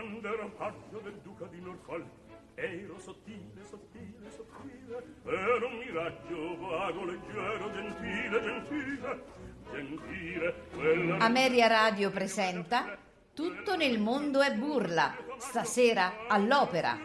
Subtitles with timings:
[0.00, 2.06] quando ero paggio del duca di Norfolk
[2.54, 9.24] ero sottile, sottile, sottile ero un miraggio vago, leggero, gentile, gentile
[9.70, 12.96] gentile quella Ameria Radio presenta
[13.34, 16.98] Tutto nel mondo è burla, stasera all'opera,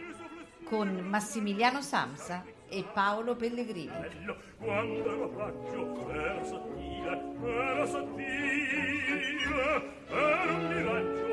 [0.63, 3.91] con Massimiliano Samsa e Paolo Pellegrini.
[3.91, 9.35] bello quando ero paggio ero sottile ero sottile
[10.07, 11.24] ero un miraggio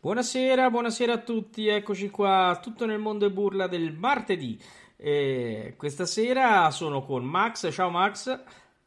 [0.00, 4.60] Buonasera, buonasera a tutti, eccoci qua, tutto nel mondo è burla del martedì.
[4.96, 8.42] E questa sera sono con Max, ciao Max,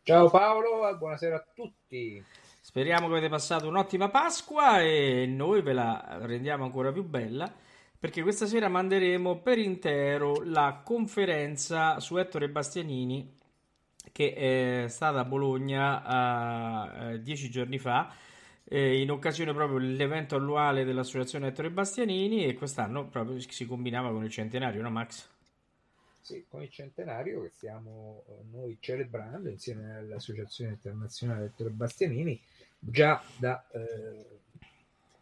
[0.08, 2.24] Ciao Paolo, buonasera a tutti.
[2.62, 7.52] speriamo che avete passato un'ottima Pasqua e noi ve la rendiamo ancora più bella
[7.98, 13.36] perché questa sera manderemo per intero la conferenza su Ettore Bastianini
[14.16, 18.16] che è stata a Bologna eh, dieci giorni fa
[18.64, 24.24] eh, in occasione proprio dell'evento annuale dell'Associazione Ettore Bastianini e quest'anno proprio si combinava con
[24.24, 25.28] il centenario, no Max?
[26.22, 32.42] Sì, con il centenario che stiamo eh, noi celebrando insieme all'Associazione Internazionale Ettore Bastianini
[32.80, 34.40] già da eh,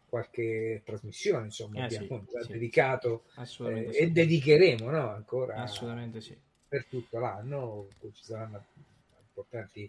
[0.08, 2.52] qualche trasmissione, insomma, Eh sì, abbiamo già sì.
[2.52, 3.64] dedicato eh, sì.
[3.98, 6.43] e dedicheremo no, ancora Assolutamente sì.
[6.74, 8.64] Per tutto l'anno, ci saranno
[9.28, 9.88] importanti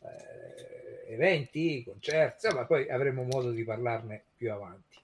[0.00, 4.98] eh, eventi, concerti, ma poi avremo modo di parlarne più avanti.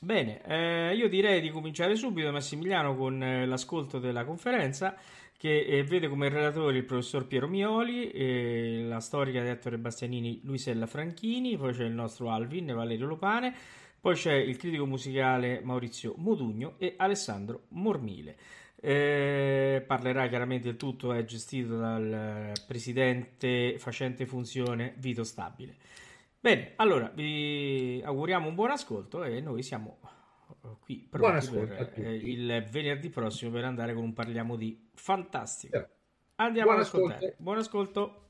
[0.00, 4.96] Bene, eh, io direi di cominciare subito, Massimiliano, con eh, l'ascolto della conferenza
[5.36, 10.40] che eh, vede come relatori il professor Piero Mioli, eh, la storica di Ettore Bastianini
[10.42, 13.54] Luisella Franchini, poi c'è il nostro Alvin Valerio Lopane,
[14.00, 18.36] poi c'è il critico musicale Maurizio Modugno e Alessandro Mormile.
[18.86, 25.74] Eh, parlerà chiaramente il tutto, è gestito dal presidente facente funzione Vito Stabile.
[26.38, 30.00] Bene, allora vi auguriamo un buon ascolto e noi siamo
[30.64, 35.88] eh, qui pronti per eh, il venerdì prossimo per andare con un Parliamo di fantastico.
[36.34, 37.14] Andiamo buon ad ascoltare.
[37.14, 37.42] ascolto.
[37.42, 38.23] Buon ascolto.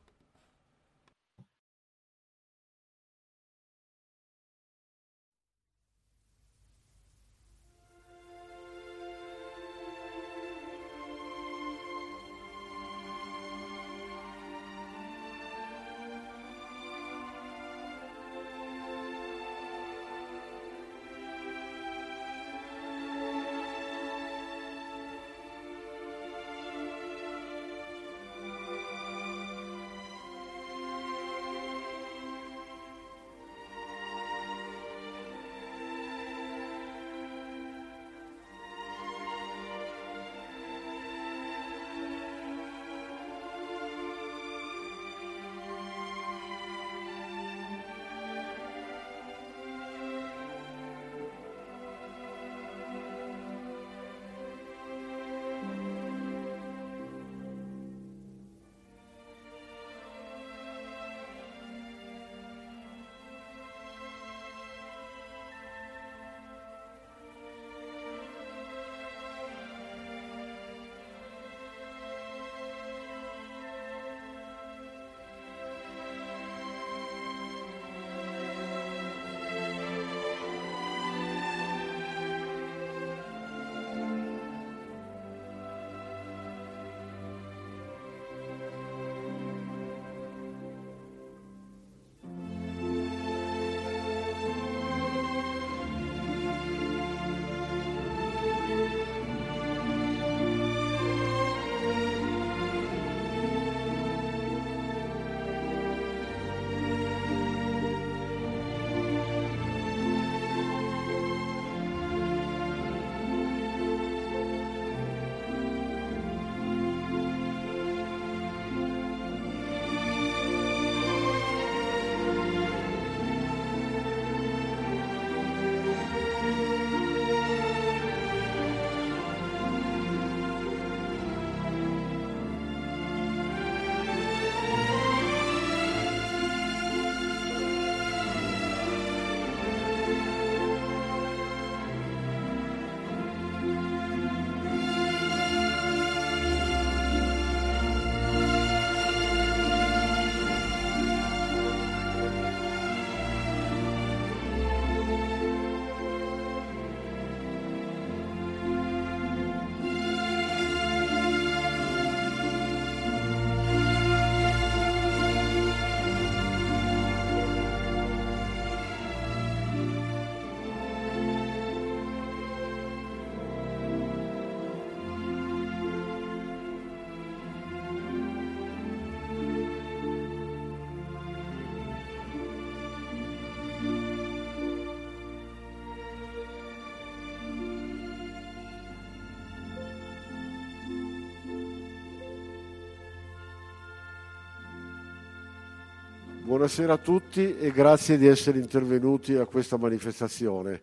[196.54, 200.80] Buonasera a tutti e grazie di essere intervenuti a questa manifestazione.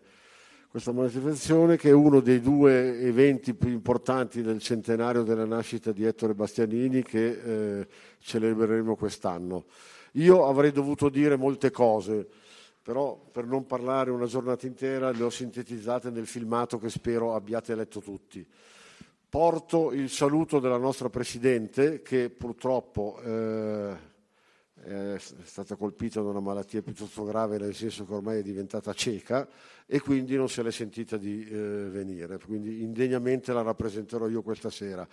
[0.68, 6.04] Questa manifestazione che è uno dei due eventi più importanti del centenario della nascita di
[6.04, 7.86] Ettore Bastianini che eh,
[8.18, 9.64] celebreremo quest'anno.
[10.12, 12.28] Io avrei dovuto dire molte cose,
[12.82, 17.74] però per non parlare una giornata intera le ho sintetizzate nel filmato che spero abbiate
[17.74, 18.46] letto tutti.
[19.26, 24.10] Porto il saluto della nostra Presidente che purtroppo eh,
[24.82, 29.48] è stata colpita da una malattia piuttosto grave nel senso che ormai è diventata cieca
[29.86, 34.70] e quindi non se l'è sentita di eh, venire, quindi indegnamente la rappresenterò io questa
[34.70, 35.06] sera.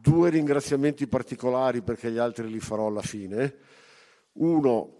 [0.00, 3.54] Due ringraziamenti particolari perché gli altri li farò alla fine.
[4.34, 4.98] Uno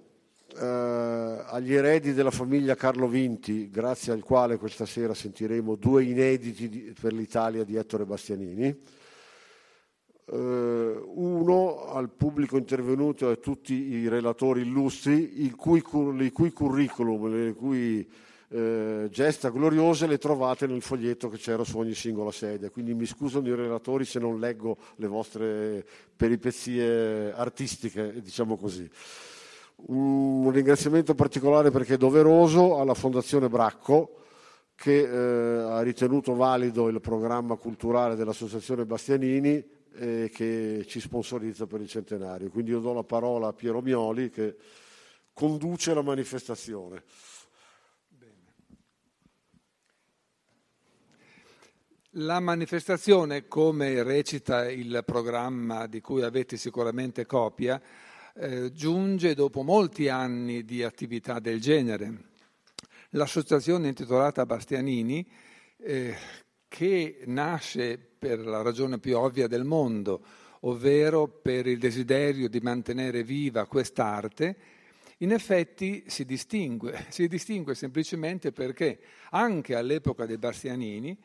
[0.56, 6.68] eh, agli eredi della famiglia Carlo Vinti, grazie al quale questa sera sentiremo due inediti
[6.68, 8.80] di, per l'Italia di Ettore Bastianini.
[10.30, 15.82] Uh, uno al pubblico intervenuto e a tutti i relatori illustri, il cui,
[16.18, 18.06] i cui curriculum, le cui
[18.48, 22.68] uh, gesta gloriose le trovate nel foglietto che c'era su ogni singola sedia.
[22.68, 28.86] Quindi mi scusano i relatori se non leggo le vostre peripezie artistiche, diciamo così.
[29.76, 34.16] Un ringraziamento particolare perché è doveroso alla Fondazione Bracco
[34.74, 41.80] che eh, ha ritenuto valido il programma culturale dell'Associazione Bastianini e che ci sponsorizza per
[41.80, 42.50] il centenario.
[42.50, 44.56] Quindi io do la parola a Piero Mioli che
[45.32, 47.02] conduce la manifestazione.
[52.12, 57.80] La manifestazione, come recita il programma di cui avete sicuramente copia,
[58.34, 62.26] eh, giunge dopo molti anni di attività del genere.
[63.10, 65.28] L'associazione intitolata Bastianini,
[65.76, 66.16] eh,
[66.68, 70.22] che nasce per la ragione più ovvia del mondo,
[70.60, 74.56] ovvero per il desiderio di mantenere viva quest'arte,
[75.18, 79.00] in effetti si distingue, si distingue semplicemente perché
[79.30, 81.16] anche all'epoca dei Bastianini,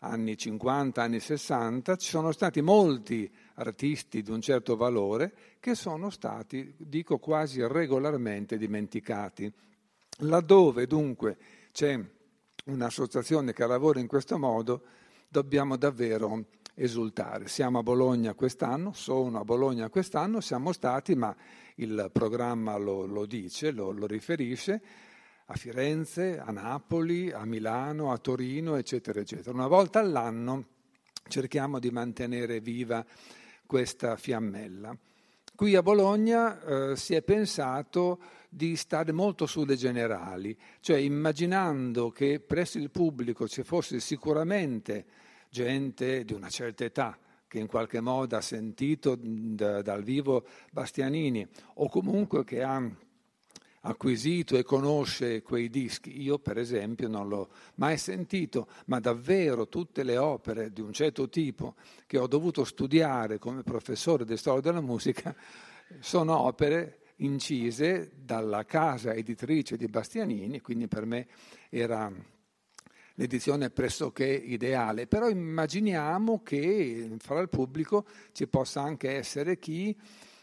[0.00, 6.10] anni 50, anni 60, ci sono stati molti artisti di un certo valore che sono
[6.10, 9.50] stati, dico quasi regolarmente, dimenticati.
[10.22, 11.36] Laddove dunque
[11.72, 11.98] c'è
[12.72, 14.82] un'associazione che lavora in questo modo,
[15.28, 17.48] dobbiamo davvero esultare.
[17.48, 21.34] Siamo a Bologna quest'anno, sono a Bologna quest'anno, siamo stati, ma
[21.76, 24.82] il programma lo, lo dice, lo, lo riferisce,
[25.46, 29.52] a Firenze, a Napoli, a Milano, a Torino, eccetera, eccetera.
[29.52, 30.64] Una volta all'anno
[31.28, 33.04] cerchiamo di mantenere viva
[33.66, 34.96] questa fiammella.
[35.54, 38.18] Qui a Bologna eh, si è pensato
[38.52, 45.06] di stare molto sulle generali, cioè immaginando che presso il pubblico ci fosse sicuramente
[45.48, 47.16] gente di una certa età
[47.46, 52.80] che in qualche modo ha sentito d- dal vivo Bastianini o comunque che ha
[53.82, 56.20] acquisito e conosce quei dischi.
[56.20, 61.28] Io per esempio non l'ho mai sentito, ma davvero tutte le opere di un certo
[61.28, 61.74] tipo
[62.06, 65.34] che ho dovuto studiare come professore di storia della musica
[65.98, 71.26] sono opere incise dalla casa editrice di Bastianini, quindi per me
[71.68, 72.12] era
[73.14, 79.96] l'edizione pressoché ideale, però immaginiamo che fra il pubblico ci possa anche essere chi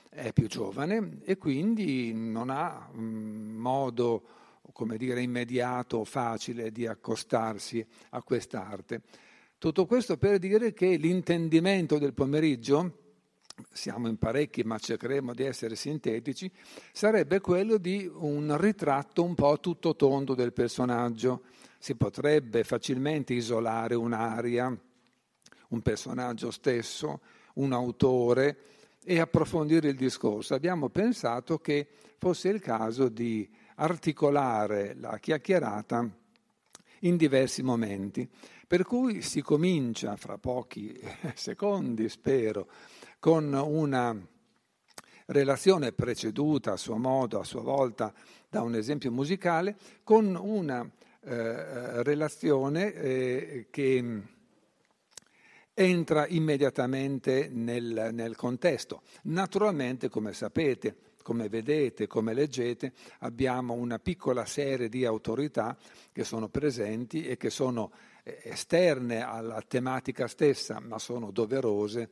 [0.09, 4.23] è più giovane e quindi non ha un modo,
[4.73, 9.01] come dire, immediato o facile di accostarsi a quest'arte.
[9.57, 13.06] Tutto questo per dire che l'intendimento del pomeriggio,
[13.71, 16.51] siamo in parecchi ma cercheremo di essere sintetici,
[16.91, 21.43] sarebbe quello di un ritratto un po' tutto tondo del personaggio.
[21.79, 24.75] Si potrebbe facilmente isolare un'aria,
[25.69, 27.21] un personaggio stesso,
[27.55, 28.57] un autore,
[29.09, 30.53] e approfondire il discorso.
[30.53, 31.87] Abbiamo pensato che
[32.17, 36.09] fosse il caso di articolare la chiacchierata
[37.01, 38.29] in diversi momenti.
[38.67, 40.99] Per cui si comincia fra pochi
[41.35, 42.67] secondi, spero,
[43.19, 44.15] con una
[45.27, 48.13] relazione preceduta a suo modo, a sua volta,
[48.49, 50.89] da un esempio musicale, con una
[51.21, 54.21] eh, relazione eh, che
[55.73, 59.01] entra immediatamente nel, nel contesto.
[59.23, 65.77] Naturalmente, come sapete, come vedete, come leggete, abbiamo una piccola serie di autorità
[66.13, 67.91] che sono presenti e che sono
[68.23, 72.09] eh, esterne alla tematica stessa, ma sono doverose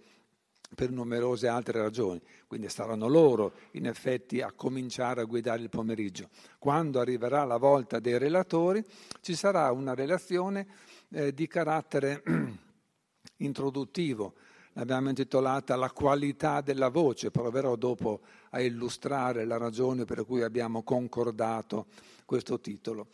[0.75, 2.21] per numerose altre ragioni.
[2.45, 6.29] Quindi saranno loro, in effetti, a cominciare a guidare il pomeriggio.
[6.59, 8.83] Quando arriverà la volta dei relatori,
[9.21, 10.67] ci sarà una relazione
[11.09, 12.21] eh, di carattere
[13.37, 14.35] introduttivo.
[14.73, 20.83] l'abbiamo intitolata La qualità della voce, proverò dopo a illustrare la ragione per cui abbiamo
[20.83, 21.87] concordato
[22.25, 23.07] questo titolo.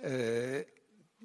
[0.00, 0.77] Eh,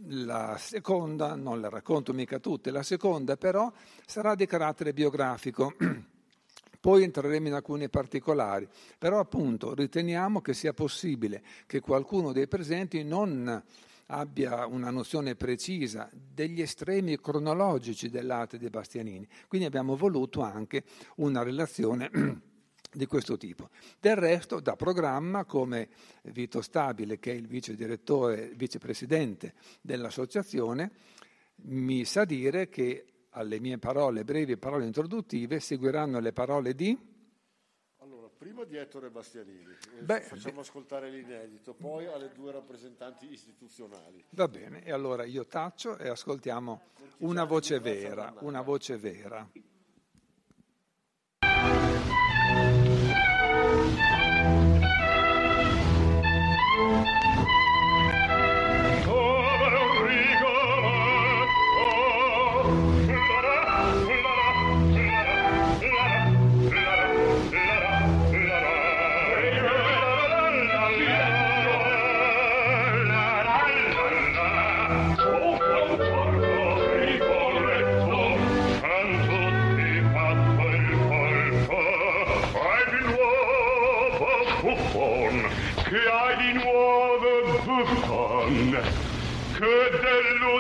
[0.08, 3.72] la seconda, non le racconto mica tutte, la seconda però
[4.06, 5.74] sarà di carattere biografico.
[6.80, 13.04] Poi entreremo in alcuni particolari, però appunto riteniamo che sia possibile che qualcuno dei presenti
[13.04, 13.64] non
[14.08, 19.26] abbia una nozione precisa degli estremi cronologici dell'arte di Bastianini.
[19.48, 20.84] Quindi abbiamo voluto anche
[21.16, 22.12] una relazione
[22.94, 23.70] di questo tipo.
[24.00, 25.90] Del resto, da programma, come
[26.24, 30.92] Vito Stabile, che è il vice direttore, vicepresidente dell'associazione,
[31.66, 37.12] mi sa dire che alle mie parole, brevi parole introduttive, seguiranno le parole di...
[37.98, 44.26] Allora, prima di Ettore Bastianini, eh, Beh, facciamo ascoltare l'inedito, poi alle due rappresentanti istituzionali.
[44.32, 46.82] Va bene, e allora io taccio e ascoltiamo
[47.20, 49.50] una voce vera, una voce vera.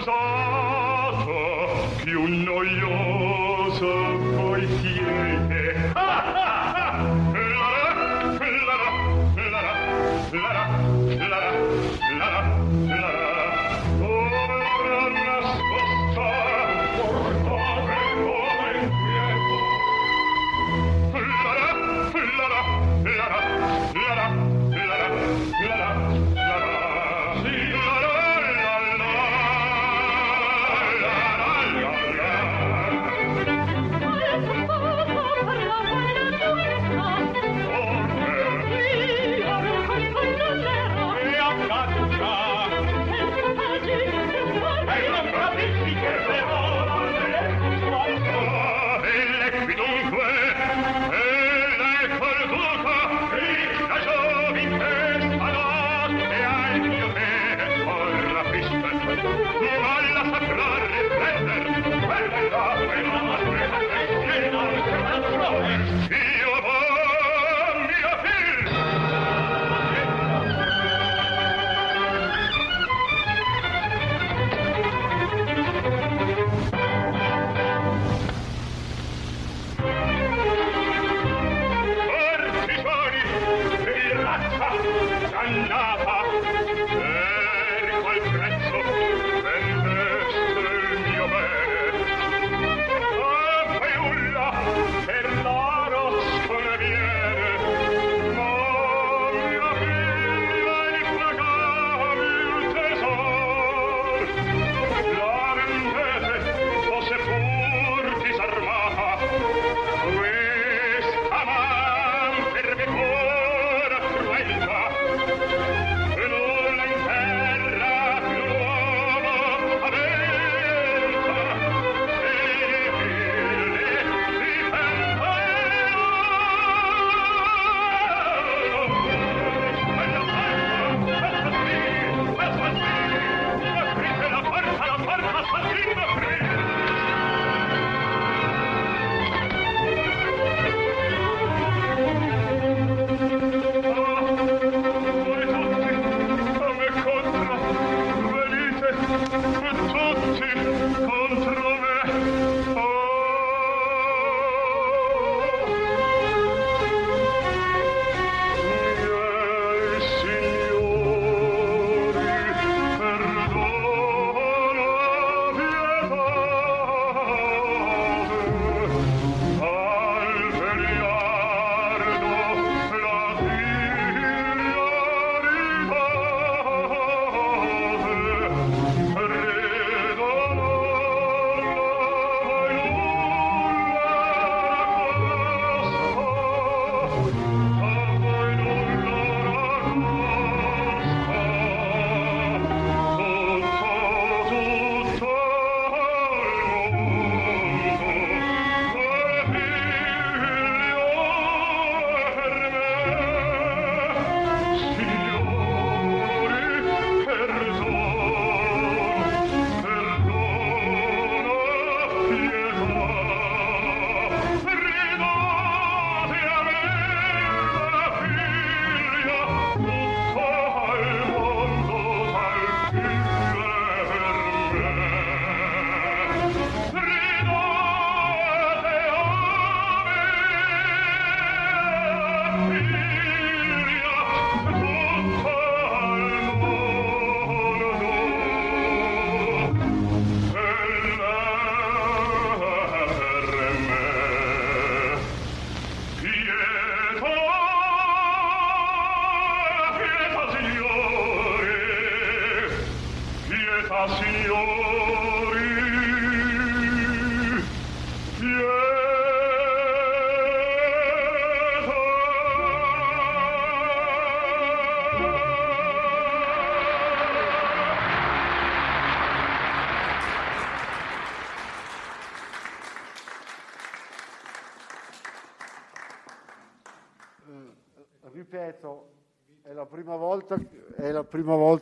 [0.05, 0.42] goes on.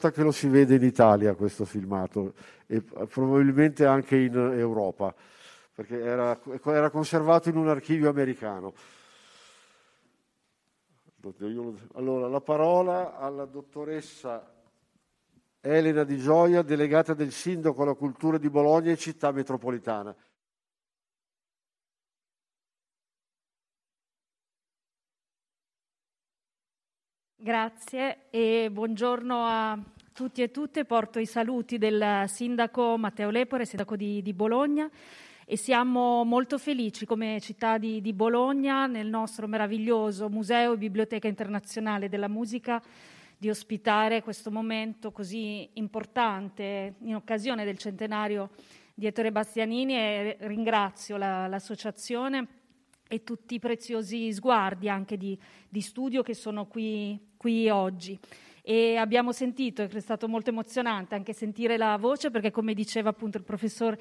[0.02, 2.34] Volta che lo si vede in Italia questo filmato
[2.66, 5.14] e probabilmente anche in Europa,
[5.76, 8.74] perché era, era conservato in un archivio americano.
[11.94, 14.52] Allora, la parola alla dottoressa
[15.60, 20.16] Elena Di Gioia, delegata del Sindaco alla Cultura di Bologna e Città Metropolitana.
[27.44, 29.76] Grazie e buongiorno a
[30.14, 30.86] tutti e tutte.
[30.86, 34.88] Porto i saluti del sindaco Matteo Lepore, sindaco di, di Bologna
[35.44, 41.28] e siamo molto felici come città di, di, Bologna, nel nostro meraviglioso Museo e Biblioteca
[41.28, 42.80] Internazionale della Musica,
[43.36, 48.52] di ospitare questo momento così importante in occasione del centenario
[48.94, 52.60] di Ettore Bastianini e ringrazio la, l'associazione
[53.08, 55.36] e tutti i preziosi sguardi anche di,
[55.68, 58.20] di studio che sono qui, qui oggi.
[58.62, 63.40] E abbiamo sentito, è stato molto emozionante anche sentire la voce, perché come diceva appunto
[63.40, 63.98] il professor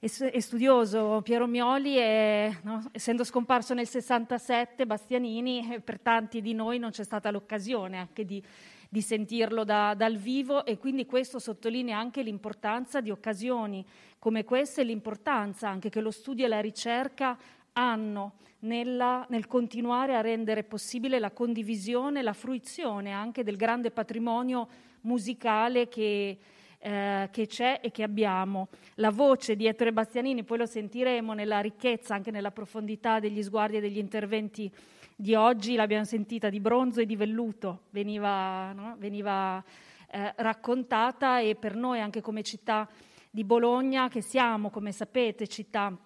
[0.00, 6.52] e studioso Piero Mioli, è, no, essendo scomparso nel 67 Bastianini, eh, per tanti di
[6.52, 8.42] noi non c'è stata l'occasione anche di,
[8.88, 13.86] di sentirlo da, dal vivo e quindi questo sottolinea anche l'importanza di occasioni
[14.18, 17.38] come queste e l'importanza anche che lo studio e la ricerca
[17.74, 24.68] hanno nella, nel continuare a rendere possibile la condivisione, la fruizione anche del grande patrimonio
[25.02, 26.38] musicale che,
[26.78, 28.68] eh, che c'è e che abbiamo.
[28.96, 33.76] La voce di Ettore Bastianini, poi lo sentiremo nella ricchezza, anche nella profondità degli sguardi
[33.76, 34.70] e degli interventi
[35.16, 38.96] di oggi, l'abbiamo sentita di bronzo e di velluto, veniva, no?
[38.98, 39.62] veniva
[40.10, 42.88] eh, raccontata e per noi anche come città
[43.30, 45.96] di Bologna, che siamo, come sapete, città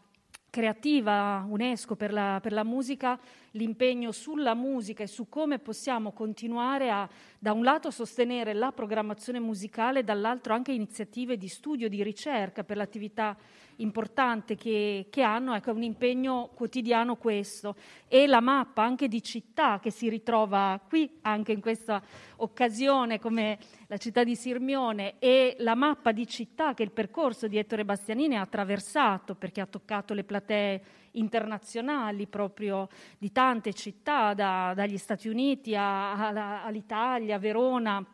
[0.51, 3.19] creativa UNESCO per la, per la, musica,
[3.53, 7.09] l'impegno sulla musica e su come possiamo continuare a,
[7.39, 12.77] da un lato, sostenere la programmazione musicale, dall'altro anche iniziative di studio, di ricerca per
[12.77, 13.37] l'attività
[13.79, 17.77] importante che, che hanno, ecco, è un impegno quotidiano questo.
[18.07, 22.03] E la mappa anche di città che si ritrova qui, anche in questa
[22.37, 27.59] occasione, come la città di Sirmione, e la mappa di città che il percorso di
[27.59, 32.89] Ettore Bastianini ha attraversato, perché ha toccato le platee internazionali proprio
[33.19, 38.05] di tante città, da, dagli Stati Uniti a, a, all'Italia, Verona,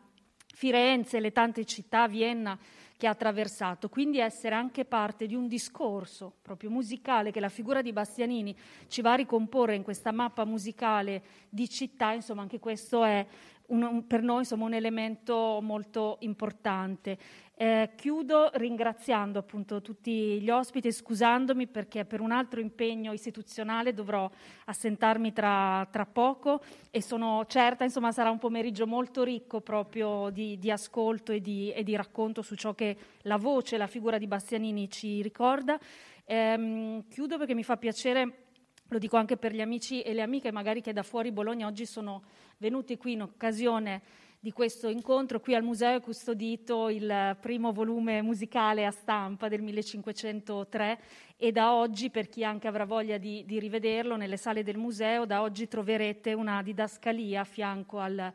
[0.53, 2.57] Firenze, le tante città, Vienna
[2.97, 7.81] che ha attraversato, quindi essere anche parte di un discorso proprio musicale che la figura
[7.81, 8.55] di Bastianini
[8.87, 13.25] ci va a ricomporre in questa mappa musicale di città, insomma anche questo è
[13.67, 17.17] un, un, per noi insomma, un elemento molto importante.
[17.57, 23.93] Eh, chiudo ringraziando appunto tutti gli ospiti e scusandomi perché per un altro impegno istituzionale
[23.93, 24.29] dovrò
[24.65, 30.59] assentarmi tra, tra poco e sono certa, insomma, sarà un pomeriggio molto ricco proprio di,
[30.59, 34.27] di ascolto e di, e di, racconto su ciò che la voce la figura di
[34.27, 35.79] Bastianini ci ricorda.
[36.25, 38.43] Eh, chiudo perché mi fa piacere
[38.89, 41.85] lo dico anche per gli amici e le amiche magari che da fuori Bologna oggi
[41.85, 42.23] sono
[42.57, 44.01] venuti qui in occasione
[44.39, 45.39] di questo incontro.
[45.39, 50.99] Qui al museo è custodito il primo volume musicale a stampa del 1503
[51.37, 55.25] e da oggi, per chi anche avrà voglia di, di rivederlo, nelle sale del museo,
[55.25, 58.33] da oggi troverete una didascalia a fianco al,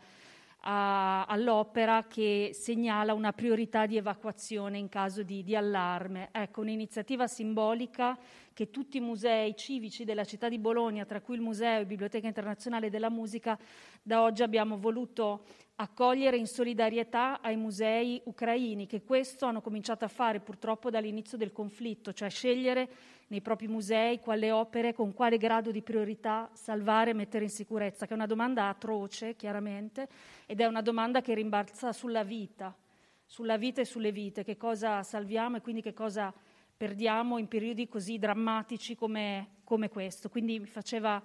[0.60, 6.28] a, all'opera che segnala una priorità di evacuazione in caso di, di allarme.
[6.32, 8.18] Ecco, un'iniziativa simbolica
[8.52, 12.26] che tutti i musei civici della città di Bologna, tra cui il Museo e Biblioteca
[12.26, 13.58] Internazionale della Musica,
[14.02, 15.44] da oggi abbiamo voluto
[15.80, 21.52] accogliere in solidarietà ai musei ucraini che questo hanno cominciato a fare purtroppo dall'inizio del
[21.52, 22.88] conflitto, cioè scegliere
[23.28, 28.04] nei propri musei quale opere, con quale grado di priorità salvare e mettere in sicurezza,
[28.04, 30.06] che è una domanda atroce chiaramente
[30.44, 32.76] ed è una domanda che rimbalza sulla vita,
[33.24, 36.32] sulla vita e sulle vite, che cosa salviamo e quindi che cosa
[36.76, 40.28] perdiamo in periodi così drammatici come, come questo.
[40.28, 41.22] Quindi mi faceva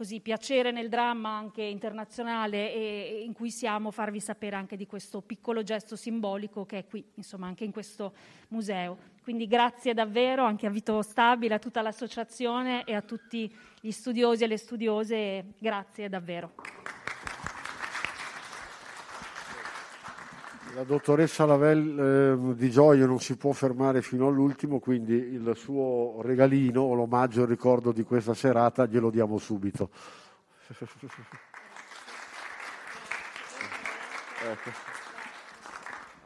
[0.00, 5.20] così piacere nel dramma anche internazionale e, in cui siamo farvi sapere anche di questo
[5.20, 8.14] piccolo gesto simbolico che è qui, insomma, anche in questo
[8.48, 8.96] museo.
[9.22, 14.42] Quindi grazie davvero anche a Vito Stabile, a tutta l'associazione e a tutti gli studiosi
[14.42, 16.99] e le studiose, grazie davvero.
[20.74, 26.20] La dottoressa Lavelle eh, di Gioia non si può fermare fino all'ultimo, quindi il suo
[26.22, 29.90] regalino o l'omaggio al ricordo di questa serata glielo diamo subito.
[34.44, 34.70] ecco.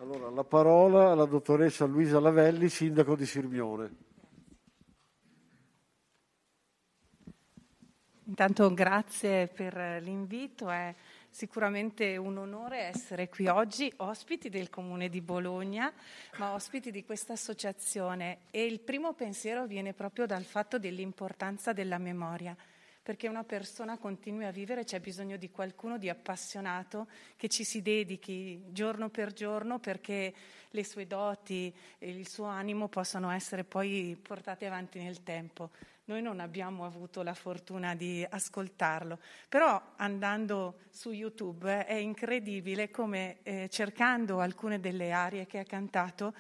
[0.03, 3.91] Allora, la parola alla dottoressa Luisa Lavelli, sindaco di Sirmione.
[8.27, 10.95] Intanto grazie per l'invito, è
[11.35, 15.93] sicuramente un onore essere qui oggi, ospiti del Comune di Bologna,
[16.39, 21.99] ma ospiti di questa associazione e il primo pensiero viene proprio dal fatto dell'importanza della
[21.99, 22.57] memoria
[23.03, 27.83] perché una persona continui a vivere c'è bisogno di qualcuno di appassionato che ci si
[27.83, 30.33] dedichi giorno per giorno perché
[30.71, 35.69] le sue doti e il suo animo possano essere poi portate avanti nel tempo.
[36.07, 43.39] Noi non abbiamo avuto la fortuna di ascoltarlo, però andando su YouTube è incredibile come
[43.43, 46.35] eh, cercando alcune delle arie che ha cantato,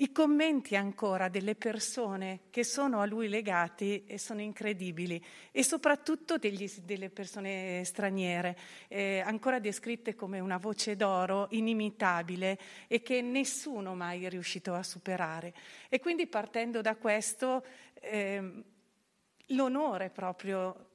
[0.00, 5.22] i commenti ancora delle persone che sono a lui legati sono incredibili
[5.52, 8.56] e soprattutto degli, delle persone straniere,
[8.88, 14.82] eh, ancora descritte come una voce d'oro inimitabile e che nessuno mai è riuscito a
[14.82, 15.54] superare.
[15.88, 17.64] E quindi partendo da questo...
[18.00, 18.78] Eh,
[19.50, 20.88] l'onore proprio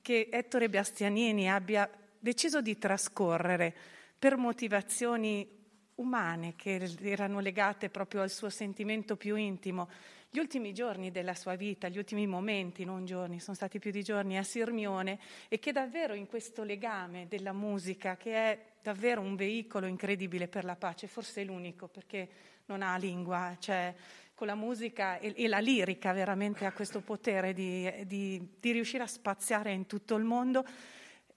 [0.00, 3.74] che Ettore Bastianini abbia deciso di trascorrere
[4.18, 5.58] per motivazioni
[5.96, 9.88] umane che erano legate proprio al suo sentimento più intimo.
[10.32, 14.02] Gli ultimi giorni della sua vita, gli ultimi momenti, non giorni, sono stati più di
[14.02, 19.34] giorni a Sirmione e che davvero in questo legame della musica, che è davvero un
[19.34, 22.28] veicolo incredibile per la pace, forse l'unico perché
[22.66, 23.92] non ha lingua, cioè
[24.40, 29.02] con la musica e, e, la lirica veramente ha questo potere di, di, di riuscire
[29.02, 30.64] a spaziare in tutto il mondo.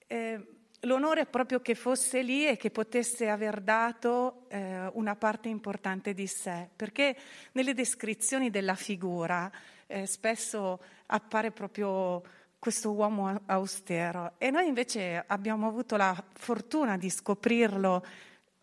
[0.06, 0.40] Eh,
[0.80, 6.14] l'onore è proprio che fosse lì e che potesse aver dato eh, una parte importante
[6.14, 7.14] di sé, perché
[7.52, 9.52] nelle descrizioni della figura
[9.86, 12.22] eh, spesso appare proprio
[12.58, 18.02] questo uomo austero e noi invece abbiamo avuto la fortuna di scoprirlo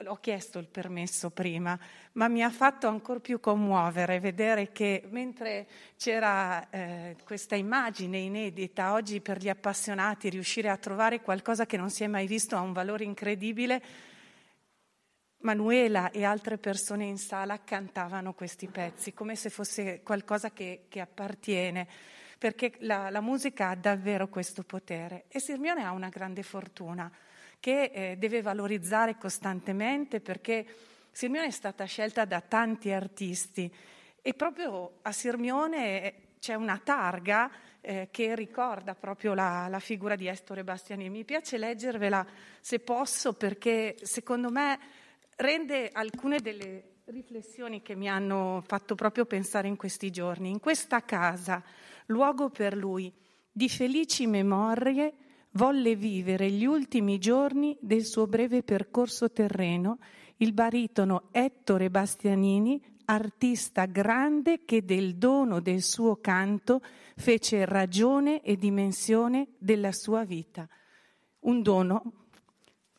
[0.08, 1.78] ho chiesto il permesso prima,
[2.14, 8.94] ma mi ha fatto ancora più commuovere vedere che mentre c'era eh, questa immagine inedita,
[8.94, 12.62] oggi per gli appassionati riuscire a trovare qualcosa che non si è mai visto ha
[12.62, 13.82] un valore incredibile,
[15.42, 21.00] Manuela e altre persone in sala cantavano questi pezzi come se fosse qualcosa che, che
[21.00, 21.88] appartiene,
[22.38, 25.26] perché la, la musica ha davvero questo potere.
[25.28, 27.12] E Sirmione ha una grande fortuna
[27.62, 30.66] che eh, deve valorizzare costantemente perché
[31.12, 33.72] Sirmione è stata scelta da tanti artisti
[34.22, 40.16] e proprio a Sirmione eh, c'è una targa eh, che ricorda proprio la, la, figura
[40.16, 41.10] di Ettore Bastiani.
[41.10, 42.26] Mi piace leggervela
[42.60, 44.80] se posso perché secondo me
[45.38, 50.50] rende alcune delle riflessioni che mi hanno fatto proprio pensare in questi giorni.
[50.50, 51.64] In questa casa,
[52.08, 53.14] luogo per lui
[53.52, 55.14] di felici memorie,
[55.52, 59.98] volle vivere gli ultimi giorni del suo breve percorso terreno
[60.38, 66.82] il baritono Ettore Bastianini, artista grande che del dono del suo canto
[67.16, 70.68] fece ragione e dimensione della sua vita.
[71.42, 72.14] Un dono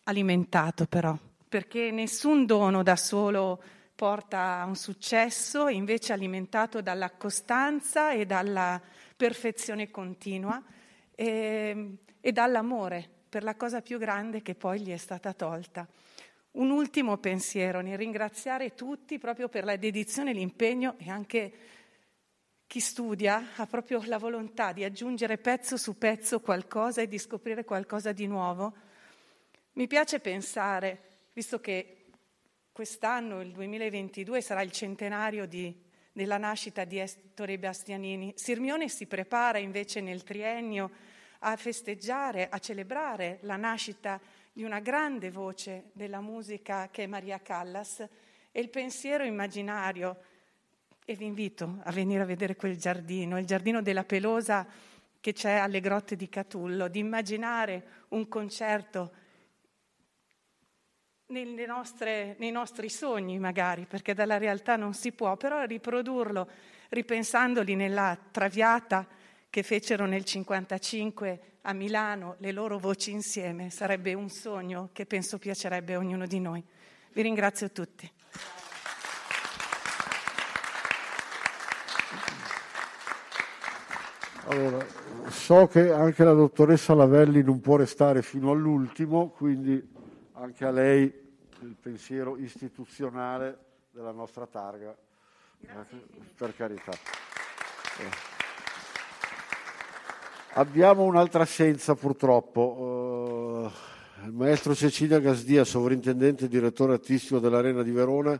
[0.05, 1.17] alimentato però,
[1.49, 3.61] perché nessun dono da solo
[3.97, 8.81] porta a un successo, invece alimentato dalla costanza e dalla
[9.17, 10.63] perfezione continua.
[11.15, 15.87] E ehm, e dall'amore per la cosa più grande che poi gli è stata tolta.
[16.53, 21.53] Un ultimo pensiero nel ringraziare tutti proprio per la dedizione, l'impegno e anche
[22.67, 27.65] chi studia ha proprio la volontà di aggiungere pezzo su pezzo qualcosa e di scoprire
[27.65, 28.73] qualcosa di nuovo.
[29.73, 31.01] Mi piace pensare,
[31.33, 32.05] visto che
[32.71, 35.75] quest'anno, il 2022, sarà il centenario di,
[36.13, 40.91] della nascita di Ettore Bastianini, Sirmione si prepara invece nel triennio
[41.45, 44.21] a festeggiare, a celebrare la nascita
[44.53, 48.07] di una grande voce della musica che è Maria Callas.
[48.51, 50.17] E il pensiero immaginario,
[51.05, 54.67] e vi invito a venire a vedere quel giardino, il giardino della Pelosa
[55.21, 59.13] che c'è alle grotte di Catullo, di immaginare un concerto
[61.67, 66.49] nostre, nei nostri sogni magari, perché dalla realtà non si può, però riprodurlo
[66.91, 69.07] ripensandoli nella traviata
[69.53, 75.39] che fecero nel 1955 a Milano le loro voci insieme sarebbe un sogno che penso
[75.39, 76.65] piacerebbe a ognuno di noi.
[77.13, 78.11] Vi ringrazio tutti.
[84.47, 84.87] Allora,
[85.29, 89.87] so che anche la dottoressa Lavelli non può restare fino all'ultimo, quindi
[90.33, 91.03] anche a lei
[91.61, 93.59] il pensiero istituzionale
[93.91, 94.97] della nostra targa.
[95.59, 96.03] Grazie.
[96.39, 96.93] Per carità.
[100.55, 103.71] Abbiamo un'altra assenza purtroppo.
[104.21, 108.39] Uh, il maestro Cecilia Gasdia, sovrintendente e direttore artistico dell'Arena di Verona,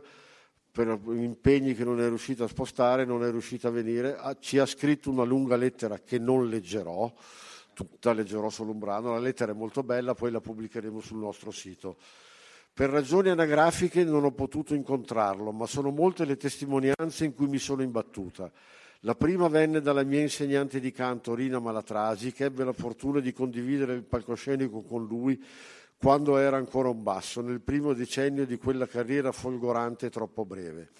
[0.71, 4.67] per impegni che non è riuscita a spostare, non è riuscita a venire, ci ha
[4.67, 7.11] scritto una lunga lettera che non leggerò,
[7.73, 11.49] tutta leggerò solo un brano, la lettera è molto bella, poi la pubblicheremo sul nostro
[11.49, 11.97] sito.
[12.71, 17.57] Per ragioni anagrafiche non ho potuto incontrarlo, ma sono molte le testimonianze in cui mi
[17.57, 18.51] sono imbattuta.
[19.05, 23.33] La prima venne dalla mia insegnante di canto, Rina Malatrasi, che ebbe la fortuna di
[23.33, 25.43] condividere il palcoscenico con lui
[25.97, 30.91] quando era ancora un basso, nel primo decennio di quella carriera folgorante e troppo breve.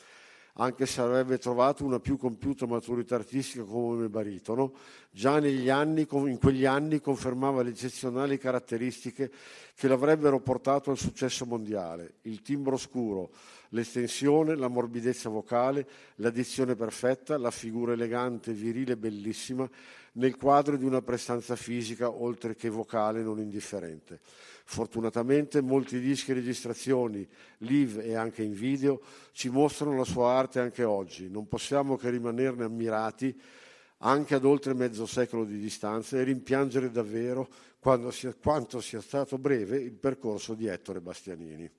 [0.55, 4.73] Anche se avrebbe trovato una più compiuta maturità artistica come baritono,
[5.09, 9.31] già anni, in quegli anni confermava le eccezionali caratteristiche
[9.73, 12.17] che l'avrebbero portato al successo mondiale.
[12.23, 13.31] Il timbro scuro,
[13.69, 15.87] l'estensione, la morbidezza vocale,
[16.17, 19.67] l'addizione perfetta, la figura elegante, virile e bellissima
[20.13, 24.19] nel quadro di una prestanza fisica oltre che vocale non indifferente.
[24.65, 27.27] Fortunatamente molti dischi e registrazioni,
[27.59, 29.01] live e anche in video,
[29.33, 31.29] ci mostrano la sua arte anche oggi.
[31.29, 33.39] Non possiamo che rimanerne ammirati
[33.97, 37.47] anche ad oltre mezzo secolo di distanza e rimpiangere davvero
[38.09, 41.69] sia, quanto sia stato breve il percorso di Ettore Bastianini.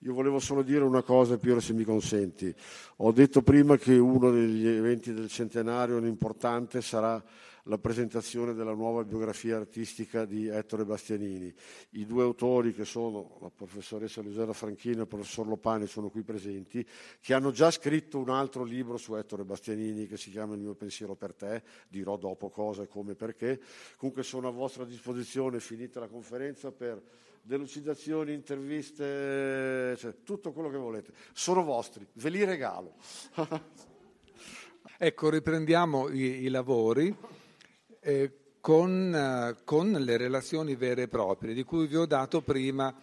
[0.00, 2.54] Io volevo solo dire una cosa, Piero, se mi consenti.
[2.96, 7.22] Ho detto prima che uno degli eventi del centenario importante sarà
[7.68, 11.52] la presentazione della nuova biografia artistica di Ettore Bastianini.
[11.90, 16.22] I due autori, che sono la professoressa Luisella Franchino e il professor Lopani, sono qui
[16.22, 16.86] presenti,
[17.20, 20.74] che hanno già scritto un altro libro su Ettore Bastianini che si chiama Il mio
[20.74, 23.60] pensiero per te, dirò dopo cosa come e perché.
[23.96, 27.02] Comunque sono a vostra disposizione, finita la conferenza, per
[27.42, 31.12] delucidazioni, interviste, cioè, tutto quello che volete.
[31.32, 32.94] Sono vostri, ve li regalo.
[34.98, 37.14] ecco, riprendiamo i, i lavori
[38.06, 42.94] eh, con, eh, con le relazioni vere e proprie, di cui vi ho dato prima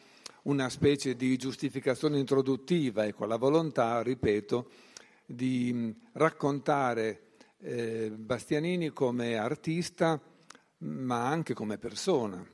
[0.44, 4.70] una specie di giustificazione introduttiva, ecco, la volontà, ripeto,
[5.26, 10.18] di mm, raccontare eh, Bastianini come artista,
[10.80, 12.46] ma anche come persona.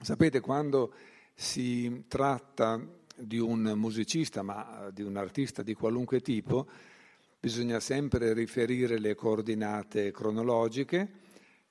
[0.00, 0.94] Sapete, quando
[1.34, 2.80] si tratta
[3.16, 6.68] di un musicista, ma di un artista di qualunque tipo,
[7.40, 11.28] bisogna sempre riferire le coordinate cronologiche,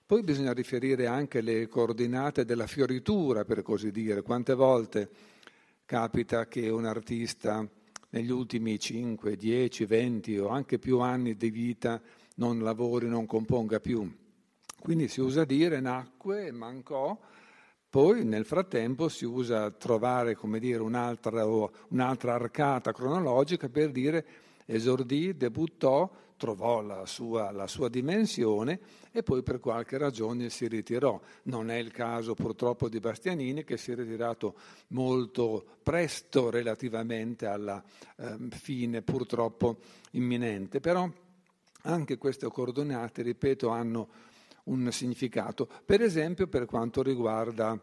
[0.09, 4.23] poi bisogna riferire anche le coordinate della fioritura, per così dire.
[4.23, 5.07] Quante volte
[5.85, 7.63] capita che un artista
[8.09, 12.01] negli ultimi 5, 10, 20 o anche più anni di vita
[12.37, 14.11] non lavori, non componga più.
[14.81, 17.15] Quindi si usa dire nacque, mancò,
[17.87, 24.25] poi nel frattempo si usa trovare dire, un'altra, un'altra arcata cronologica per dire
[24.65, 28.79] esordì, debuttò, trovò la sua, la sua, dimensione
[29.11, 31.19] e poi per qualche ragione si ritirò.
[31.43, 34.55] Non è il caso purtroppo di Bastianini che si è ritirato
[34.87, 37.83] molto presto relativamente alla
[38.15, 39.79] eh, fine purtroppo
[40.11, 41.07] imminente, però
[41.83, 44.07] anche queste coordinate, ripeto, hanno
[44.65, 45.67] un significato.
[45.85, 47.77] Per esempio per quanto riguarda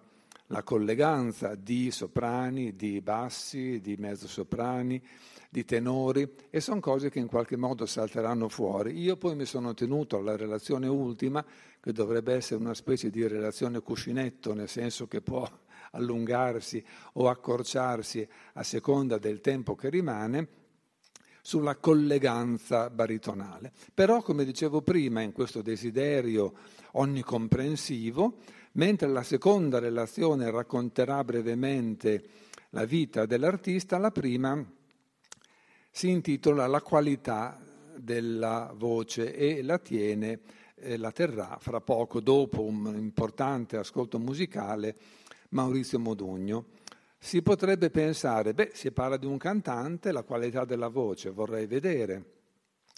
[0.48, 5.02] la colleganza di soprani, di bassi, di mezzosoprani,
[5.50, 8.98] di tenori e sono cose che in qualche modo salteranno fuori.
[8.98, 11.44] Io poi mi sono tenuto alla relazione ultima,
[11.80, 15.48] che dovrebbe essere una specie di relazione cuscinetto, nel senso che può
[15.92, 20.48] allungarsi o accorciarsi a seconda del tempo che rimane,
[21.46, 23.70] sulla colleganza baritonale.
[23.94, 26.54] Però, come dicevo prima, in questo desiderio
[26.92, 28.38] onnicomprensivo,
[28.72, 32.24] mentre la seconda relazione racconterà brevemente
[32.70, 34.61] la vita dell'artista, la prima
[35.96, 37.59] si intitola La qualità
[37.96, 40.40] della voce e la tiene,
[40.74, 44.94] eh, la terrà fra poco, dopo un importante ascolto musicale,
[45.52, 46.66] Maurizio Modugno.
[47.16, 52.24] Si potrebbe pensare, beh, si parla di un cantante, la qualità della voce vorrei vedere.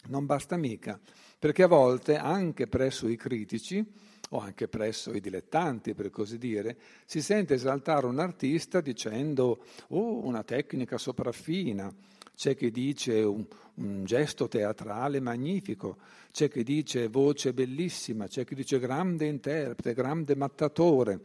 [0.09, 0.99] Non basta mica,
[1.39, 3.93] perché a volte anche presso i critici,
[4.31, 10.27] o anche presso i dilettanti, per così dire, si sente esaltare un artista dicendo oh,
[10.27, 11.95] una tecnica sopraffina,
[12.39, 15.97] c'è chi dice un, un, gesto teatrale magnifico,
[16.31, 21.21] c'è chi dice voce bellissima, c'è chi dice grande interprete, grande mattatore.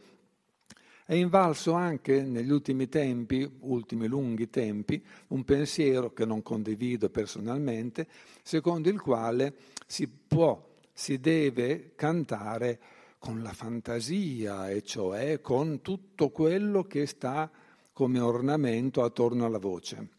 [1.06, 8.08] È invalso anche negli ultimi tempi, ultimi lunghi tempi, un pensiero che non condivido personalmente,
[8.42, 9.54] secondo il quale
[9.86, 12.80] si può, si deve cantare
[13.20, 17.48] con la fantasia, e cioè con tutto quello che sta
[17.92, 20.13] come ornamento attorno alla voce.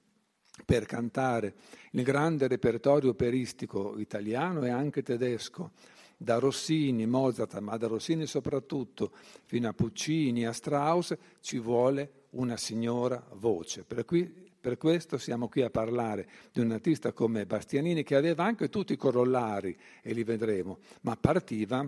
[0.63, 1.55] Per cantare
[1.91, 5.71] il grande repertorio operistico italiano e anche tedesco,
[6.17, 9.11] da Rossini, Mozart, ma da Rossini soprattutto,
[9.45, 13.83] fino a Puccini, a Strauss, ci vuole una signora voce.
[13.83, 14.25] Per, cui,
[14.59, 18.93] per questo siamo qui a parlare di un artista come Bastianini che aveva anche tutti
[18.93, 21.87] i corollari, e li vedremo, ma partiva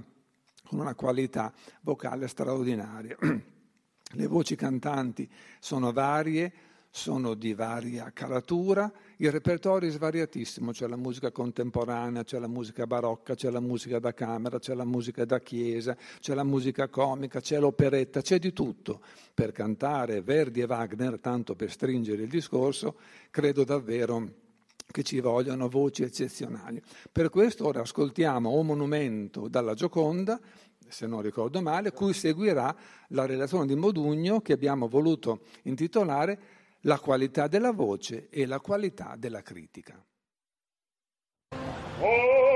[0.64, 3.16] con una qualità vocale straordinaria.
[4.12, 6.54] Le voci cantanti sono varie,
[6.90, 12.88] sono di varia caratura, il repertorio è svariatissimo, c'è la musica contemporanea, c'è la musica
[12.88, 17.40] barocca, c'è la musica da camera, c'è la musica da chiesa, c'è la musica comica,
[17.40, 19.02] c'è l'operetta, c'è di tutto.
[19.34, 22.98] Per cantare Verdi e Wagner, tanto per stringere il discorso,
[23.30, 24.46] credo davvero
[24.90, 26.82] che ci vogliono voci eccezionali.
[27.12, 30.40] Per questo ora ascoltiamo un monumento dalla Gioconda,
[30.88, 32.74] se non ricordo male, cui seguirà
[33.10, 36.40] la relazione di Modugno che abbiamo voluto intitolare
[36.88, 40.02] La qualità della voce e la qualità della critica.
[42.00, 42.47] Oh!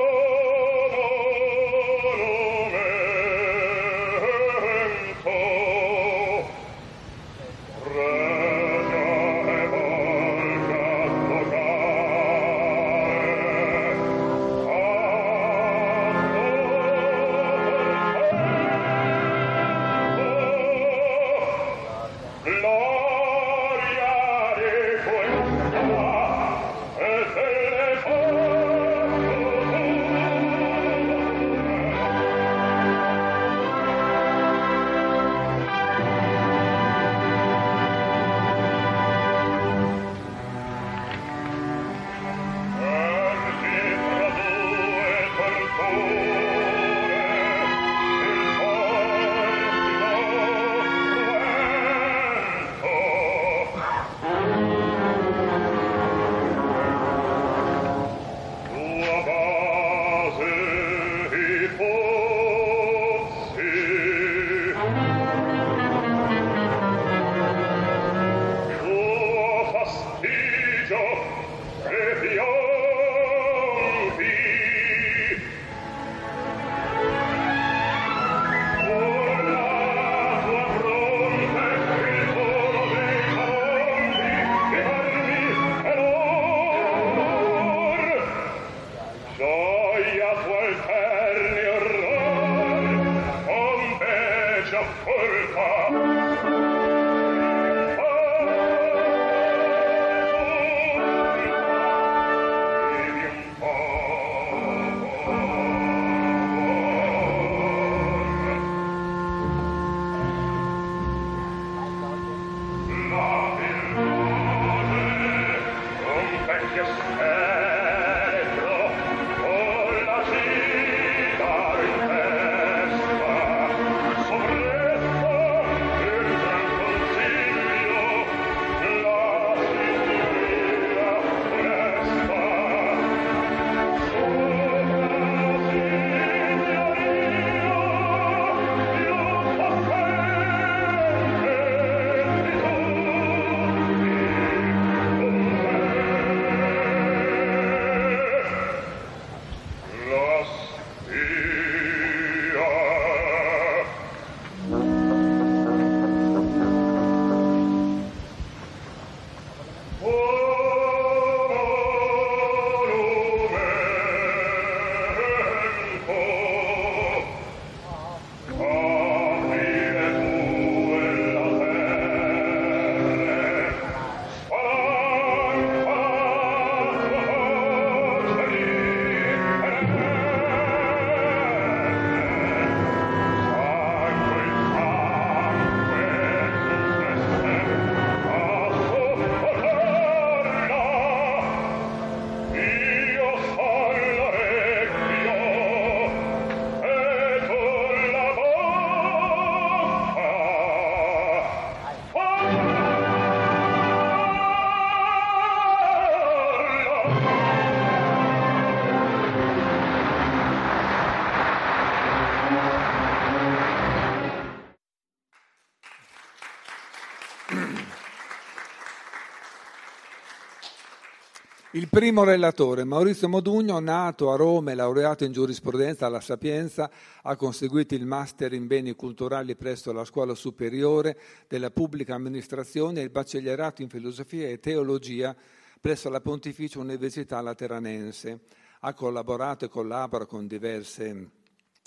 [221.82, 226.92] Il primo relatore, Maurizio Modugno, nato a Roma e laureato in giurisprudenza alla Sapienza,
[227.24, 231.18] ha conseguito il master in beni culturali presso la Scuola Superiore
[231.48, 235.36] della Pubblica Amministrazione e il baccellierato in filosofia e teologia
[235.82, 238.42] presso la Pontificia Università Lateranense.
[238.82, 241.30] Ha collaborato e collabora con diverse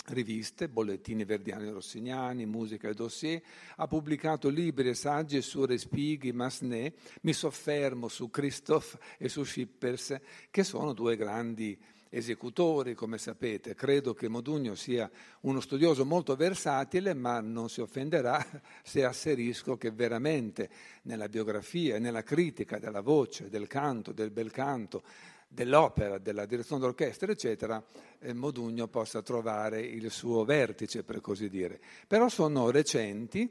[0.07, 3.41] riviste, bollettini verdiani rossignani, musica e dossier,
[3.77, 10.19] ha pubblicato libri e saggi su Respighi, Massenet, mi soffermo su Christophe e su Schippers,
[10.51, 11.77] che sono due grandi
[12.09, 13.75] esecutori, come sapete.
[13.75, 15.09] Credo che Modugno sia
[15.41, 18.43] uno studioso molto versatile, ma non si offenderà
[18.83, 20.69] se asserisco che veramente
[21.03, 25.03] nella biografia e nella critica della voce, del canto, del bel canto,
[25.47, 27.83] dell'opera, della direzione d'orchestra, eccetera,
[28.19, 31.79] eh, Modugno possa trovare il suo vertice, per così dire.
[32.07, 33.49] Però sono recenti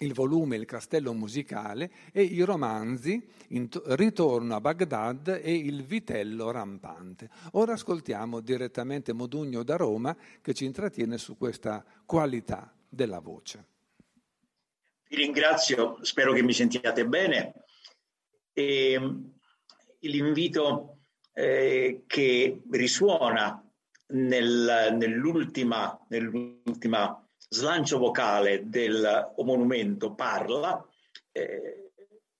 [0.00, 7.30] il volume Il castello musicale e i romanzi Ritorno a Baghdad e Il vitello rampante.
[7.52, 13.64] Ora ascoltiamo direttamente Modugno da Roma che ci intrattiene su questa qualità della voce.
[15.08, 17.54] Vi ringrazio, spero che mi sentiate bene.
[18.52, 19.00] E
[20.00, 20.95] l'invito
[21.38, 23.62] eh, che risuona
[24.08, 30.82] nel, nell'ultima, nell'ultima, slancio vocale del monumento Parla,
[31.32, 31.90] eh,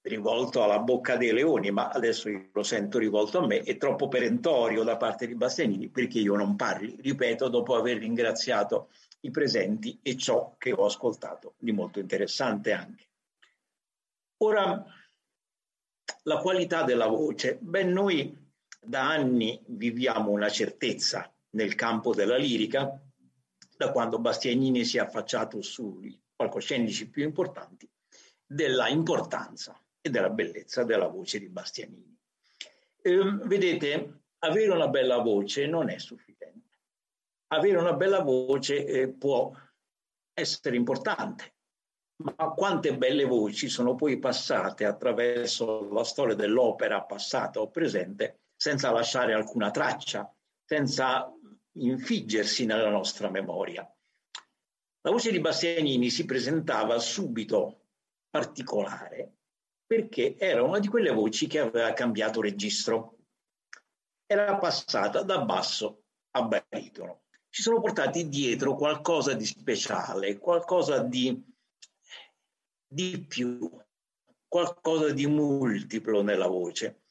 [0.00, 4.08] rivolto alla bocca dei leoni, ma adesso io lo sento rivolto a me, è troppo
[4.08, 8.88] perentorio da parte di Bastianini perché io non parli, ripeto, dopo aver ringraziato
[9.20, 13.08] i presenti e ciò che ho ascoltato, di molto interessante anche.
[14.38, 14.84] Ora,
[16.22, 17.58] la qualità della voce.
[17.60, 18.45] Beh, noi
[18.86, 23.00] da anni viviamo una certezza nel campo della lirica,
[23.76, 27.90] da quando Bastianini si è affacciato sui palcoscenici più importanti,
[28.44, 32.16] della importanza e della bellezza della voce di Bastianini.
[33.02, 36.78] Eh, vedete, avere una bella voce non è sufficiente.
[37.48, 39.52] Avere una bella voce eh, può
[40.32, 41.54] essere importante,
[42.16, 48.90] ma quante belle voci sono poi passate attraverso la storia dell'opera passata o presente senza
[48.90, 50.32] lasciare alcuna traccia,
[50.64, 51.30] senza
[51.72, 53.88] infiggersi nella nostra memoria.
[55.02, 57.82] La voce di Bastianini si presentava subito
[58.28, 59.34] particolare
[59.86, 63.18] perché era una di quelle voci che aveva cambiato registro.
[64.26, 66.02] Era passata da basso
[66.32, 67.22] a baritono.
[67.48, 71.40] Ci sono portati dietro qualcosa di speciale, qualcosa di,
[72.84, 73.70] di più,
[74.48, 77.04] qualcosa di multiplo nella voce.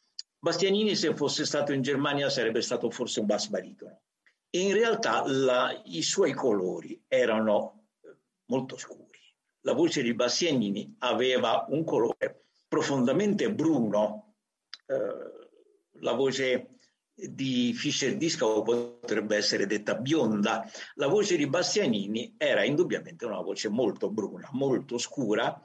[0.46, 4.02] Bastianini, se fosse stato in Germania, sarebbe stato forse un bass baritono.
[4.48, 8.16] E in realtà la, i suoi colori erano eh,
[8.52, 9.18] molto scuri.
[9.62, 14.36] La voce di Bastianini aveva un colore profondamente bruno.
[14.86, 15.48] Eh,
[16.02, 16.78] la voce
[17.12, 20.64] di Fischer Disco potrebbe essere detta bionda.
[20.94, 25.60] La voce di Bastianini era indubbiamente una voce molto bruna, molto scura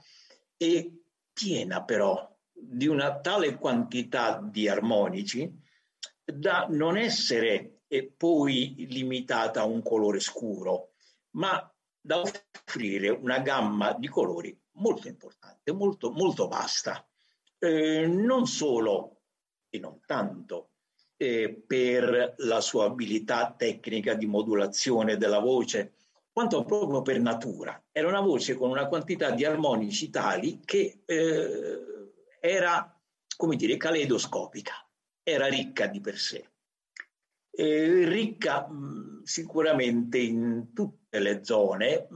[0.57, 1.03] e
[1.35, 2.31] piena però
[2.63, 5.53] di una tale quantità di armonici
[6.25, 7.83] da non essere
[8.17, 10.93] poi limitata a un colore scuro,
[11.31, 17.05] ma da offrire una gamma di colori molto importante, molto, molto vasta.
[17.59, 19.23] Eh, non solo
[19.69, 20.71] e non tanto
[21.17, 25.95] eh, per la sua abilità tecnica di modulazione della voce,
[26.33, 27.83] quanto proprio per natura.
[27.93, 31.99] Era una voce con una quantità di armonici tali che eh,
[32.41, 32.99] era,
[33.36, 34.72] come dire, caleidoscopica,
[35.22, 36.49] era ricca di per sé.
[37.51, 42.09] E ricca mh, sicuramente in tutte le zone.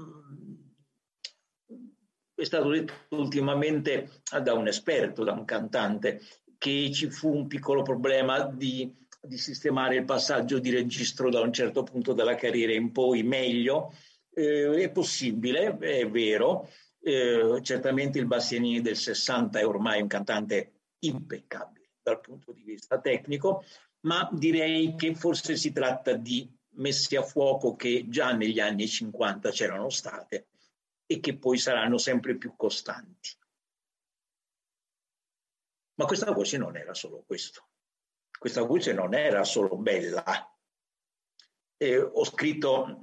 [2.34, 6.20] È stato detto ultimamente da un esperto, da un cantante,
[6.56, 11.52] che ci fu un piccolo problema di, di sistemare il passaggio di registro da un
[11.52, 13.94] certo punto della carriera in poi meglio.
[14.32, 16.68] Eh, è possibile, è vero,
[17.04, 22.98] eh, certamente il Bastianini del 60 è ormai un cantante impeccabile dal punto di vista
[22.98, 23.62] tecnico,
[24.00, 29.50] ma direi che forse si tratta di messe a fuoco che già negli anni 50
[29.50, 30.48] c'erano state
[31.06, 33.30] e che poi saranno sempre più costanti.
[35.96, 37.68] Ma questa voce non era solo questo.
[38.36, 40.24] Questa voce non era solo bella.
[41.76, 42.98] E ho scritto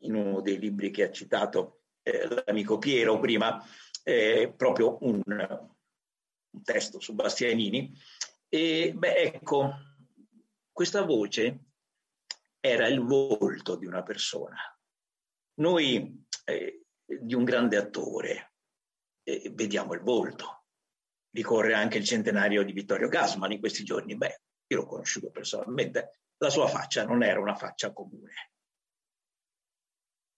[0.00, 3.64] in uno dei libri che ha citato eh, l'amico Piero prima,
[4.02, 7.92] eh, proprio un, un, testo su Bastianini.
[8.48, 9.72] E beh, ecco,
[10.70, 11.64] questa voce
[12.60, 14.56] era il volto di una persona.
[15.54, 18.54] Noi eh, di un grande attore
[19.22, 20.66] eh, vediamo il volto,
[21.30, 24.16] ricorre anche il centenario di Vittorio Gassman in questi giorni.
[24.16, 28.52] Beh, io l'ho conosciuto personalmente, la sua faccia non era una faccia comune.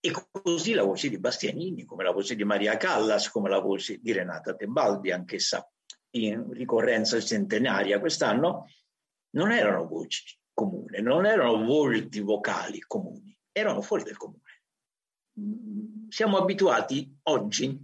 [0.06, 4.00] E così la voce di Bastianini, come la voce di Maria Callas, come la voce
[4.02, 5.66] di Renata Tebaldi, anch'essa
[6.16, 8.68] in ricorrenza centenaria quest'anno,
[9.30, 14.42] non erano voci comuni, non erano volti vocali comuni, erano fuori del comune.
[16.10, 17.74] Siamo abituati oggi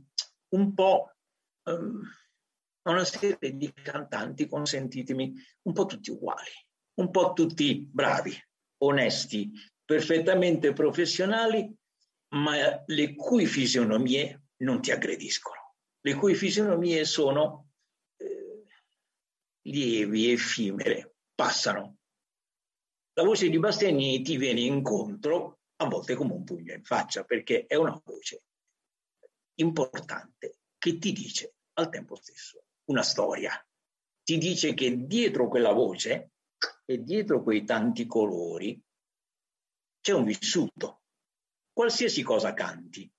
[0.49, 1.15] un po'
[1.71, 2.03] um,
[2.83, 6.51] a una serie di cantanti, consentitemi, un po' tutti uguali,
[6.99, 8.37] un po' tutti bravi,
[8.83, 9.51] onesti,
[9.83, 11.79] perfettamente professionali,
[12.31, 17.71] ma le cui fisionomie non ti aggrediscono, le cui fisionomie sono
[18.17, 18.65] eh,
[19.63, 21.99] lievi, effimere, passano.
[23.15, 27.67] La voce di Bastianini ti viene incontro a volte come un pugno in faccia, perché
[27.67, 28.43] è una voce
[29.55, 33.53] importante che ti dice al tempo stesso una storia.
[34.23, 36.33] Ti dice che dietro quella voce
[36.85, 38.81] e dietro quei tanti colori
[40.01, 41.00] c'è un vissuto.
[41.73, 43.11] Qualsiasi cosa canti,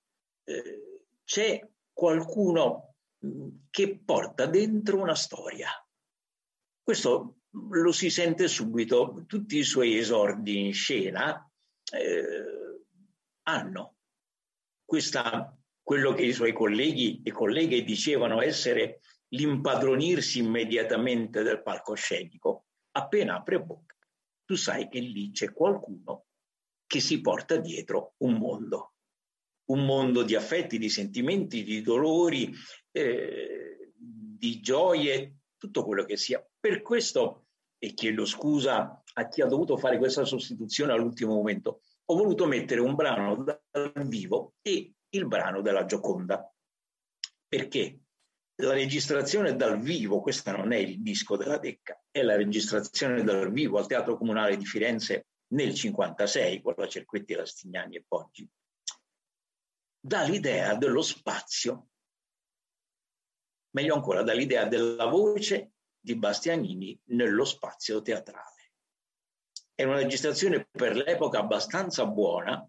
[0.44, 5.68] eh, c'è qualcuno mm, che porta dentro una storia.
[6.82, 9.24] Questo lo si sente subito.
[9.26, 11.48] Tutti i suoi esordi in scena
[11.92, 12.80] eh,
[13.42, 13.96] hanno
[14.84, 22.66] questa, quello che i suoi colleghi e colleghe dicevano essere l'impadronirsi immediatamente del palcoscenico.
[22.92, 23.96] Appena apre bocca,
[24.44, 26.26] tu sai che lì c'è qualcuno
[26.92, 28.96] che si porta dietro un mondo,
[29.70, 32.52] un mondo di affetti, di sentimenti, di dolori,
[32.90, 36.46] eh, di gioie, tutto quello che sia.
[36.60, 37.46] Per questo,
[37.78, 42.82] e chiedo scusa a chi ha dovuto fare questa sostituzione all'ultimo momento, ho voluto mettere
[42.82, 46.46] un brano dal vivo e il brano della Gioconda.
[47.48, 48.00] Perché?
[48.56, 53.50] La registrazione dal vivo, questo non è il disco della Decca, è la registrazione dal
[53.50, 58.48] vivo al Teatro Comunale di Firenze nel 56 con la Cerquetti, Rastignani e Poggi,
[59.98, 61.88] dà l'idea dello spazio,
[63.70, 68.72] meglio ancora dall'idea della voce di Bastianini nello spazio teatrale.
[69.74, 72.68] È una registrazione per l'epoca abbastanza buona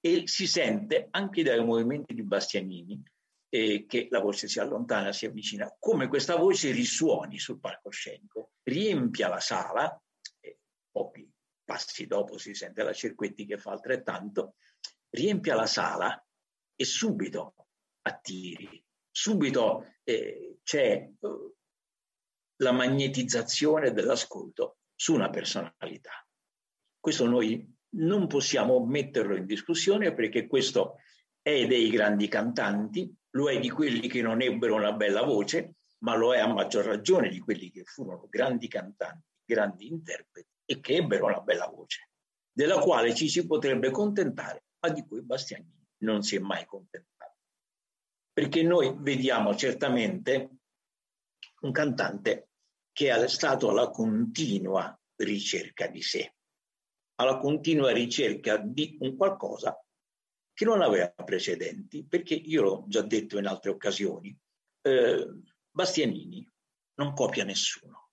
[0.00, 3.02] e si sente anche dai movimenti di Bastianini
[3.50, 9.28] eh, che la voce si allontana, si avvicina, come questa voce risuoni sul palcoscenico, riempia
[9.28, 10.02] la sala,
[10.40, 10.58] e
[10.90, 11.29] pochi
[11.70, 14.56] passi dopo si sente la Cerquetti che fa altrettanto,
[15.10, 16.20] riempia la sala
[16.74, 17.54] e subito
[18.02, 21.54] attiri, subito eh, c'è eh,
[22.56, 26.26] la magnetizzazione dell'ascolto su una personalità.
[26.98, 30.96] Questo noi non possiamo metterlo in discussione perché questo
[31.40, 36.16] è dei grandi cantanti, lo è di quelli che non ebbero una bella voce, ma
[36.16, 40.94] lo è a maggior ragione di quelli che furono grandi cantanti, grandi interpreti e che
[40.94, 42.10] ebbero una bella voce,
[42.52, 47.38] della quale ci si potrebbe contentare, ma di cui Bastianini non si è mai contentato.
[48.32, 50.58] Perché noi vediamo certamente
[51.62, 52.50] un cantante
[52.92, 56.36] che è stato alla continua ricerca di sé,
[57.16, 59.76] alla continua ricerca di un qualcosa
[60.52, 64.38] che non aveva precedenti, perché io l'ho già detto in altre occasioni,
[64.82, 65.26] eh,
[65.68, 66.48] Bastianini
[66.94, 68.10] non copia nessuno.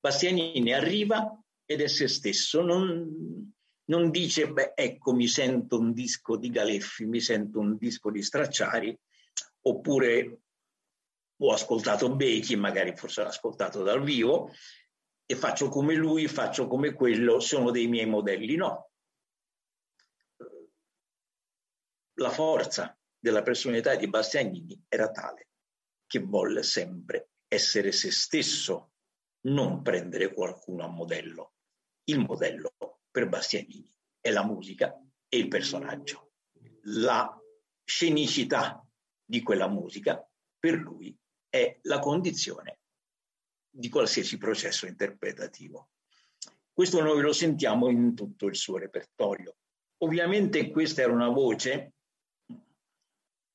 [0.00, 3.52] Bastianini arriva ed è se stesso, non,
[3.86, 8.22] non dice, beh, ecco, mi sento un disco di Galeffi, mi sento un disco di
[8.22, 8.96] Stracciari,
[9.62, 10.40] oppure
[11.38, 14.52] ho ascoltato Becchi, magari forse l'ho ascoltato dal vivo,
[15.26, 18.54] e faccio come lui, faccio come quello, sono dei miei modelli.
[18.54, 18.90] No,
[22.18, 25.48] la forza della personalità di Bastianini era tale
[26.06, 28.92] che volle sempre essere se stesso,
[29.46, 31.55] non prendere qualcuno a modello.
[32.08, 32.74] Il modello
[33.10, 34.94] per Bastianini è la musica
[35.28, 36.32] e il personaggio.
[36.82, 37.36] La
[37.84, 38.84] scenicità
[39.24, 40.24] di quella musica
[40.58, 41.16] per lui
[41.48, 42.80] è la condizione
[43.68, 45.90] di qualsiasi processo interpretativo.
[46.72, 49.56] Questo noi lo sentiamo in tutto il suo repertorio.
[49.98, 51.94] Ovviamente questa era una voce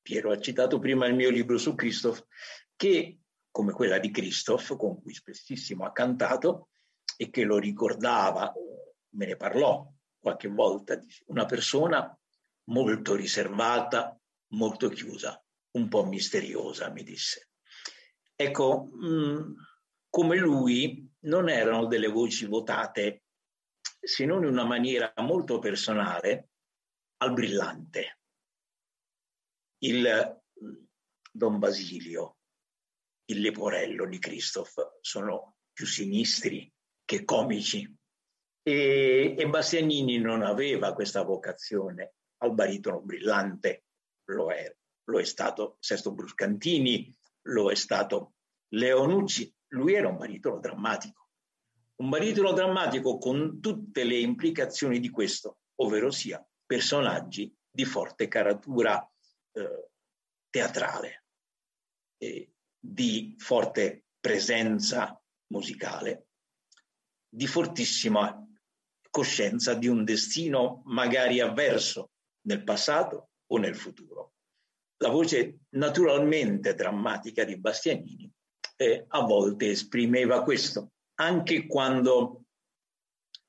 [0.02, 2.26] Piero ha citato prima il mio libro su Christoph,
[2.74, 6.70] che come quella di Christoph, con cui spessissimo ha cantato
[7.22, 8.52] e che lo ricordava,
[9.10, 12.18] me ne parlò qualche volta, una persona
[12.64, 14.18] molto riservata,
[14.54, 15.40] molto chiusa,
[15.76, 17.50] un po' misteriosa, mi disse.
[18.34, 19.54] Ecco, mh,
[20.08, 23.22] come lui non erano delle voci votate,
[24.00, 26.48] se non in una maniera molto personale,
[27.18, 28.18] al brillante
[29.84, 30.42] il
[31.30, 32.38] Don Basilio
[33.26, 36.72] il Leporello di Christoph sono più sinistri
[37.12, 37.86] che comici.
[38.62, 43.84] E, e Bastianini non aveva questa vocazione al baritono brillante,
[44.30, 47.14] lo è, lo è stato Sesto Bruscantini,
[47.48, 48.34] lo è stato
[48.68, 51.28] Leonucci, lui era un baritono drammatico,
[51.96, 59.06] un baritono drammatico con tutte le implicazioni di questo, ovvero sia personaggi di forte caratura
[59.52, 59.90] eh,
[60.48, 61.26] teatrale,
[62.16, 66.28] eh, di forte presenza musicale,
[67.34, 68.46] di fortissima
[69.08, 72.10] coscienza di un destino magari avverso
[72.42, 74.34] nel passato o nel futuro.
[74.98, 78.30] La voce naturalmente drammatica di Bastianini
[78.76, 82.44] eh, a volte esprimeva questo, anche quando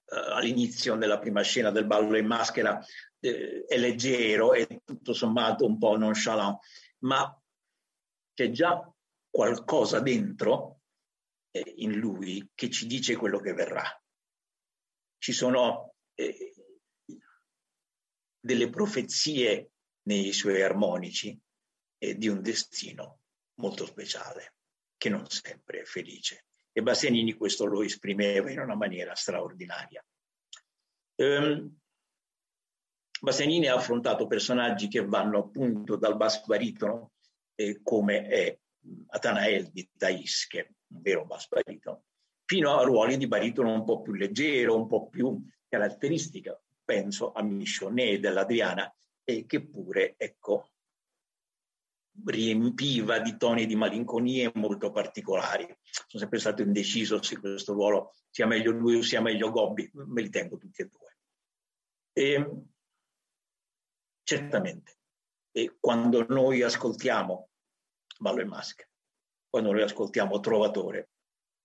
[0.06, 2.80] eh, all'inizio della prima scena del ballo in maschera
[3.20, 6.58] eh, è leggero e tutto sommato un po' nonchalant,
[7.00, 7.38] ma
[8.34, 8.90] c'è già
[9.30, 10.83] qualcosa dentro
[11.56, 13.86] eh, in lui che ci dice quello che verrà.
[15.18, 16.54] Ci sono eh,
[18.39, 19.70] delle profezie
[20.08, 21.39] nei suoi armonici
[21.97, 23.22] e di un destino
[23.60, 24.56] molto speciale,
[24.97, 26.47] che non sempre è felice.
[26.72, 30.04] E Bastianini questo lo esprimeva in una maniera straordinaria.
[31.16, 31.80] Um,
[33.22, 37.14] Bastianini ha affrontato personaggi che vanno appunto dal basso baritono,
[37.56, 38.60] eh, come è
[39.08, 42.04] Atanael di Thais, che è un vero basso baritono,
[42.46, 46.60] fino a ruoli di baritono un po' più leggero, un po' più caratteristica.
[46.84, 50.70] Penso a Michonnet dell'Adriana, e che pure, ecco,
[52.26, 55.66] riempiva di toni di malinconie molto particolari.
[55.82, 60.22] Sono sempre stato indeciso se questo ruolo sia meglio lui o sia meglio Gobbi, me
[60.22, 61.18] li tengo tutti e due.
[62.14, 62.64] E,
[64.24, 65.00] Certamente.
[65.52, 67.50] E quando noi ascoltiamo
[68.18, 68.89] Ballo e Maschera,
[69.54, 71.12] quando noi ascoltiamo Trovatore,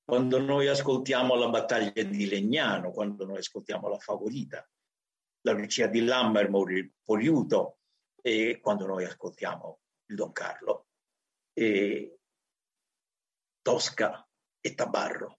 [0.05, 4.69] quando noi ascoltiamo la battaglia di Legnano, quando noi ascoltiamo la Favorita,
[5.47, 7.79] la Lucia di Lammermoor, il Poliuto,
[8.21, 9.81] e quando noi ascoltiamo
[10.11, 10.89] il Don Carlo,
[11.55, 12.19] e
[13.63, 14.29] Tosca
[14.61, 15.39] e Tabarro,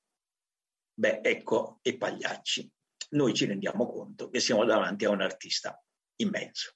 [0.96, 2.68] beh, ecco, e Pagliacci,
[3.10, 5.80] noi ci rendiamo conto che siamo davanti a un artista
[6.16, 6.74] immenso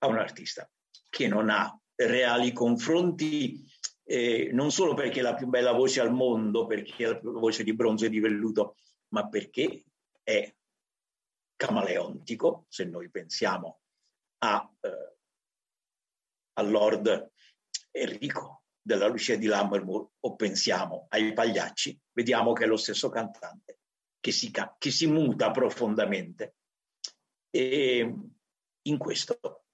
[0.00, 0.70] a un artista
[1.08, 3.64] che non ha reali confronti,
[4.08, 7.64] eh, non solo perché è la più bella voce al mondo, perché è la voce
[7.64, 8.76] di bronzo e di velluto,
[9.08, 9.84] ma perché
[10.22, 10.54] è
[11.56, 13.80] camaleontico, se noi pensiamo
[14.38, 15.16] a, eh,
[16.54, 17.32] al Lord
[17.90, 23.80] Enrico della Lucia di Lammermoor o pensiamo ai pagliacci, vediamo che è lo stesso cantante
[24.20, 26.56] che si, che si muta profondamente.
[27.50, 28.14] E
[28.82, 29.64] in questo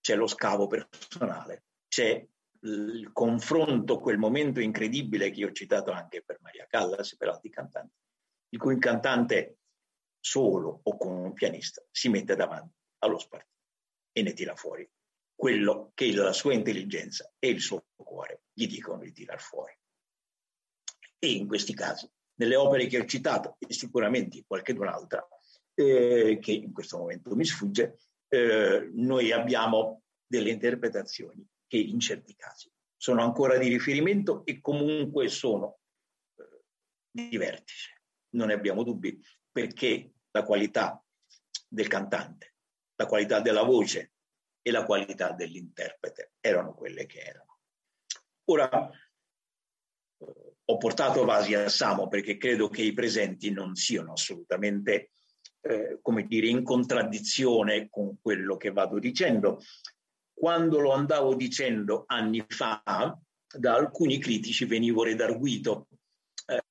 [0.00, 2.26] c'è lo scavo personale, c'è
[2.62, 7.50] il confronto, quel momento incredibile che ho citato anche per Maria Callas e per altri
[7.50, 7.94] cantanti,
[8.50, 9.58] in cui il cantante
[10.18, 13.48] solo o con un pianista si mette davanti allo spartito
[14.12, 14.88] e ne tira fuori
[15.40, 19.72] quello che la sua intelligenza e il suo cuore gli dicono di tirar fuori.
[21.18, 25.26] E in questi casi, nelle opere che ho citato, e sicuramente qualche un'altra,
[25.72, 32.34] eh, che in questo momento mi sfugge, eh, noi abbiamo delle interpretazioni che in certi
[32.34, 35.78] casi sono ancora di riferimento e comunque sono
[36.36, 36.64] eh,
[37.08, 38.02] di vertice.
[38.30, 41.00] Non ne abbiamo dubbi perché la qualità
[41.68, 42.56] del cantante,
[42.96, 44.14] la qualità della voce
[44.60, 47.60] e la qualità dell'interprete erano quelle che erano.
[48.46, 55.12] Ora eh, ho portato Vasi a Samo perché credo che i presenti non siano assolutamente
[55.60, 59.60] eh, come dire, in contraddizione con quello che vado dicendo.
[60.40, 62.82] Quando lo andavo dicendo anni fa,
[63.46, 65.88] da alcuni critici venivo redarguito
[66.46, 66.64] eh,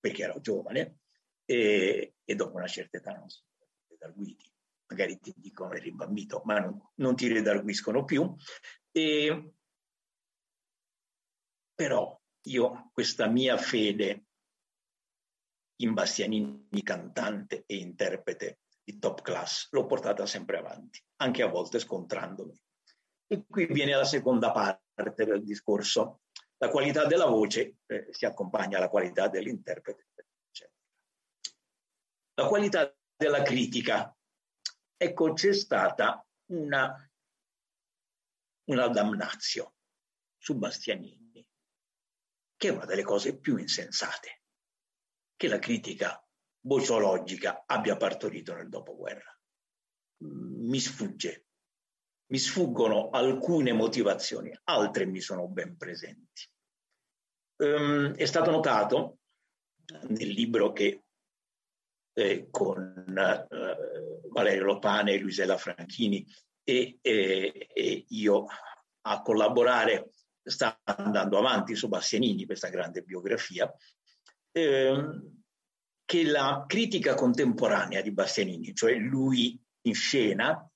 [0.00, 0.96] perché ero giovane
[1.44, 3.46] e, e, dopo una certa età non sono
[3.88, 4.50] redarguiti.
[4.88, 8.34] Magari ti dicono eri bambino, ma non, non ti redarguiscono più.
[8.90, 9.52] E,
[11.72, 14.24] però io questa mia fede
[15.82, 21.78] in Bastianini cantante e interprete di top class, l'ho portata sempre avanti, anche a volte
[21.78, 22.60] scontrandomi.
[23.26, 26.20] E qui viene la seconda parte del discorso.
[26.58, 30.08] La qualità della voce eh, si accompagna alla qualità dell'interprete.
[30.48, 30.76] Eccetera.
[32.34, 34.16] La qualità della critica.
[34.96, 37.10] Ecco, c'è stata una,
[38.68, 39.74] una damnazio
[40.36, 41.46] su Bastianini,
[42.56, 44.42] che è una delle cose più insensate
[45.36, 46.22] che la critica
[46.60, 49.38] bociologica abbia partorito nel dopoguerra.
[50.18, 51.46] Mi sfugge,
[52.26, 56.48] mi sfuggono alcune motivazioni, altre mi sono ben presenti.
[57.56, 59.18] Um, è stato notato
[60.08, 61.04] nel libro che
[62.14, 66.26] eh, con uh, Valerio Lopane Luisella Franchini
[66.62, 68.46] e, e, e, io
[69.02, 70.10] a collaborare
[70.42, 73.72] sta andando avanti su Bastianini, questa grande biografia,
[74.52, 75.42] ehm,
[76.04, 80.70] che la critica contemporanea di Bastianini, cioè lui in scena,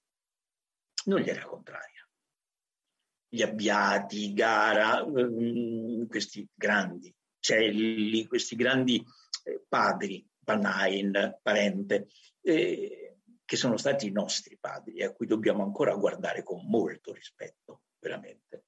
[1.06, 1.86] non gli era contraria.
[3.30, 9.04] Gli abbiati, Gara, ehm, questi grandi Celli, questi grandi
[9.44, 12.08] eh, padri, Panain, Parente,
[12.40, 17.82] eh, che sono stati i nostri padri a cui dobbiamo ancora guardare con molto rispetto,
[17.98, 18.64] veramente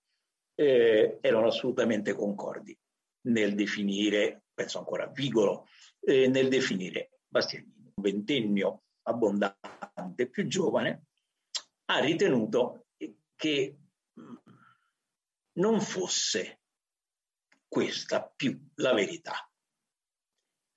[0.60, 2.78] eh, erano assolutamente concordi
[3.22, 5.66] nel definire, penso ancora a Vigolo,
[6.00, 11.06] eh, nel definire Bastianini, un ventennio abbondante, più giovane,
[11.90, 12.86] ha ritenuto
[13.34, 13.78] che
[14.18, 14.34] mm,
[15.54, 16.60] non fosse
[17.66, 19.50] questa più la verità.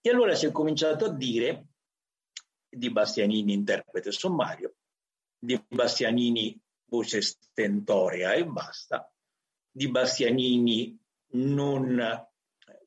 [0.01, 1.68] E allora si è cominciato a dire
[2.68, 4.76] di Bastianini interprete sommario,
[5.38, 9.11] di Bastianini voce stentorea e basta,
[9.70, 10.99] di Bastianini
[11.34, 12.28] non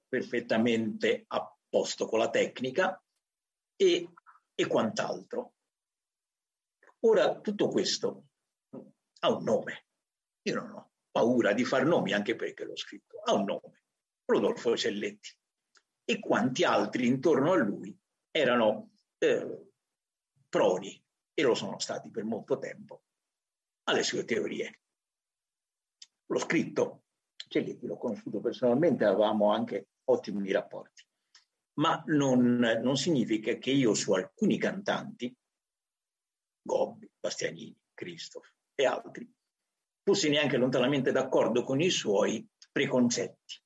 [0.09, 3.01] perfettamente a posto con la tecnica
[3.77, 4.13] e,
[4.55, 5.56] e quant'altro.
[7.07, 8.25] Ora, tutto questo
[9.21, 9.87] ha un nome.
[10.43, 13.21] Io non ho paura di far nomi, anche perché l'ho scritto.
[13.23, 13.83] Ha un nome.
[14.25, 15.31] Rodolfo Celletti.
[16.05, 17.97] E quanti altri intorno a lui
[18.33, 19.71] erano eh,
[20.49, 21.01] proni,
[21.33, 23.03] e lo sono stati per molto tempo,
[23.85, 24.81] alle sue teorie
[26.27, 27.05] l'ho scritto,
[27.37, 31.05] Celletti l'ho conosciuto personalmente, avevamo anche ottimi rapporti,
[31.75, 35.37] ma non, non significa che io su alcuni cantanti,
[36.67, 39.33] Gobbi, Bastianini, Christoph e altri,
[40.03, 43.63] fossi neanche lontanamente d'accordo con i suoi preconcetti.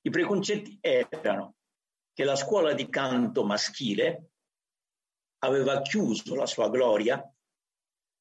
[0.00, 1.54] I preconcetti erano
[2.12, 4.30] che la scuola di canto maschile
[5.44, 7.22] aveva chiuso la sua gloria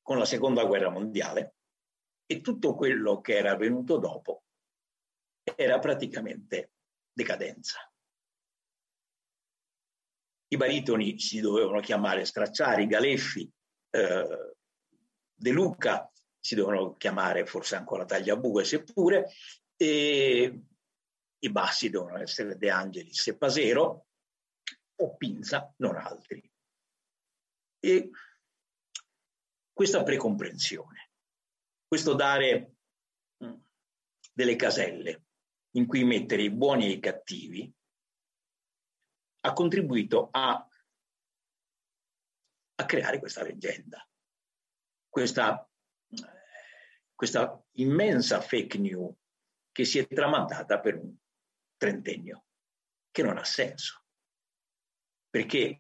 [0.02, 1.56] con la seconda guerra mondiale
[2.28, 4.44] e tutto quello che era venuto dopo
[5.56, 6.74] era praticamente
[7.12, 7.92] decadenza.
[10.56, 13.52] I baritoni si dovevano chiamare Stracciari, Galeffi,
[13.90, 14.56] eh,
[15.38, 19.32] De Luca, si dovevano chiamare forse ancora Tagliabue, seppure,
[19.76, 20.62] e
[21.38, 24.08] i bassi devono essere De Angelis e Pasero,
[24.96, 26.42] o Pinza, non altri.
[27.80, 28.10] E
[29.74, 31.10] questa precomprensione
[31.86, 32.76] questo dare
[33.44, 33.54] mm,
[34.34, 35.24] delle caselle
[35.76, 37.75] in cui mettere i buoni e i cattivi
[39.46, 40.68] ha contribuito a,
[42.76, 44.06] a creare questa leggenda,
[45.08, 45.70] questa,
[47.14, 49.16] questa immensa fake news
[49.72, 51.16] che si è tramandata per un
[51.78, 52.46] trentennio,
[53.12, 54.04] che non ha senso.
[55.30, 55.80] Perché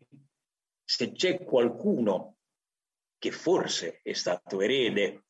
[0.84, 2.38] se c'è qualcuno
[3.18, 5.26] che forse è stato erede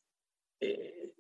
[0.58, 1.16] eh,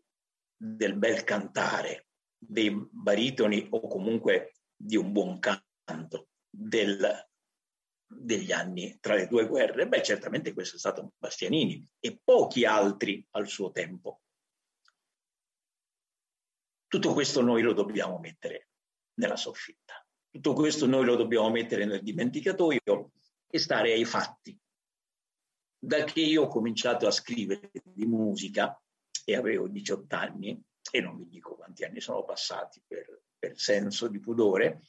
[0.57, 2.07] del bel cantare,
[2.37, 6.27] dei baritoni o comunque di un buon canto
[6.57, 7.27] del,
[8.05, 13.25] degli anni tra le due guerre, beh certamente questo è stato Bastianini e pochi altri
[13.31, 14.21] al suo tempo.
[16.87, 18.69] Tutto questo noi lo dobbiamo mettere
[19.15, 23.11] nella soffitta, tutto questo noi lo dobbiamo mettere nel dimenticatoio
[23.47, 24.57] e stare ai fatti.
[25.77, 28.79] Da che io ho cominciato a scrivere di musica,
[29.25, 34.07] e avevo 18 anni e non vi dico quanti anni sono passati per, per senso
[34.07, 34.83] di pudore,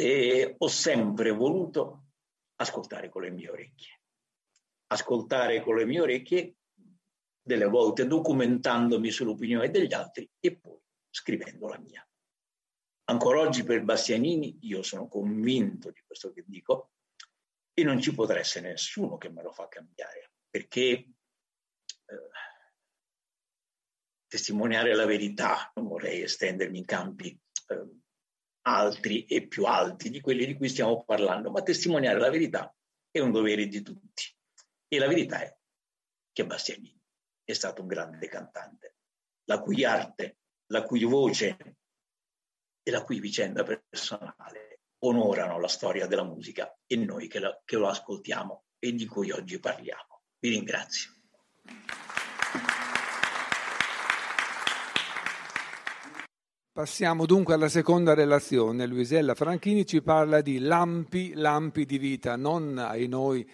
[0.00, 2.04] e ho sempre voluto
[2.54, 4.00] ascoltare con le mie orecchie.
[4.92, 6.54] Ascoltare con le mie orecchie,
[7.42, 10.78] delle volte documentandomi sull'opinione degli altri e poi
[11.10, 12.08] scrivendo la mia.
[13.06, 16.92] Ancora oggi per Bastianini io sono convinto di questo che dico
[17.74, 21.14] e non ci potrà essere nessuno che me lo fa cambiare, perché eh,
[24.28, 27.36] testimoniare la verità, non vorrei estendermi in campi
[27.68, 28.06] eh,
[28.68, 32.74] altri e più alti di quelli di cui stiamo parlando, ma testimoniare la verità
[33.10, 34.24] è un dovere di tutti.
[34.86, 35.56] E la verità è
[36.32, 37.00] che Bastianini
[37.44, 38.96] è stato un grande cantante,
[39.44, 41.56] la cui arte, la cui voce
[42.82, 47.76] e la cui vicenda personale onorano la storia della musica e noi che, la, che
[47.76, 50.22] lo ascoltiamo e di cui oggi parliamo.
[50.38, 51.12] Vi ringrazio.
[56.78, 58.86] Passiamo dunque alla seconda relazione.
[58.86, 63.44] Luisella Franchini ci parla di lampi, lampi di vita, non ai noi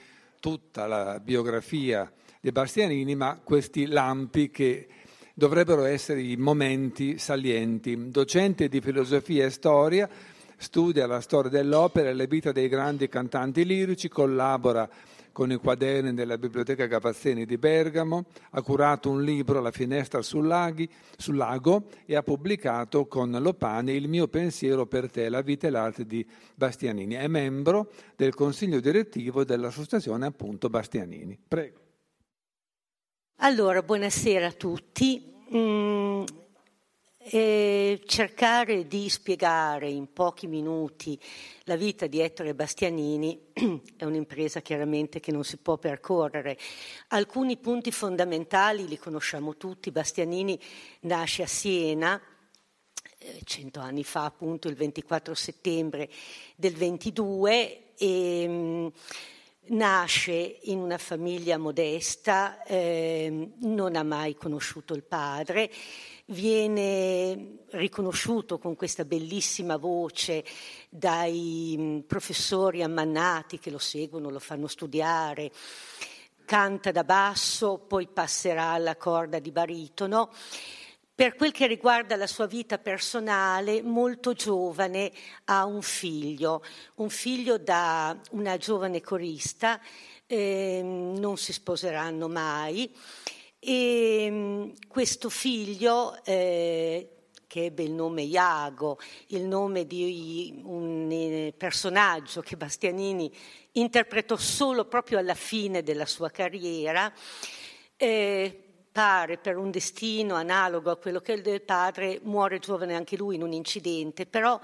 [0.41, 4.89] tutta la biografia di Bastianini, ma questi lampi che
[5.33, 8.11] dovrebbero essere i momenti salienti.
[8.11, 10.07] Docente di filosofia e storia,
[10.59, 14.87] studia la storia dell'opera e le vite dei grandi cantanti lirici, collabora
[15.35, 20.47] con i quaderni della Biblioteca Cavazzeni di Bergamo, ha curato un libro La finestra sul,
[20.47, 25.67] laghi, sul lago e ha pubblicato con Lopani Il mio pensiero per te, la vita
[25.67, 26.25] e l'arte di
[26.55, 27.15] Bastianini.
[27.17, 31.37] È membro del consiglio direttivo dell'associazione appunto Bastianini.
[31.49, 31.81] Prego.
[33.39, 35.35] Allora, buonasera a tutti.
[35.53, 36.25] Mm,
[37.27, 41.19] eh, cercare di spiegare in pochi minuti
[41.65, 43.53] la vita di Ettore Bastianini
[43.97, 46.59] è un'impresa chiaramente che non si può percorrere.
[47.09, 49.91] Alcuni punti fondamentali li conosciamo tutti.
[49.91, 50.59] Bastianini
[51.01, 52.21] nasce a Siena
[53.19, 56.11] eh, cento anni fa, appunto il 24 settembre
[56.57, 58.87] del 22 e mm,
[59.67, 65.71] Nasce in una famiglia modesta, eh, non ha mai conosciuto il padre,
[66.27, 70.45] viene riconosciuto con questa bellissima voce
[70.89, 75.51] dai mm, professori ammannati che lo seguono, lo fanno studiare,
[76.45, 80.31] canta da basso, poi passerà alla corda di baritono
[81.17, 85.13] per quel che riguarda la sua vita personale, molto giovane
[85.45, 86.61] ha un figlio,
[86.97, 89.81] un figlio da una giovane corista,
[90.27, 92.93] eh, non si sposeranno mai
[93.65, 97.09] e mm, questo figlio eh,
[97.47, 98.99] che ebbe il nome Iago,
[99.29, 103.33] il nome di un eh, personaggio che Bastianini
[103.73, 107.11] interpretò solo proprio alla fine della sua carriera,
[107.97, 112.95] eh, pare per un destino analogo a quello che è il del padre, muore giovane
[112.95, 114.61] anche lui in un incidente, però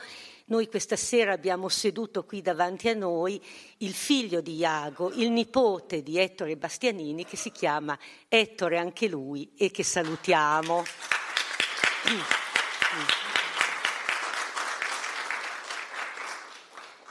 [0.51, 3.41] noi questa sera abbiamo seduto qui davanti a noi
[3.79, 7.97] il figlio di Iago, il nipote di Ettore Bastianini, che si chiama
[8.27, 10.83] Ettore anche lui e che salutiamo.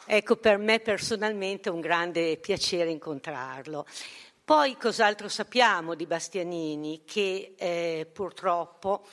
[0.06, 3.86] Ecco, per me personalmente è un grande piacere incontrarlo.
[4.44, 7.04] Poi cos'altro sappiamo di Bastianini?
[7.06, 9.06] Che eh, purtroppo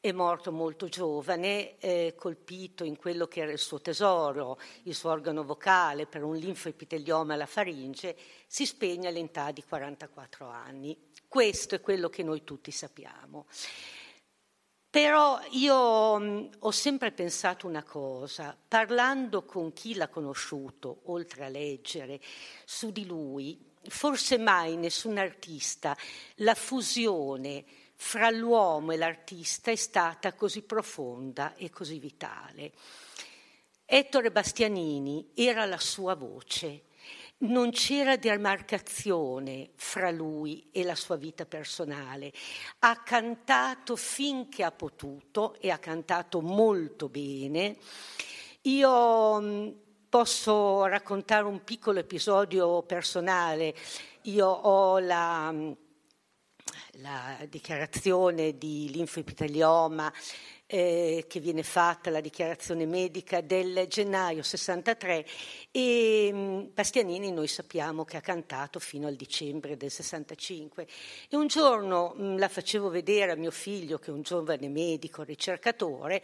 [0.00, 5.10] è morto molto giovane, eh, colpito in quello che era il suo tesoro, il suo
[5.10, 10.96] organo vocale per un linfoepitelioma alla faringe, si spegne all'età di 44 anni.
[11.28, 13.46] Questo è quello che noi tutti sappiamo.
[14.88, 21.48] Però io mh, ho sempre pensato una cosa, parlando con chi l'ha conosciuto, oltre a
[21.48, 22.20] leggere
[22.64, 25.96] su di lui, forse mai nessun artista
[26.36, 27.64] la fusione
[28.02, 32.72] fra l'uomo e l'artista è stata così profonda e così vitale.
[33.84, 36.84] Ettore Bastianini era la sua voce,
[37.40, 42.32] non c'era demarcazione fra lui e la sua vita personale.
[42.78, 47.76] Ha cantato finché ha potuto e ha cantato molto bene.
[48.62, 53.72] Io Posso raccontare un piccolo episodio personale.
[54.22, 55.54] Io ho la,
[56.94, 60.12] la dichiarazione di linfoepitelioma
[60.66, 65.26] eh, che viene fatta, la dichiarazione medica del gennaio 63
[65.70, 70.86] e mh, Bastianini noi sappiamo che ha cantato fino al dicembre del 65
[71.28, 75.22] e un giorno mh, la facevo vedere a mio figlio che è un giovane medico
[75.22, 76.22] ricercatore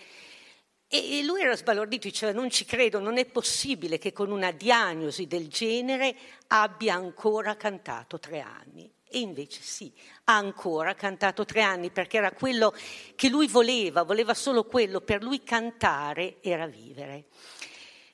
[0.88, 5.26] e lui era sbalordito, diceva non ci credo, non è possibile che con una diagnosi
[5.26, 6.14] del genere
[6.46, 8.95] abbia ancora cantato tre anni.
[9.16, 9.90] E invece sì,
[10.24, 12.74] ha ancora cantato tre anni perché era quello
[13.14, 17.24] che lui voleva, voleva solo quello, per lui cantare era vivere.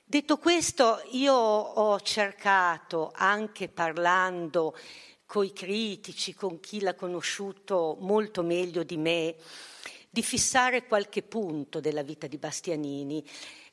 [0.05, 4.77] Detto questo, io ho cercato, anche parlando
[5.25, 9.35] con i critici, con chi l'ha conosciuto molto meglio di me,
[10.09, 13.27] di fissare qualche punto della vita di Bastianini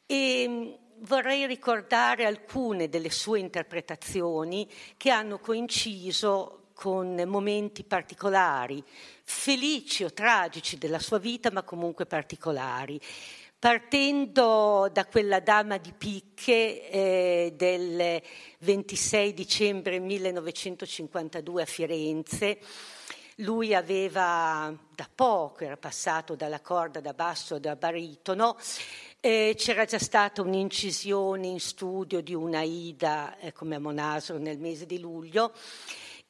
[0.05, 0.73] e mm,
[1.03, 8.83] vorrei ricordare alcune delle sue interpretazioni che hanno coinciso con momenti particolari,
[9.23, 12.99] felici o tragici della sua vita, ma comunque particolari.
[13.59, 18.23] Partendo da quella dama di picche eh, del
[18.61, 22.59] 26 dicembre 1952 a Firenze,
[23.37, 28.57] lui aveva da poco, era passato dalla corda da basso da baritono,
[29.21, 34.59] eh, c'era già stata un'incisione in studio di una Ida eh, come a Monasro nel
[34.59, 35.53] mese di luglio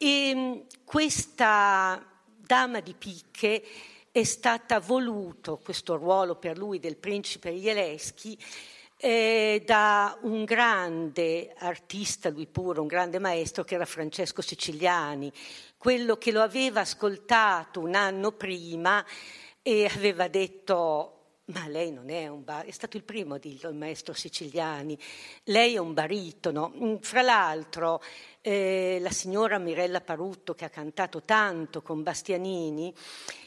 [0.03, 3.63] e mm, questa dama di picche
[4.11, 8.37] è stata voluto, questo ruolo per lui del principe Jeleschi,
[8.97, 15.31] eh, da un grande artista, lui pure, un grande maestro che era Francesco Siciliani,
[15.77, 19.05] quello che lo aveva ascoltato un anno prima
[19.61, 21.21] e aveva detto
[21.51, 24.99] ma lei non è un baritono, è stato il primo a dirlo il maestro Siciliani,
[25.45, 26.73] lei è un baritono.
[26.77, 28.01] Mm, fra l'altro
[28.43, 32.95] eh, la signora Mirella Parutto che ha cantato tanto con Bastianini,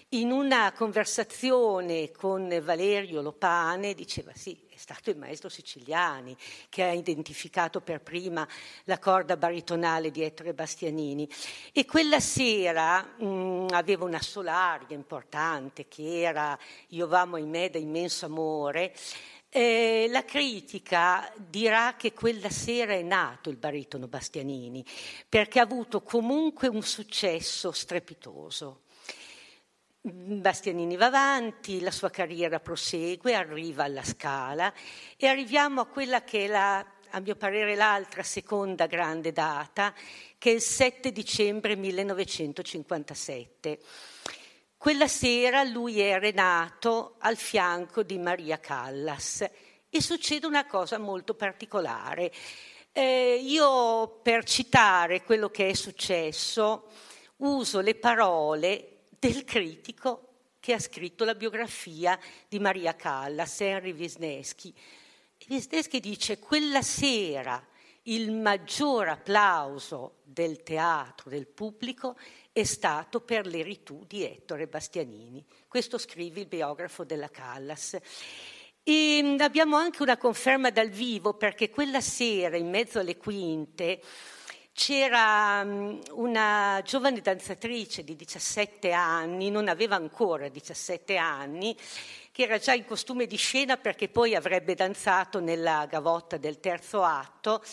[0.10, 6.38] in una conversazione con Valerio Lopane diceva sì, è stato il maestro Siciliani
[6.70, 8.48] che ha identificato per prima
[8.84, 11.28] la corda baritonale di Ettore Bastianini
[11.72, 16.56] e quella sera mh, aveva una solaria importante che era
[16.90, 18.94] Io vamo in me da immenso amore
[19.56, 24.84] eh, la critica dirà che quella sera è nato il baritono Bastianini
[25.30, 28.82] perché ha avuto comunque un successo strepitoso.
[30.02, 34.74] Bastianini va avanti, la sua carriera prosegue, arriva alla Scala
[35.16, 39.94] e arriviamo a quella che è la, a mio parere l'altra seconda grande data,
[40.40, 43.80] che è il 7 dicembre 1957.
[44.84, 49.50] Quella sera lui è renato al fianco di Maria Callas
[49.90, 52.30] e succede una cosa molto particolare.
[52.92, 56.90] Eh, io per citare quello che è successo
[57.38, 62.20] uso le parole del critico che ha scritto la biografia
[62.50, 64.76] di Maria Callas, Henry Wisniewski.
[65.48, 67.66] Wisniewski dice quella sera
[68.08, 72.18] il maggior applauso del teatro, del pubblico,
[72.54, 75.44] è stato per l'eritù di Ettore Bastianini.
[75.68, 77.98] Questo scrive il biografo della Callas.
[78.84, 84.00] E mm, abbiamo anche una conferma dal vivo perché quella sera, in mezzo alle quinte,
[84.72, 91.76] c'era mm, una giovane danzatrice di 17 anni, non aveva ancora 17 anni,
[92.32, 97.02] che era già in costume di scena perché poi avrebbe danzato nella gavotta del terzo
[97.02, 97.64] atto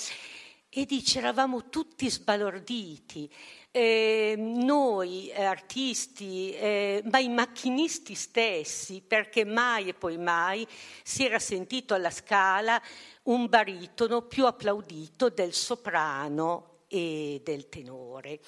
[0.73, 3.29] e dice eravamo tutti sbalorditi
[3.73, 10.67] eh, noi artisti, eh, ma i macchinisti stessi, perché mai e poi mai
[11.03, 12.81] si era sentito alla scala
[13.25, 18.41] un baritono più applaudito del soprano e del tenore.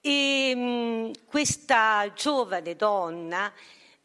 [0.00, 3.52] E mh, mm, questa giovane donna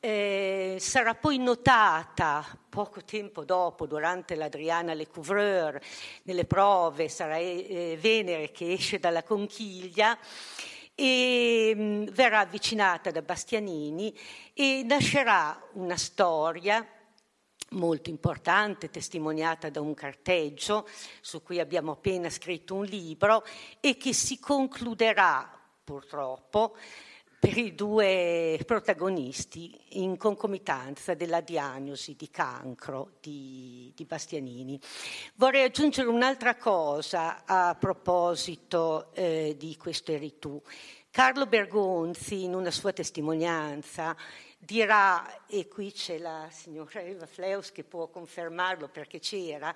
[0.05, 5.81] eh, sarà poi notata poco tempo dopo, durante l'Adriana Le Couvreur,
[6.23, 10.15] nelle prove, sarà eh, Venere che esce dalla conchiglia
[10.93, 14.15] e mh, mm, verrà avvicinata da Bastianini
[14.53, 16.87] e nascerà una storia
[17.71, 20.87] molto importante, testimoniata da un carteggio
[21.19, 23.43] su cui abbiamo appena scritto un libro
[23.79, 25.49] e che si concluderà
[25.83, 26.75] purtroppo
[27.39, 34.79] per i due protagonisti in concomitanza della diagnosi di cancro di, di Bastianini.
[35.35, 40.61] Vorrei aggiungere un'altra cosa a proposito eh, di questo eritù.
[41.11, 44.15] Carlo Bergonzi, in una sua testimonianza,
[44.65, 49.73] dirà, e qui c'è la signora Eva Fleus che può confermarlo perché c'era,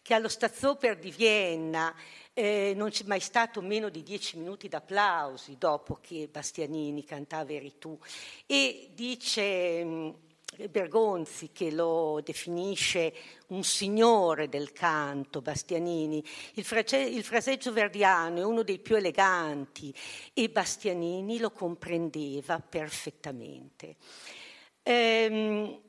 [0.00, 1.94] che allo Staatsoper di Vienna
[2.32, 7.98] eh, non c'è mai stato meno di dieci minuti d'applausi dopo che Bastianini cantava Eritù
[8.46, 10.14] e dice mh,
[10.68, 13.14] Bergonzi che lo definisce
[13.48, 16.24] un signore del canto, Bastianini.
[16.54, 19.94] Il, frase- il, fraseggio verdiano è uno dei più eleganti
[20.32, 23.96] e Bastianini lo comprendeva perfettamente.
[24.82, 25.80] Ehm,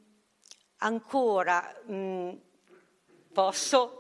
[0.78, 2.32] ancora, mh,
[3.34, 3.96] posso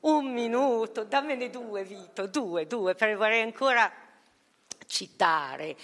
[0.00, 3.90] un minuto, dammene due, Vito, due, due, perché vorrei ancora
[4.86, 5.76] citare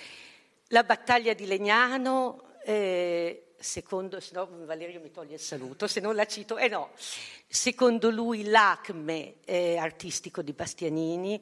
[0.69, 6.15] la battaglia di Legnano, eh, secondo, se no Valerio mi toglie il saluto, se non
[6.15, 6.91] la cito, eh no,
[7.49, 11.41] secondo lui l'acme eh, artistico di Bastianini.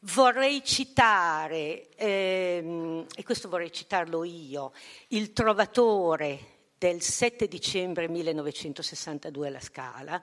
[0.00, 4.72] Vorrei citare, ehm, e questo vorrei citarlo io,
[5.08, 10.20] il trovatore del 7 dicembre 1962 alla Scala,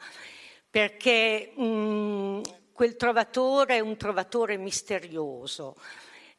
[0.70, 2.42] perché mh, mm,
[2.74, 5.76] quel trovatore è un trovatore misterioso.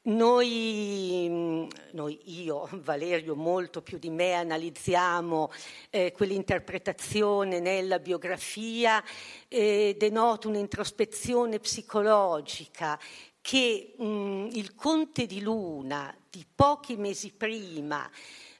[0.05, 5.53] Noi, mm, noi, io, Valerio, molto più di me, analizziamo
[5.91, 9.01] eh, quell'interpretazione nella biografia,
[9.47, 12.99] eh, denota un'introspezione psicologica
[13.41, 18.11] che mh, mm, il Conte di Luna di pochi mesi prima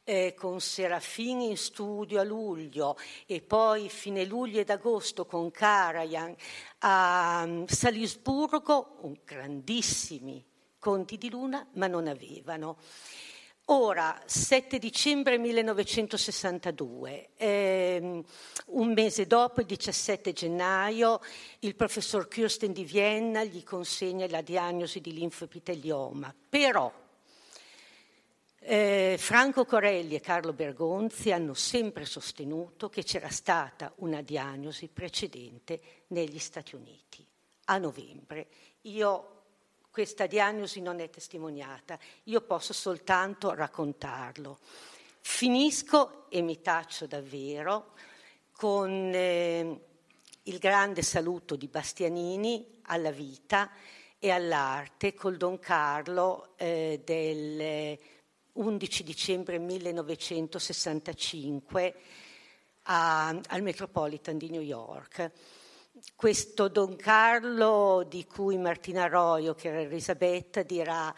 [0.05, 6.37] eh, con Serafini in studio a luglio e poi fine luglio ed agosto con Karajan
[6.79, 10.51] a um, Salisburgo, grandissimi
[10.83, 12.77] conti di luna, ma non avevano.
[13.67, 18.25] Ora, 7 dicembre 1962, ehm,
[18.67, 21.21] un mese dopo, il 17 gennaio,
[21.61, 26.35] il professor Kirsten di Vienna gli consegna la diagnosi di linfopitelioma.
[26.49, 26.93] Però
[28.65, 35.81] Eh, Franco Corelli e Carlo Bergonzi hanno sempre sostenuto che c'era stata una diagnosi precedente
[36.11, 37.27] negli Stati Uniti
[37.65, 38.47] a novembre.
[38.83, 39.42] Io
[39.93, 44.59] questa diagnosi non è testimoniata, io posso soltanto raccontarlo.
[45.21, 47.93] Finisco e mi taccio davvero
[48.53, 49.81] con eh,
[50.45, 53.71] il grande saluto di Bastianini alla vita
[54.19, 57.99] e all'arte col Don Carlo eh, del
[58.53, 61.95] 11 dicembre 1965
[62.85, 65.31] a, al Metropolitan di New York.
[66.17, 71.15] Questo Don Carlo di cui Martina Arroyo, che era Elisabetta, dirà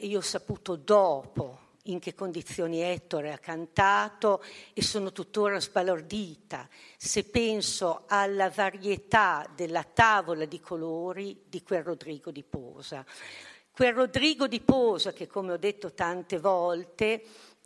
[0.00, 4.42] io ho saputo dopo in che condizioni Ettore ha cantato
[4.72, 12.30] e sono tuttora sbalordita se penso alla varietà della tavola di colori di quel Rodrigo
[12.30, 13.04] di Posa.
[13.70, 17.22] Quel Rodrigo di Posa che, come ho detto tante volte,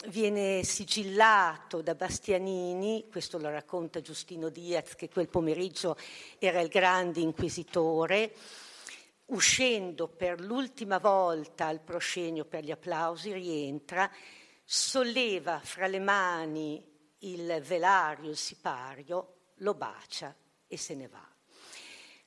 [0.08, 5.96] viene sigillato da Bastianini, questo lo racconta Giustino Diaz che quel pomeriggio
[6.38, 8.34] era il grande inquisitore,
[9.26, 14.10] uscendo per l'ultima volta al proscenio per gli applausi, rientra,
[14.64, 16.82] solleva fra le mani
[17.20, 20.34] il velario, il sipario, lo bacia
[20.66, 21.26] e se ne va.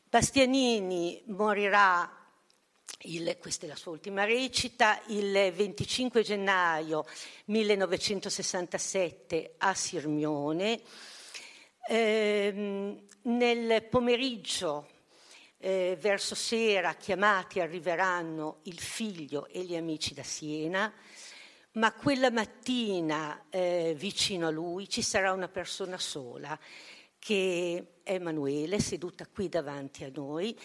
[0.04, 2.25] Bastianini morirà,
[3.04, 7.06] il, questa è la sua ultima recita, il 25 gennaio
[7.46, 10.82] 1967 a Sirmione.
[11.88, 14.88] Eh, nel pomeriggio
[15.58, 20.92] eh, verso sera chiamati arriveranno il figlio e gli amici da Siena,
[21.74, 26.58] ma quella mattina eh, vicino a lui ci sarà una persona sola,
[27.20, 30.58] che è Emanuele, seduta qui davanti a noi,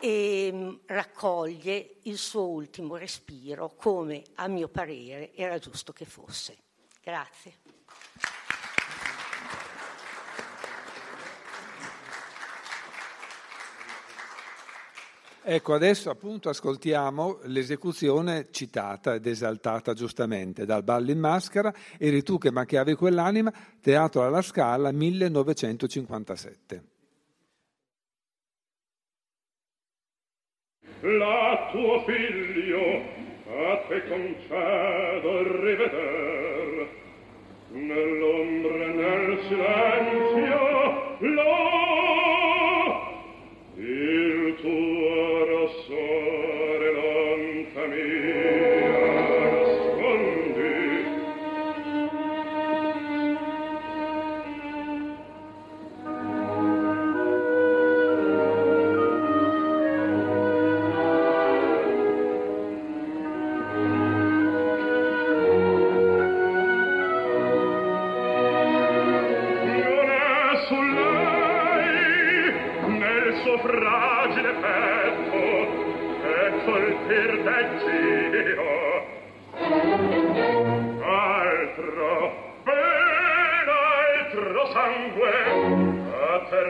[0.00, 6.56] e mm, raccoglie il suo ultimo respiro come a mio parere era giusto che fosse.
[7.02, 7.62] Grazie.
[15.46, 22.38] Ecco, adesso appunto ascoltiamo l'esecuzione citata ed esaltata giustamente dal Ballo in Maschera e Ritù
[22.38, 26.93] che macchiavi quell'anima, Teatro alla Scala 1957.
[31.04, 33.02] La tuo figlio
[33.46, 36.88] a te concedo riveder.
[37.72, 40.03] Nell'ombra nel silenzio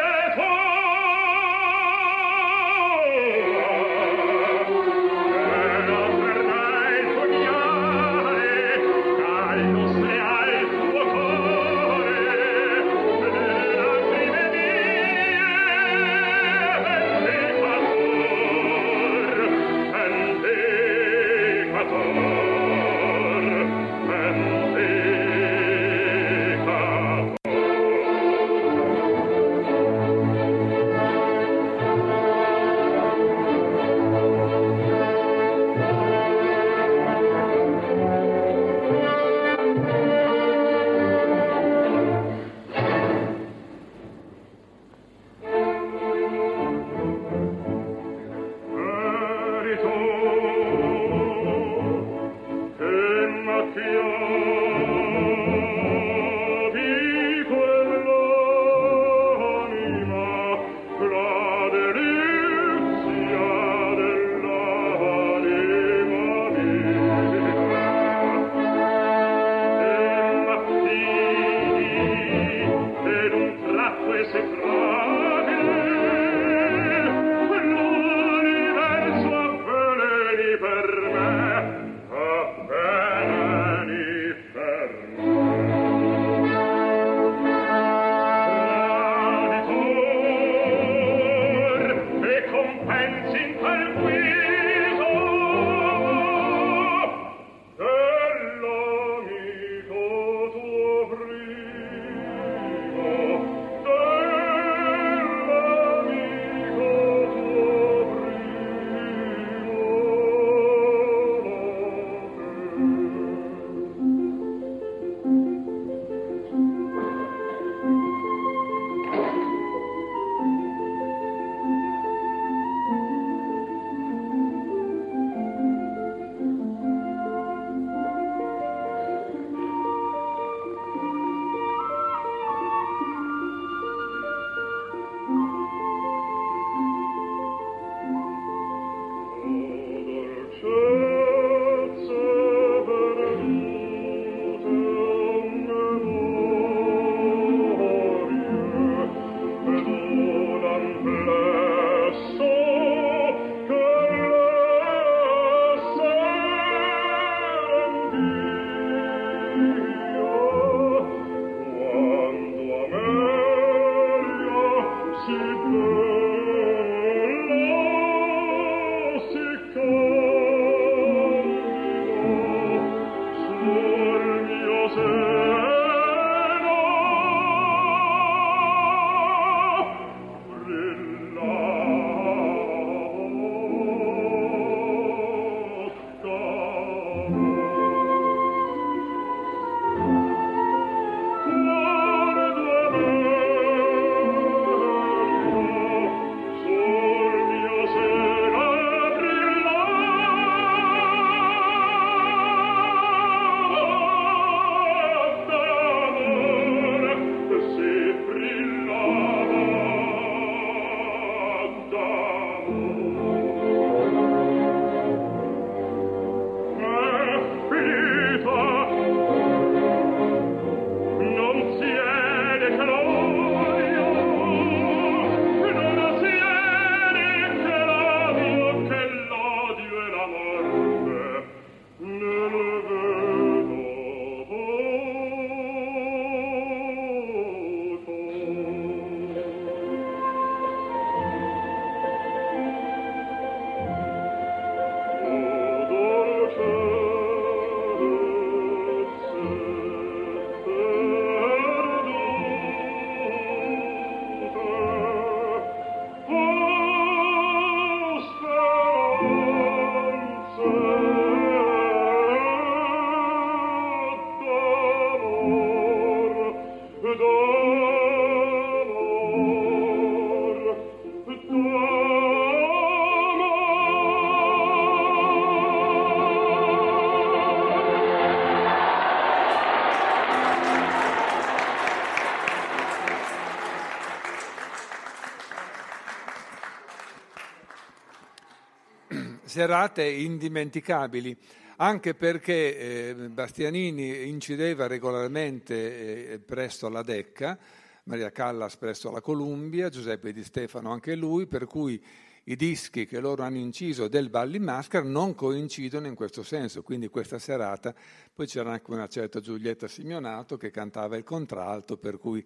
[289.51, 291.35] serate indimenticabili,
[291.75, 297.59] anche perché eh, Bastianini incideva regolarmente eh, presso la Decca,
[298.05, 302.01] Maria Callas presso la Columbia, Giuseppe Di Stefano anche lui, per cui
[302.45, 307.09] i dischi che loro hanno inciso del Balli Mascar non coincidono in questo senso, quindi
[307.09, 307.93] questa serata
[308.33, 312.43] poi c'era anche una certa Giulietta Simeonato che cantava il contralto, per cui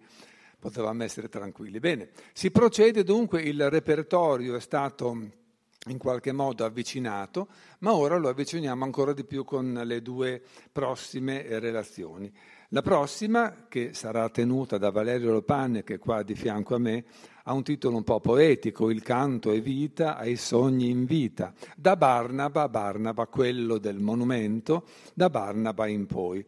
[0.58, 1.78] potevamo essere tranquilli.
[1.78, 5.44] Bene, si procede dunque, il repertorio è stato
[5.86, 7.48] in qualche modo avvicinato,
[7.80, 10.42] ma ora lo avviciniamo ancora di più con le due
[10.72, 12.32] prossime relazioni.
[12.70, 17.04] La prossima, che sarà tenuta da Valerio Lopanne, che è qua di fianco a me,
[17.44, 21.52] ha un titolo un po' poetico, Il canto è vita, ai sogni in vita.
[21.76, 24.84] Da Barnaba, Barnaba quello del monumento,
[25.14, 26.44] da Barnaba in poi.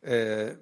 [0.00, 0.58] Eh,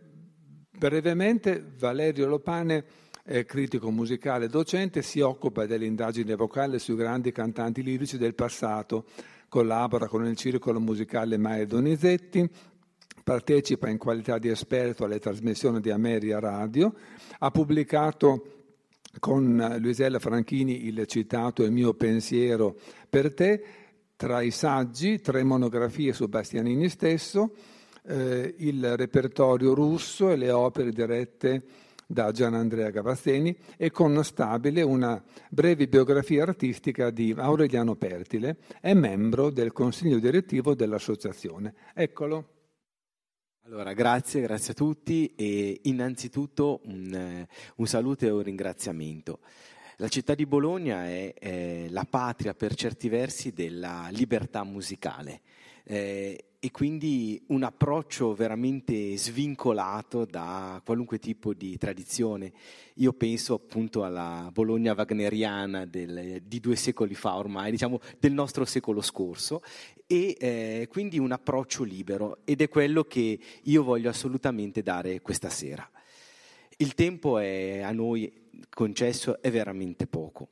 [0.77, 2.85] brevemente, Valerio Lopane
[3.27, 9.05] è critico musicale docente, si occupa dell'indagine vocale sui grandi cantanti lirici del passato,
[9.49, 12.49] collabora con il circolo musicale Mae Donizetti,
[13.25, 16.95] partecipa in qualità di esperto alle trasmissioni di Ameria Radio,
[17.41, 18.53] ha pubblicato
[19.19, 22.77] con Luisella Franchini il citato Il mio pensiero
[23.11, 23.65] per te,
[24.15, 27.53] tra i saggi, tre monografie su Bastianini stesso,
[28.05, 31.63] eh, il repertorio russo e le opere dirette
[32.07, 38.95] da Gian Andrea Gavazzeni e con stabile una breve biografia artistica di Aureliano Pertile, è
[38.95, 41.75] membro del consiglio direttivo dell'associazione.
[41.95, 42.51] Eccolo.
[43.67, 49.41] Allora, grazie, grazie a tutti e innanzitutto un, eh, un saluto e un ringraziamento.
[49.97, 55.41] La città di Bologna è, è la patria per certi versi della libertà musicale.
[55.83, 62.53] Eh, e quindi un approccio veramente svincolato da qualunque tipo di tradizione.
[62.95, 68.65] Io penso appunto alla Bologna wagneriana del, di due secoli fa ormai, diciamo del nostro
[68.65, 69.63] secolo scorso,
[70.09, 75.51] e eh, quindi un approccio libero ed è quello che io voglio assolutamente dare questa
[75.51, 75.89] sera.
[76.79, 80.49] Il tempo è, a noi concesso è veramente poco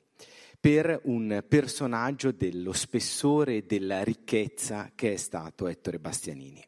[0.65, 6.65] per un personaggio dello spessore e della ricchezza che è stato Ettore Bastianini.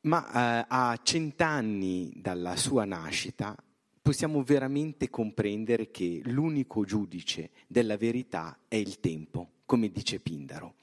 [0.00, 3.56] Ma eh, a cent'anni dalla sua nascita
[4.02, 10.74] possiamo veramente comprendere che l'unico giudice della verità è il tempo, come dice Pindaro.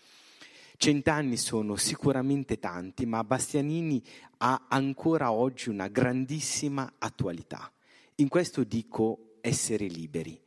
[0.78, 4.02] Cent'anni sono sicuramente tanti, ma Bastianini
[4.38, 7.70] ha ancora oggi una grandissima attualità.
[8.16, 10.42] In questo dico essere liberi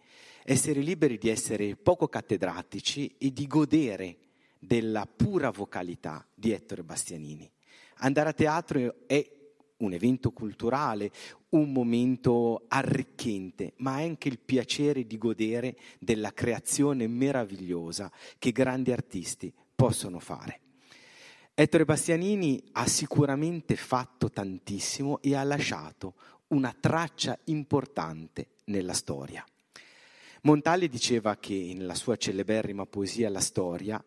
[0.47, 4.16] essere liberi di essere poco cattedratici e di godere
[4.59, 7.51] della pura vocalità di Ettore Bastianini.
[7.99, 9.31] Andare a teatro è
[9.79, 11.11] un evento culturale,
[11.51, 19.53] un momento arricchente, ma anche il piacere di godere della creazione meravigliosa che grandi artisti
[19.75, 20.61] possono fare.
[21.55, 26.15] Ettore Bastianini ha sicuramente fatto tantissimo e ha lasciato
[26.49, 29.45] una traccia importante nella storia.
[30.45, 34.03] Montale diceva che nella sua celeberrima poesia La storia,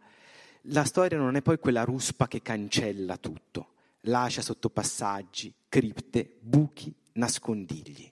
[0.69, 3.69] la storia non è poi quella ruspa che cancella tutto,
[4.01, 8.11] lascia sotto passaggi, cripte, buchi, nascondigli.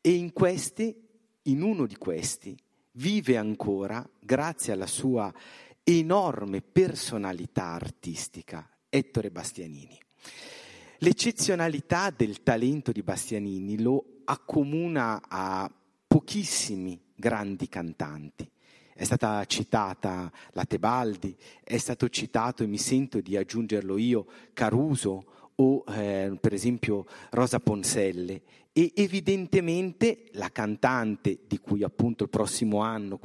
[0.00, 0.92] E in questi,
[1.42, 2.58] in uno di questi,
[2.92, 5.32] vive ancora, grazie alla sua
[5.84, 9.96] enorme personalità artistica, Ettore Bastianini.
[10.98, 15.72] L'eccezionalità del talento di Bastianini lo accomuna a
[16.08, 18.48] pochissimi grandi cantanti.
[18.94, 25.52] È stata citata la Tebaldi, è stato citato, e mi sento di aggiungerlo io, Caruso
[25.56, 32.80] o eh, per esempio Rosa Ponselle e evidentemente la cantante di cui appunto il prossimo
[32.80, 33.18] anno,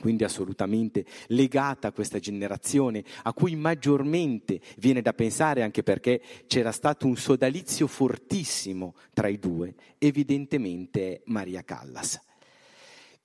[0.00, 6.70] quindi assolutamente legata a questa generazione, a cui maggiormente viene da pensare anche perché c'era
[6.70, 12.20] stato un sodalizio fortissimo tra i due, evidentemente è Maria Callas.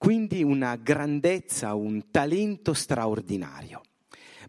[0.04, 3.84] Quindi una grandezza, un talento straordinario.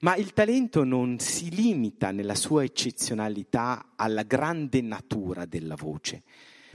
[0.00, 6.24] Ma il talento non si limita nella sua eccezionalità alla grande natura della voce.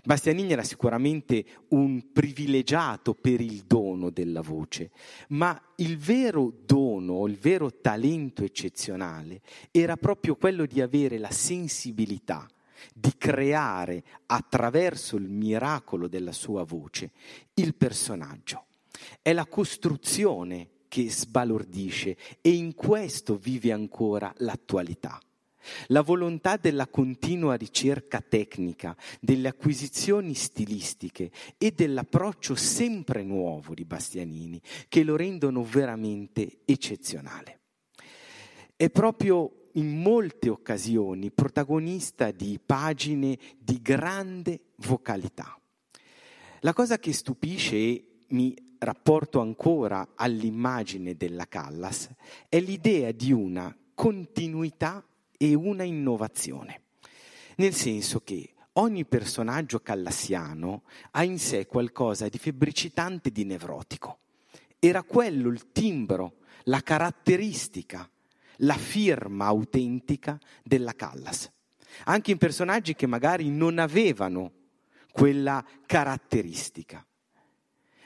[0.02, 4.92] Bastianini era sicuramente un privilegiato per il dono della voce,
[5.32, 9.42] ma il vero dono, il vero talento eccezionale
[9.72, 12.48] era proprio quello di avere la sensibilità
[12.94, 17.12] di creare attraverso il miracolo della sua voce
[17.56, 18.68] il personaggio.
[19.22, 25.20] È la costruzione che sbalordisce e in questo vive ancora l'attualità.
[25.88, 34.62] La volontà della continua ricerca tecnica, delle acquisizioni stilistiche e dell'approccio sempre nuovo di Bastianini
[34.88, 37.60] che lo rendono veramente eccezionale.
[38.76, 45.60] è proprio in molte occasioni protagonista di pagine di grande vocalità.
[46.62, 52.10] La cosa che stupisce e mi rapporto ancora all'immagine della Callas
[52.48, 55.06] è l'idea di una continuità
[55.38, 56.82] e una innovazione,
[57.58, 64.20] nel senso che ogni personaggio callassiano ha in sé qualcosa di febbricitante, di nevrotico.
[64.80, 68.10] Era quello il timbro, la caratteristica,
[68.58, 71.52] la firma autentica della Callas.
[72.06, 74.54] Anche in personaggi che magari non avevano
[75.12, 77.06] quella caratteristica.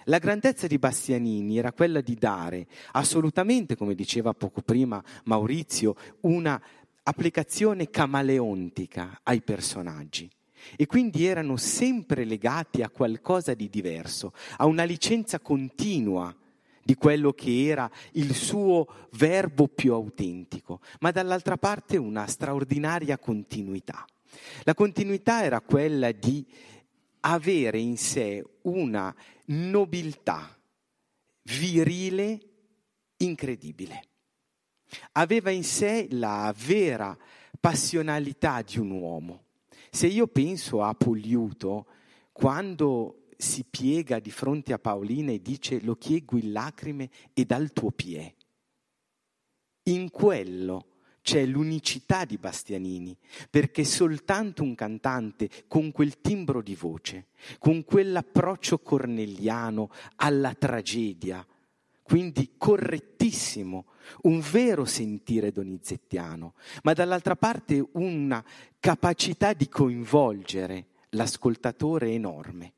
[0.05, 6.61] La grandezza di Bastianini era quella di dare assolutamente, come diceva poco prima Maurizio, una
[7.03, 10.29] applicazione camaleontica ai personaggi
[10.75, 16.33] e quindi erano sempre legati a qualcosa di diverso, a una licenza continua
[16.83, 24.05] di quello che era il suo verbo più autentico, ma dall'altra parte una straordinaria continuità.
[24.63, 26.45] La continuità era quella di
[27.21, 29.15] avere in sé una
[29.45, 30.57] nobiltà
[31.43, 32.39] virile
[33.17, 34.09] incredibile.
[35.13, 37.17] Aveva in sé la vera
[37.59, 39.45] passionalità di un uomo.
[39.89, 41.87] Se io penso a Poliuto,
[42.31, 47.71] quando si piega di fronte a Paolina e dice lo chiego in lacrime e dal
[47.73, 48.35] tuo pie,
[49.83, 50.92] in quello
[51.23, 53.17] c'è l'unicità di Bastianini,
[53.49, 57.27] perché soltanto un cantante con quel timbro di voce,
[57.59, 61.45] con quell'approccio corneliano alla tragedia,
[62.03, 63.85] quindi correttissimo,
[64.23, 68.43] un vero sentire donizettiano, ma dall'altra parte una
[68.79, 72.73] capacità di coinvolgere l'ascoltatore enorme.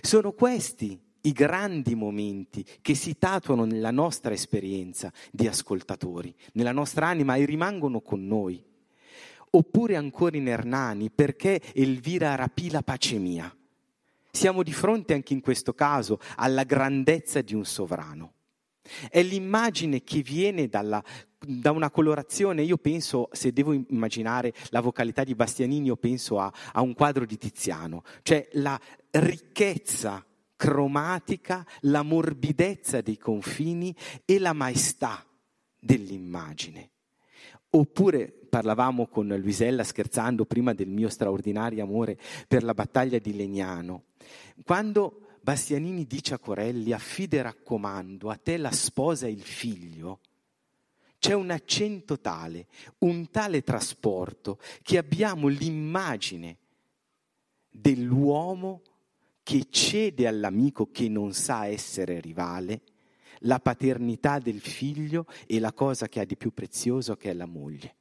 [0.00, 7.06] Sono questi i grandi momenti che si tatuano nella nostra esperienza di ascoltatori, nella nostra
[7.06, 8.64] anima e rimangono con noi.
[9.50, 13.54] Oppure ancora in Ernani, perché Elvira rapì la pace mia.
[14.30, 18.32] Siamo di fronte anche in questo caso alla grandezza di un sovrano.
[19.10, 21.02] È l'immagine che viene dalla,
[21.38, 26.50] da una colorazione, io penso, se devo immaginare la vocalità di Bastianini, io penso a,
[26.72, 28.80] a un quadro di Tiziano, cioè la
[29.10, 30.24] ricchezza
[30.58, 33.94] cromatica, la morbidezza dei confini
[34.24, 35.24] e la maestà
[35.78, 36.90] dell'immagine.
[37.70, 42.18] Oppure parlavamo con Luisella scherzando prima del mio straordinario amore
[42.48, 44.06] per la battaglia di Legnano,
[44.64, 50.20] quando Bastianini dice a Corelli affida e raccomando a te la sposa e il figlio,
[51.20, 52.66] c'è un accento tale,
[52.98, 56.56] un tale trasporto che abbiamo l'immagine
[57.70, 58.82] dell'uomo
[59.48, 62.82] che cede all'amico che non sa essere rivale
[63.42, 67.46] la paternità del figlio e la cosa che ha di più prezioso che è la
[67.46, 67.94] moglie.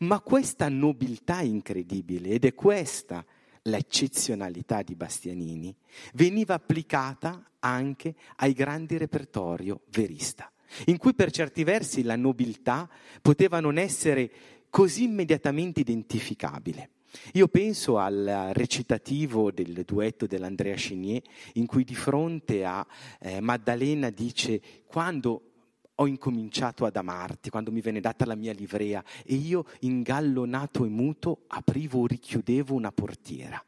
[0.00, 3.24] Ma questa nobiltà incredibile, ed è questa
[3.62, 5.72] l'eccezionalità di Bastianini,
[6.14, 10.50] veniva applicata anche ai grandi repertorio verista,
[10.86, 12.90] in cui per certi versi la nobiltà
[13.20, 14.32] poteva non essere
[14.68, 16.90] così immediatamente identificabile.
[17.34, 21.22] Io penso al recitativo del duetto dell'Andrea Chenier
[21.54, 22.86] in cui di fronte a
[23.20, 25.52] eh, Maddalena dice quando
[25.96, 30.88] ho incominciato ad amarti, quando mi venne data la mia livrea e io ingallonato e
[30.88, 33.62] muto aprivo o richiudevo una portiera.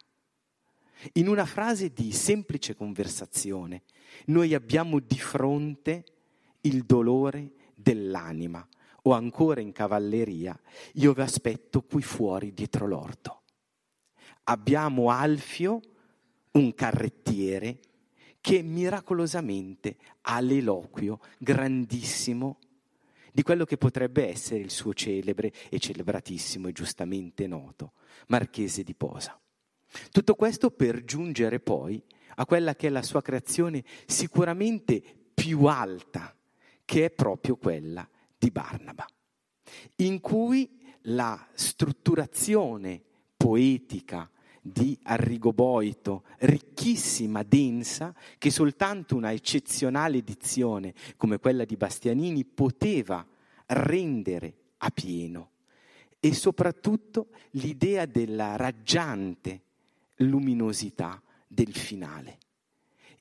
[1.15, 3.83] In una frase di semplice conversazione
[4.27, 6.05] noi abbiamo di fronte
[6.63, 8.67] il dolore dell'anima
[9.07, 10.59] o ancora in cavalleria,
[10.95, 13.43] io vi aspetto qui fuori dietro l'orto.
[14.45, 15.81] Abbiamo Alfio,
[16.53, 17.81] un carrettiere,
[18.41, 22.59] che miracolosamente ha l'eloquio grandissimo
[23.33, 27.93] di quello che potrebbe essere il suo celebre e celebratissimo e giustamente noto
[28.29, 29.39] Marchese di Posa.
[30.11, 32.03] Tutto questo per giungere poi
[32.37, 35.03] a quella che è la sua creazione sicuramente
[35.35, 36.35] più alta,
[36.85, 38.07] che è proprio quella
[38.45, 39.07] di Barnaba,
[39.97, 43.03] in cui la strutturazione
[43.39, 44.31] poetica
[44.61, 53.27] di Arrigo Boito, ricchissima, densa, che soltanto una eccezionale edizione come quella di Bastianini poteva
[53.67, 55.51] rendere a pieno.
[56.21, 59.63] E soprattutto l'idea della raggiante
[60.17, 62.39] luminosità del finale,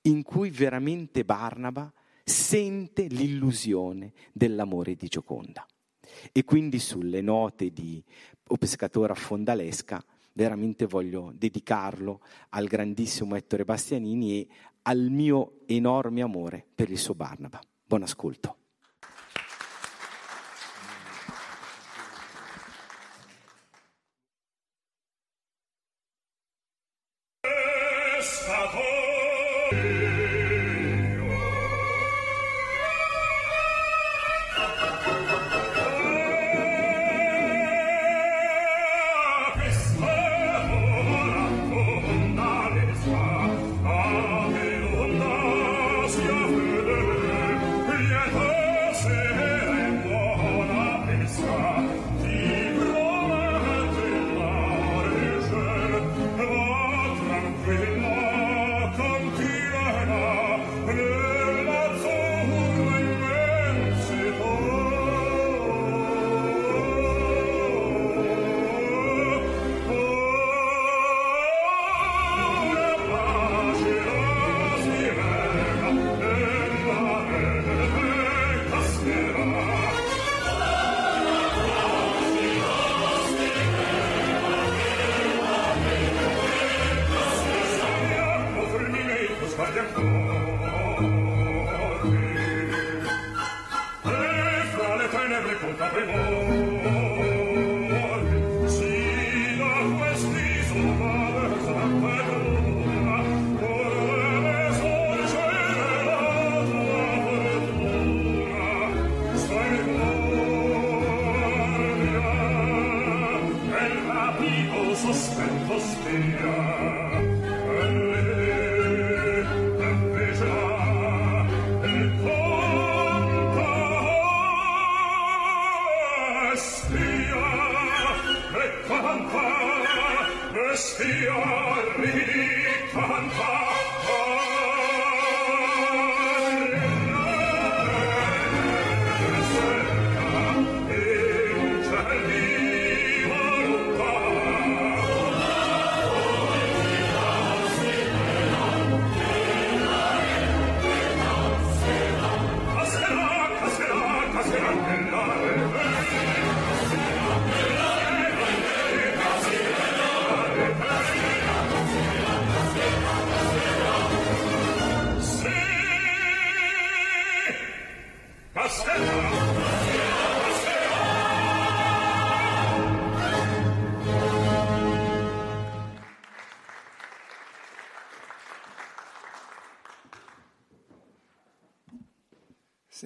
[0.03, 1.91] in cui veramente Barnaba
[2.23, 5.65] sente l'illusione dell'amore di Gioconda.
[6.31, 8.03] E quindi sulle note di
[8.47, 14.47] O pescatore fondalesca veramente voglio dedicarlo al grandissimo Ettore Bastianini e
[14.83, 17.59] al mio enorme amore per il suo Barnaba.
[17.85, 18.62] Buon ascolto.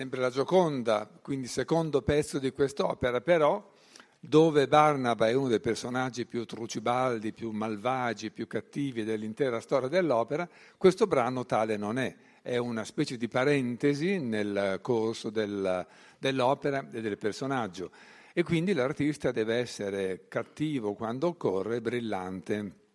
[0.08, 3.74] Sempre la Gioconda, quindi secondo pezzo di quest'opera, però
[4.18, 10.48] dove Barnaba è uno dei personaggi più trucibaldi, più malvagi, più cattivi dell'intera storia dell'opera,
[10.78, 15.86] questo brano tale non è, è una specie di parentesi nel corso del,
[16.18, 17.92] dell'opera e del personaggio
[18.32, 22.86] e quindi l'artista deve essere cattivo quando occorre, brillante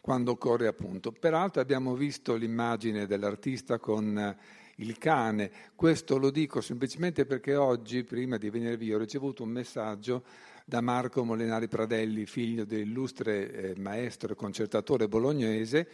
[0.00, 1.10] quando occorre appunto.
[1.10, 4.36] Peraltro abbiamo visto l'immagine dell'artista con
[4.80, 5.50] il cane.
[5.74, 10.24] Questo lo dico semplicemente perché oggi, prima di venire via, ho ricevuto un messaggio
[10.64, 15.88] da Marco Molinari Pradelli, figlio dell'illustre eh, maestro e concertatore bolognese,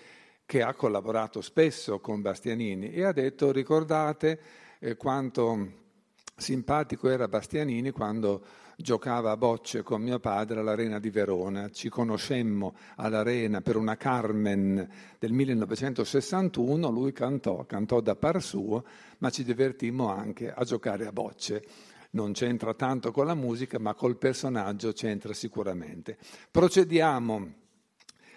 [0.44, 4.38] che ha collaborato spesso con Bastianini e ha detto ricordate
[4.78, 5.84] eh, quanto
[6.36, 8.44] simpatico era Bastianini quando
[8.76, 11.70] giocava a bocce con mio padre all'Arena di Verona.
[11.70, 14.88] Ci conoscemmo all'Arena per una Carmen
[15.18, 18.84] del 1961, lui cantò, cantò da par suo,
[19.18, 21.64] ma ci divertimmo anche a giocare a bocce.
[22.10, 26.18] Non c'entra tanto con la musica, ma col personaggio c'entra sicuramente.
[26.50, 27.64] Procediamo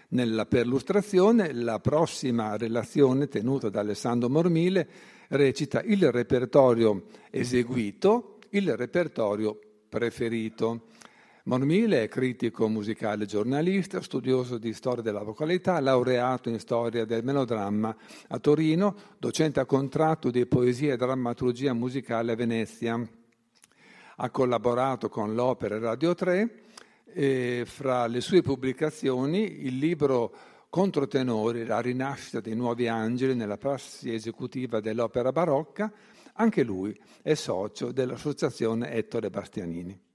[0.09, 1.53] nella perlustrazione.
[1.53, 4.87] La prossima relazione tenuta da Alessandro Mormile
[5.29, 9.59] recita il repertorio eseguito, il repertorio
[9.89, 10.83] preferito.
[11.43, 17.95] Mormile è critico musicale giornalista, studioso di storia della vocalità, laureato in storia del melodramma
[18.27, 23.01] a Torino, docente a contratto di poesia e drammaturgia musicale a Venezia.
[24.17, 26.61] Ha collaborato con l'Opera Radio 3
[27.11, 30.31] e fra le sue pubblicazioni il libro
[30.69, 35.91] Controtenori, la rinascita dei nuovi angeli nella prassi esecutiva dell'opera barocca,
[36.39, 40.07] anche lui è socio dell'associazione Ettore Bastianini.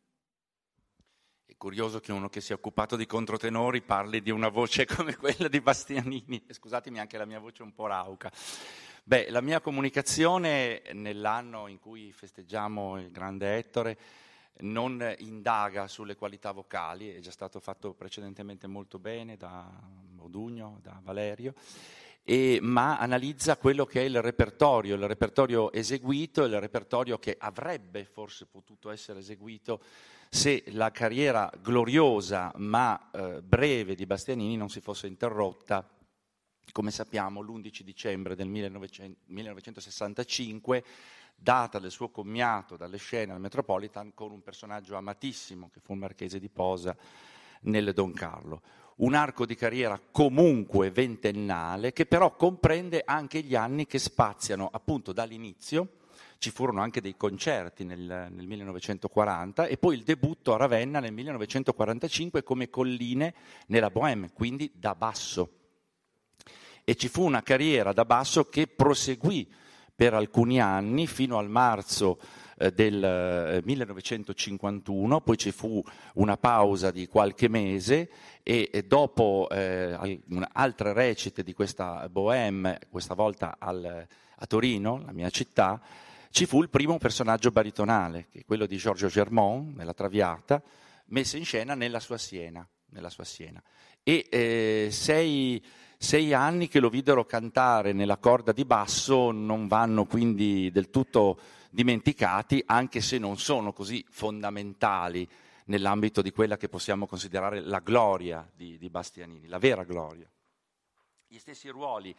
[1.44, 5.16] È curioso che uno che si è occupato di controtenori parli di una voce come
[5.16, 6.46] quella di Bastianini.
[6.48, 8.32] Scusatemi anche la mia voce un po' rauca.
[9.04, 13.98] Beh, la mia comunicazione nell'anno in cui festeggiamo il grande Ettore
[14.60, 19.68] non indaga sulle qualità vocali, è già stato fatto precedentemente molto bene da
[20.12, 21.52] Modugno, da Valerio,
[22.24, 28.04] e, ma analizza quello che è il repertorio, il repertorio eseguito, il repertorio che avrebbe
[28.04, 29.82] forse potuto essere eseguito
[30.30, 35.86] se la carriera gloriosa ma eh, breve di Bastianini non si fosse interrotta
[36.72, 40.84] come sappiamo, l'11 dicembre del 1900, 1965,
[41.36, 46.00] data del suo commiato dalle scene al Metropolitan con un personaggio amatissimo che fu il
[46.00, 46.96] marchese di Posa
[47.62, 48.62] nel Don Carlo.
[48.96, 55.12] Un arco di carriera comunque ventennale che però comprende anche gli anni che spaziano appunto
[55.12, 55.98] dall'inizio,
[56.38, 61.12] ci furono anche dei concerti nel, nel 1940 e poi il debutto a Ravenna nel
[61.12, 63.34] 1945 come colline
[63.66, 65.50] nella Bohème, quindi da basso.
[66.84, 69.50] E ci fu una carriera da basso che proseguì
[69.94, 72.18] per alcuni anni fino al marzo
[72.72, 75.82] del 1951, eh, poi ci fu
[76.14, 78.08] una pausa di qualche mese
[78.42, 79.96] e, e dopo eh,
[80.52, 85.80] altre recite di questa Bohème, questa volta al, a Torino, la mia città,
[86.30, 90.62] ci fu il primo personaggio baritonale, che è quello di Giorgio Germont, nella Traviata,
[91.06, 92.66] messo in scena nella sua Siena.
[92.90, 93.62] Nella sua Siena.
[94.02, 95.62] E eh, sei
[96.04, 101.38] sei anni che lo videro cantare nella corda di basso non vanno quindi del tutto
[101.74, 105.28] dimenticati, anche se non sono così fondamentali
[105.66, 110.30] nell'ambito di quella che possiamo considerare la gloria di, di Bastianini, la vera gloria.
[111.26, 112.14] Gli stessi ruoli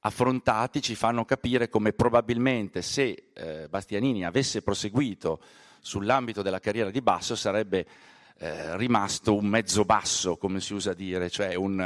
[0.00, 5.40] affrontati ci fanno capire come probabilmente se eh, Bastianini avesse proseguito
[5.80, 7.86] sull'ambito della carriera di basso sarebbe
[8.36, 11.80] eh, rimasto un mezzo basso, come si usa dire, cioè un,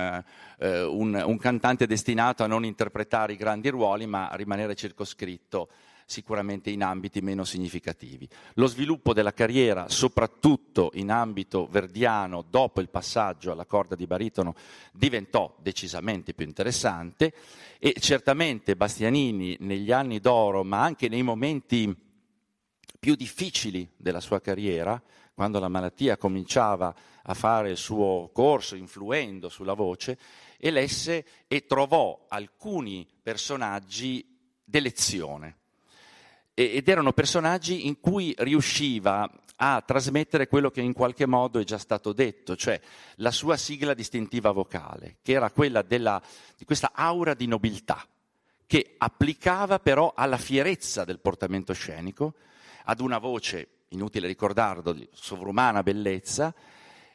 [0.59, 5.69] eh, un, un, cantante destinato a non interpretare i grandi ruoli, ma a rimanere circoscritto
[6.13, 8.29] sicuramente in ambiti meno significativi.
[8.55, 14.55] Lo sviluppo della carriera, soprattutto in ambito verdiano, dopo il passaggio alla corda di baritono,
[14.93, 17.33] diventò decisamente più interessante
[17.79, 21.97] e certamente Bastianini negli anni d'oro, ma anche nei momenti
[23.01, 25.03] più difficili della sua carriera,
[25.35, 30.19] quando la malattia cominciava a fare il suo corso, influendo sulla voce,
[30.59, 34.25] elesse e trovò alcuni personaggi
[34.63, 35.57] d'elezione.
[36.55, 41.79] Ed erano personaggi in cui riusciva a trasmettere quello che in qualche modo è già
[41.79, 42.81] stato detto, cioè
[43.17, 46.21] la sua sigla distintiva vocale, che era quella della,
[46.57, 48.05] di questa aura di nobiltà,
[48.67, 52.35] che applicava però alla fierezza del portamento scenico,
[52.85, 56.53] ad una voce inutile ricordarlo, di sovrumana bellezza,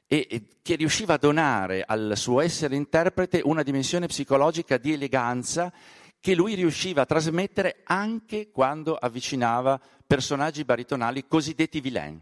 [0.07, 5.71] e, e, che riusciva a donare al suo essere interprete una dimensione psicologica di eleganza
[6.19, 12.21] che lui riusciva a trasmettere anche quando avvicinava personaggi baritonali cosiddetti vilain.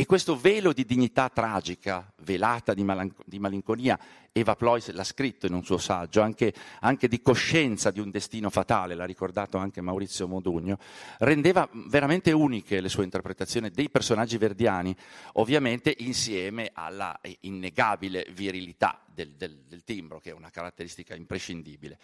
[0.00, 3.98] E questo velo di dignità tragica, velata di, malanc- di malinconia,
[4.30, 8.48] Eva Plois l'ha scritto in un suo saggio, anche, anche, di coscienza di un destino
[8.48, 10.78] fatale, l'ha ricordato anche Maurizio Modugno,
[11.18, 14.94] rendeva veramente uniche le sue interpretazioni dei personaggi verdiani,
[15.32, 21.98] ovviamente insieme alla innegabile virilità del, del, del timbro, che è una caratteristica imprescindibile.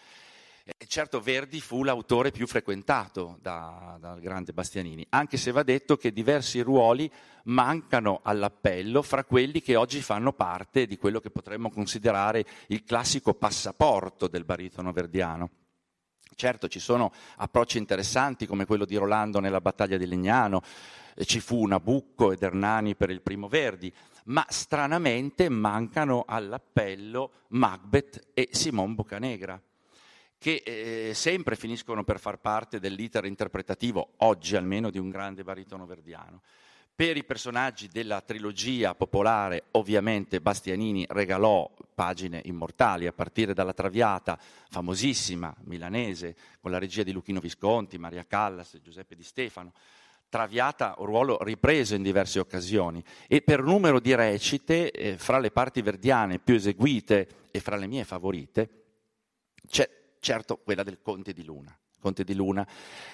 [0.86, 6.10] Certo Verdi fu l'autore più frequentato da, dal grande Bastianini, anche se va detto che
[6.10, 7.10] diversi ruoli
[7.44, 13.34] mancano all'appello fra quelli che oggi fanno parte di quello che potremmo considerare il classico
[13.34, 15.50] passaporto del baritono verdiano.
[16.34, 20.62] Certo ci sono approcci interessanti come quello di Rolando nella battaglia di Legnano,
[21.26, 23.92] ci fu Nabucco ed Ernani per il primo Verdi,
[24.26, 29.60] ma stranamente mancano all'appello Macbeth e Simon Boccanegra
[30.44, 35.86] che eh, sempre finiscono per far parte dell'iter interpretativo, oggi almeno, di un grande baritono
[35.86, 36.42] verdiano.
[36.94, 44.38] Per i personaggi della trilogia popolare, ovviamente Bastianini regalò pagine immortali, a partire dalla Traviata,
[44.68, 49.72] famosissima, milanese, con la regia di Luchino Visconti, Maria Callas Giuseppe Di Stefano.
[50.28, 55.80] Traviata, ruolo ripreso in diverse occasioni e per numero di recite, eh, fra le parti
[55.80, 58.68] verdiane più eseguite e fra le mie favorite,
[59.66, 61.76] c'è certo quella del Conte di Luna.
[62.01, 62.66] Conte di Luna,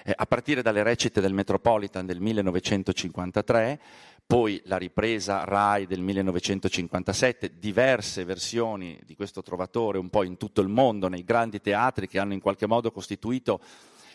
[0.04, 3.80] eh, a partire dalle recite del Metropolitan del 1953,
[4.26, 10.60] poi la ripresa RAI del 1957, diverse versioni di questo trovatore un po' in tutto
[10.60, 13.60] il mondo, nei grandi teatri che hanno in qualche modo costituito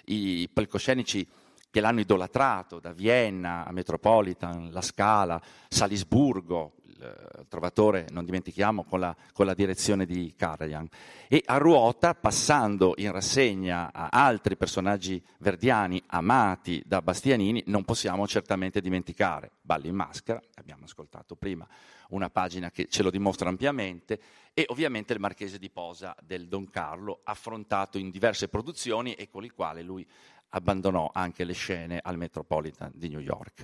[0.05, 1.27] i palcoscenici
[1.69, 8.99] che l'hanno idolatrato, da Vienna a Metropolitan, La Scala, Salisburgo, il Trovatore, non dimentichiamo, con
[8.99, 10.87] la, con la direzione di Karajan.
[11.27, 18.27] E a ruota, passando in rassegna a altri personaggi verdiani amati da Bastianini, non possiamo
[18.27, 21.67] certamente dimenticare Balli in maschera, abbiamo ascoltato prima
[22.09, 24.19] una pagina che ce lo dimostra ampiamente,
[24.53, 29.43] e ovviamente il Marchese di Posa del Don Carlo, affrontato in diverse produzioni e con
[29.43, 30.07] il quale lui
[30.49, 33.63] abbandonò anche le scene al Metropolitan di New York.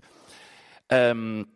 [0.90, 1.48] Um,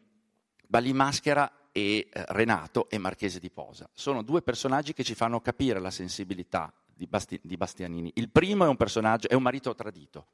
[0.68, 3.90] Balli maschera e eh, Renato e Marchese di Posa.
[3.92, 8.14] Sono due personaggi che ci fanno capire la sensibilità di, Basti- di Bastianini.
[8.16, 10.28] Il primo è un personaggio, è un marito tradito,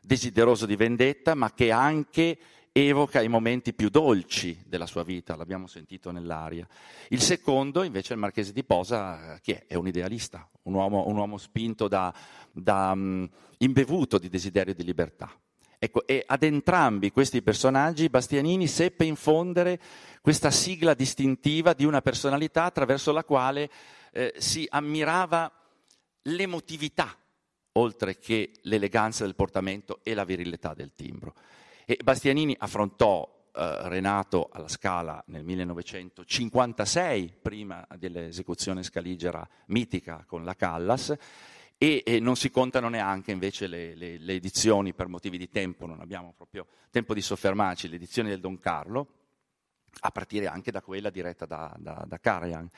[0.00, 2.38] desideroso di vendetta, ma che anche
[2.70, 6.64] evoca i momenti più dolci della sua vita, l'abbiamo sentito nell'aria.
[7.08, 9.72] Il secondo, invece, è il Marchese di Posa, che è?
[9.72, 12.14] È un idealista, un uomo, un uomo spinto da,
[12.52, 13.28] da um,
[13.58, 15.28] imbevuto di desiderio di libertà.
[15.84, 19.80] Ecco, e ad entrambi questi personaggi Bastianini seppe infondere
[20.20, 23.68] questa sigla distintiva di una personalità attraverso la quale
[24.12, 25.50] eh, si ammirava
[26.22, 27.18] l'emotività,
[27.72, 31.34] oltre che l'eleganza del portamento e la virilità del timbro.
[31.84, 40.54] E Bastianini affrontò eh, Renato alla Scala nel 1956, prima dell'esecuzione scaligera mitica con la
[40.54, 41.12] Callas,
[41.82, 45.84] e, e, non si contano neanche invece le, le, le, edizioni per motivi di tempo,
[45.84, 49.08] non abbiamo proprio tempo di soffermarci, le edizioni del Don Carlo,
[50.02, 52.70] a partire anche da quella diretta da, da, da Karajan.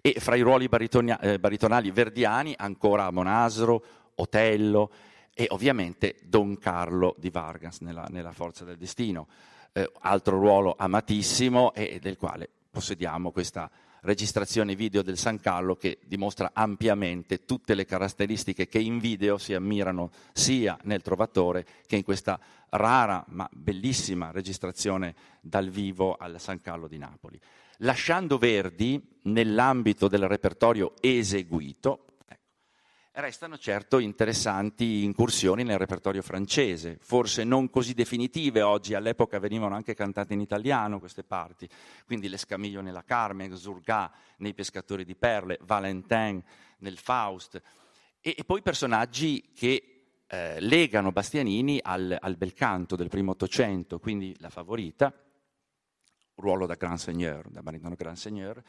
[0.00, 3.84] E fra i ruoli eh, baritonali verdiani ancora Monasro,
[4.16, 4.90] Otello
[5.32, 9.28] e ovviamente Don Carlo di Vargas nella, nella Forza del Destino,
[9.70, 13.70] eh, altro ruolo amatissimo e del quale possediamo questa
[14.02, 19.54] registrazione video del San Carlo che dimostra ampiamente tutte le caratteristiche che in video si
[19.54, 22.38] ammirano sia nel Trovatore che in questa
[22.70, 27.40] rara ma bellissima registrazione dal vivo al San Carlo di Napoli.
[27.78, 32.06] Lasciando Verdi nell'ambito del repertorio eseguito,
[33.20, 38.62] Restano certo interessanti incursioni nel repertorio francese, forse non così definitive.
[38.62, 41.68] Oggi, all'epoca venivano anche cantate in italiano queste parti,
[42.06, 46.40] quindi l'Escamiglio nella Carmen, Zurga nei Pescatori di Perle, Valentin
[46.78, 47.60] nel Faust,
[48.20, 53.98] e, e poi personaggi che eh, legano Bastianini al, al bel canto del primo Ottocento,
[53.98, 55.12] quindi la favorita,
[56.36, 58.62] ruolo da Grand Seigneur, da baritano Grand Seigneur,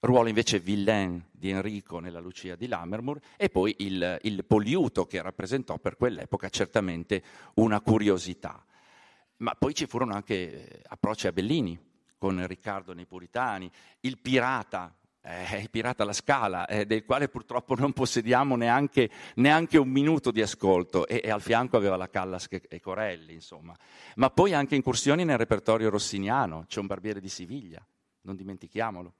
[0.00, 5.22] ruolo invece villain di Enrico nella Lucia di Lammermoor e poi il, il Poliuto che
[5.22, 7.22] rappresentò per quell'epoca certamente
[7.54, 8.64] una curiosità.
[9.38, 11.78] Ma poi ci furono anche eh, approcci a Bellini
[12.16, 13.70] con Riccardo nei Puritani,
[14.00, 19.76] il pirata, eh, il pirata alla scala, eh, del quale purtroppo non possediamo neanche, neanche
[19.76, 23.76] un minuto di ascolto, e, e, al fianco aveva la Callas e Corelli, insomma.
[24.14, 27.86] Ma poi anche incursioni nel repertorio rossiniano, c'è un barbiere di Siviglia,
[28.22, 29.12] non dimentichiamolo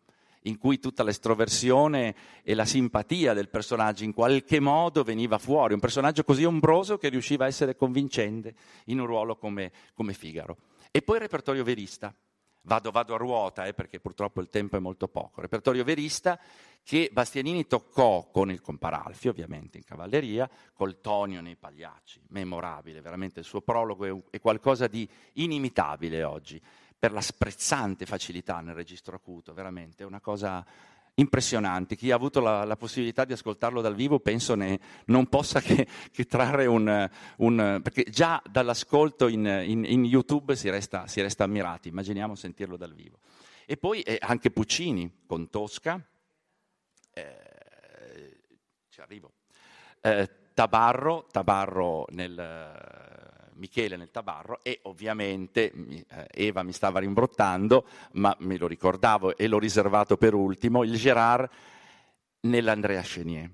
[0.46, 5.80] in cui tutta l'estroversione e la simpatia del personaggio in qualche modo veniva fuori, un
[5.80, 8.54] personaggio così ombroso che riusciva a essere convincente
[8.86, 10.56] in un ruolo come, come Figaro.
[10.90, 12.14] E poi il repertorio verista,
[12.62, 16.38] vado, vado a ruota eh, perché purtroppo il tempo è molto poco, repertorio verista
[16.82, 23.40] che Bastianini toccò con il Comparalfi, ovviamente in cavalleria, col Tonio nei Pagliacci, memorabile, veramente
[23.40, 26.62] il suo prologo è, è qualcosa di inimitabile oggi
[26.98, 30.64] per la sprezzante facilità nel registro acuto, veramente è una cosa
[31.16, 31.96] impressionante.
[31.96, 35.86] Chi ha avuto la, la possibilità di ascoltarlo dal vivo penso ne, non possa che,
[36.10, 37.08] che trarre un,
[37.38, 42.76] un, perché già dall'ascolto in, in, in YouTube si resta, si resta, ammirati, immaginiamo sentirlo
[42.76, 43.18] dal vivo.
[43.66, 46.00] E poi eh, anche Puccini con Tosca,
[47.12, 48.40] eh,
[48.90, 49.32] ci arrivo,
[50.00, 53.14] eh, Tabarro, Tabarro nel
[53.56, 59.46] Michele nel tabarro e ovviamente eh, Eva mi stava rimbrottando, ma me lo ricordavo e
[59.48, 61.48] l'ho riservato per ultimo, il Gerard
[62.40, 63.50] nell'Andrea Chenier.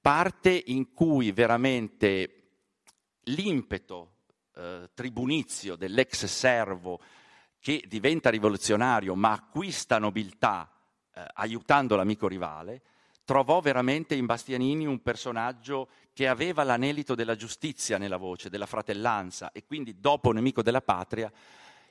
[0.00, 2.34] Parte in cui veramente
[3.24, 4.12] l'impeto
[4.54, 7.00] eh, tribunizio dell'ex servo
[7.60, 10.70] che diventa rivoluzionario ma acquista nobiltà
[11.14, 12.82] eh, aiutando l'amico rivale,
[13.24, 15.88] trovò veramente in Bastianini un personaggio
[16.20, 21.32] che aveva l'anelito della giustizia nella voce, della fratellanza e quindi dopo Nemico della Patria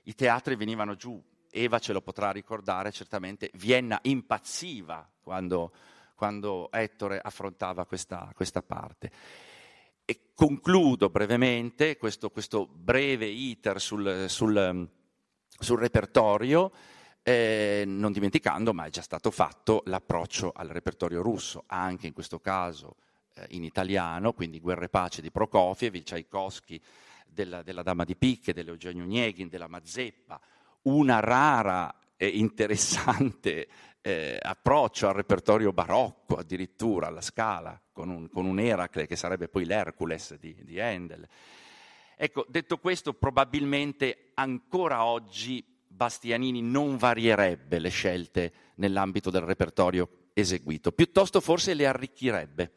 [0.04, 1.20] i teatri venivano giù.
[1.50, 5.72] Eva ce lo potrà ricordare certamente, Vienna impazziva quando,
[6.14, 9.10] quando Ettore affrontava questa, questa, parte.
[10.06, 14.88] E concludo brevemente questo, questo breve iter sul, sul,
[15.48, 16.72] sul repertorio
[17.24, 22.40] eh, non dimenticando, ma è già stato fatto, l'approccio al repertorio russo, anche in questo
[22.40, 22.96] caso
[23.50, 26.82] in italiano, quindi Guerra e Pace di Prokofiev, il Tchaikovsky
[27.26, 30.40] della, della Dama di Picche, dell'Eugenio Nieghin, della Mazeppa,
[30.84, 33.68] una rara e interessante
[34.02, 39.48] eh, approccio al repertorio barocco, addirittura alla scala, con un, con un Eracle che sarebbe
[39.48, 41.28] poi l'Hercules di, di Handel.
[42.16, 50.92] Ecco, detto questo, probabilmente ancora oggi Bastianini non varierebbe le scelte nell'ambito del repertorio eseguito,
[50.92, 52.72] piuttosto forse le arricchirebbe.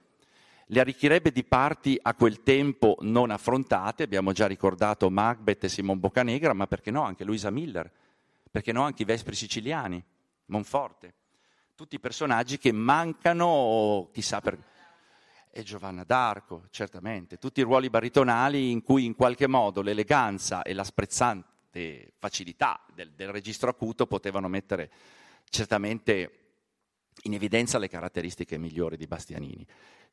[0.72, 6.00] Le arricchirebbe di parti a quel tempo non affrontate, abbiamo già ricordato Macbeth e Simon
[6.00, 7.92] Boccanegra, ma perché no anche Luisa Miller,
[8.50, 10.02] perché no anche i Vespri siciliani,
[10.46, 11.12] Monforte.
[11.74, 14.58] Tutti personaggi che mancano, chissà per...
[15.50, 17.36] E Giovanna d'Arco, certamente.
[17.36, 23.12] Tutti i ruoli baritonali in cui in qualche modo l'eleganza e la sprezzante facilità del,
[23.12, 24.90] del registro acuto potevano mettere
[25.50, 26.38] certamente
[27.24, 29.66] in evidenza le caratteristiche migliori di Bastianini.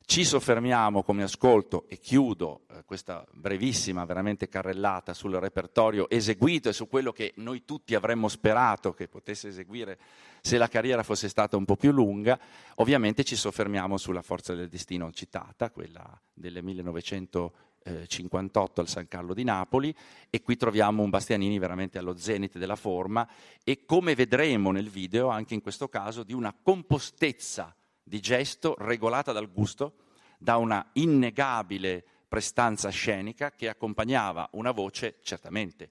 [0.04, 6.72] Ci soffermiamo come ascolto e chiudo eh, questa brevissima veramente carrellata sul repertorio eseguito e
[6.72, 10.00] su quello che noi tutti avremmo sperato che potesse eseguire
[10.40, 12.36] se la carriera fosse stata un po' più lunga.
[12.76, 19.44] Ovviamente ci soffermiamo sulla Forza del Destino citata, quella del 1958 al San Carlo di
[19.44, 19.94] Napoli
[20.28, 23.28] e qui troviamo un Bastianini veramente allo zenite della forma
[23.62, 27.72] e come vedremo nel video anche in questo caso di una compostezza
[28.10, 29.94] di gesto regolata dal gusto,
[30.36, 35.90] da una innegabile prestanza scenica che accompagnava una voce certamente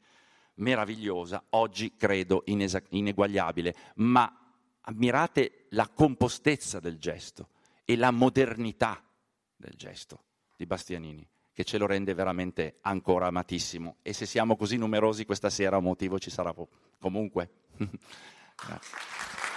[0.55, 7.51] meravigliosa, oggi credo inesa- ineguagliabile, ma ammirate la compostezza del gesto
[7.85, 9.01] e la modernità
[9.55, 10.23] del gesto
[10.57, 13.95] di Bastianini, che ce lo rende veramente ancora amatissimo.
[14.01, 16.53] E se siamo così numerosi questa sera, un motivo ci sarà
[16.99, 17.49] comunque.
[18.59, 19.48] bella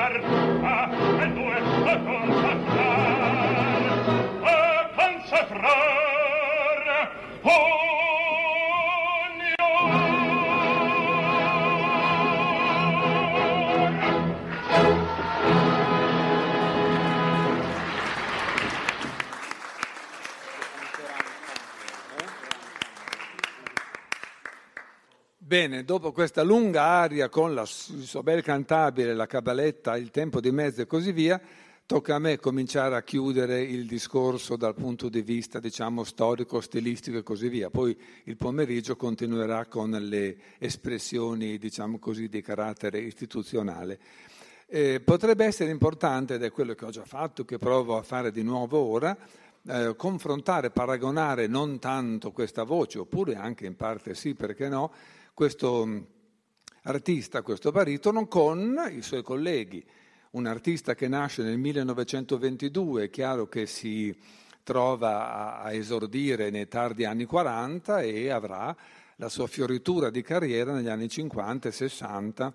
[0.00, 2.80] consacrar a consacrar
[4.44, 6.00] a consacrar
[25.50, 30.40] Bene, dopo questa lunga aria con la, il suo bel cantabile, la cabaletta, il tempo
[30.40, 31.40] di mezzo e così via,
[31.86, 37.18] tocca a me cominciare a chiudere il discorso dal punto di vista, diciamo, storico, stilistico
[37.18, 37.68] e così via.
[37.68, 43.98] Poi il pomeriggio continuerà con le espressioni, diciamo così, di carattere istituzionale.
[44.68, 48.30] Eh, potrebbe essere importante, ed è quello che ho già fatto, che provo a fare
[48.30, 49.18] di nuovo ora,
[49.66, 54.92] eh, confrontare, paragonare non tanto questa voce, oppure anche in parte sì, perché no,
[55.40, 55.98] questo mm,
[56.82, 59.82] artista, questo baritono, con i suoi colleghi.
[60.32, 64.14] Un artista che nasce nel 1922, è chiaro che si
[64.62, 68.76] trova a, esordire nei tardi anni 40 e avrà
[69.16, 72.54] la sua fioritura di carriera negli anni 50 e 60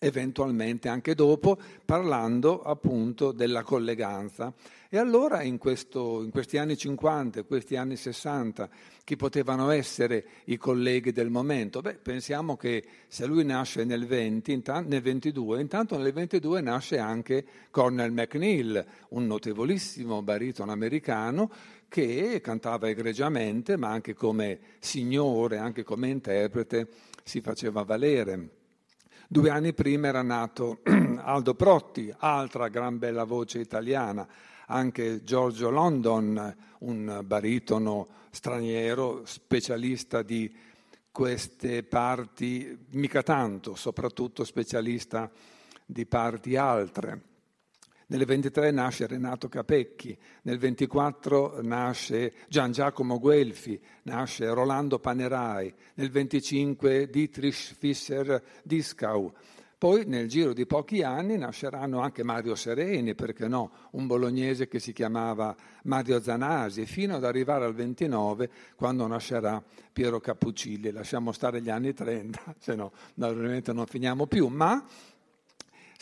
[0.00, 4.52] eventualmente anche dopo, parlando appunto della colleganza.
[4.92, 8.68] E allora in, questo, in, questi anni 50, questi anni 60,
[9.04, 11.80] chi potevano essere i colleghi del momento?
[11.80, 16.98] Beh, pensiamo che se lui nasce nel, 20, intanto, nel 22, intanto nel 22 nasce
[16.98, 21.48] anche Cornel McNeil, un notevolissimo baritono americano
[21.86, 26.88] che cantava egregiamente, ma anche come signore, anche come interprete,
[27.22, 28.48] si faceva valere.
[29.28, 30.80] Due anni prima era nato
[31.22, 34.26] Aldo Protti, altra gran bella voce italiana,
[34.70, 40.52] anche Giorgio London, un baritono straniero, specialista di
[41.10, 45.30] queste parti, mica tanto, soprattutto specialista
[45.84, 47.22] di parti altre.
[48.06, 56.10] Nel 23 nasce Renato Capecchi, nel 24 nasce Gian Giacomo Guelfi, nasce Rolando Panerai, nel
[56.10, 59.32] 25 Dietrich Fischer-Dieskau.
[59.80, 64.78] Poi nel giro di pochi anni nasceranno anche Mario Sereni, perché no, un bolognese che
[64.78, 70.90] si chiamava Mario Zanasi, fino ad arrivare al 29 quando nascerà Piero Cappuccilli.
[70.90, 74.84] Lasciamo stare gli anni 30, se no naturalmente non finiamo più, ma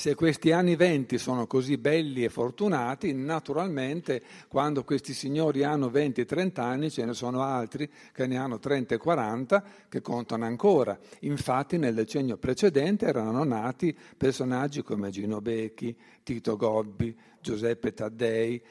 [0.00, 6.60] se questi anni venti sono così belli e fortunati, naturalmente quando questi signori hanno 20-30
[6.60, 10.96] anni ce ne sono altri che ne hanno 30 e 40 che contano ancora.
[11.22, 18.62] Infatti nel decennio precedente erano nati personaggi come Gino Becchi, Tito Gobbi, Giuseppe Taddei,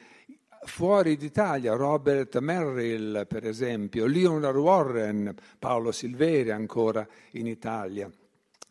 [0.62, 8.10] Fuori d'Italia, Robert Merrill, per esempio, Leonard Warren, Paolo Silveri ancora in Italia.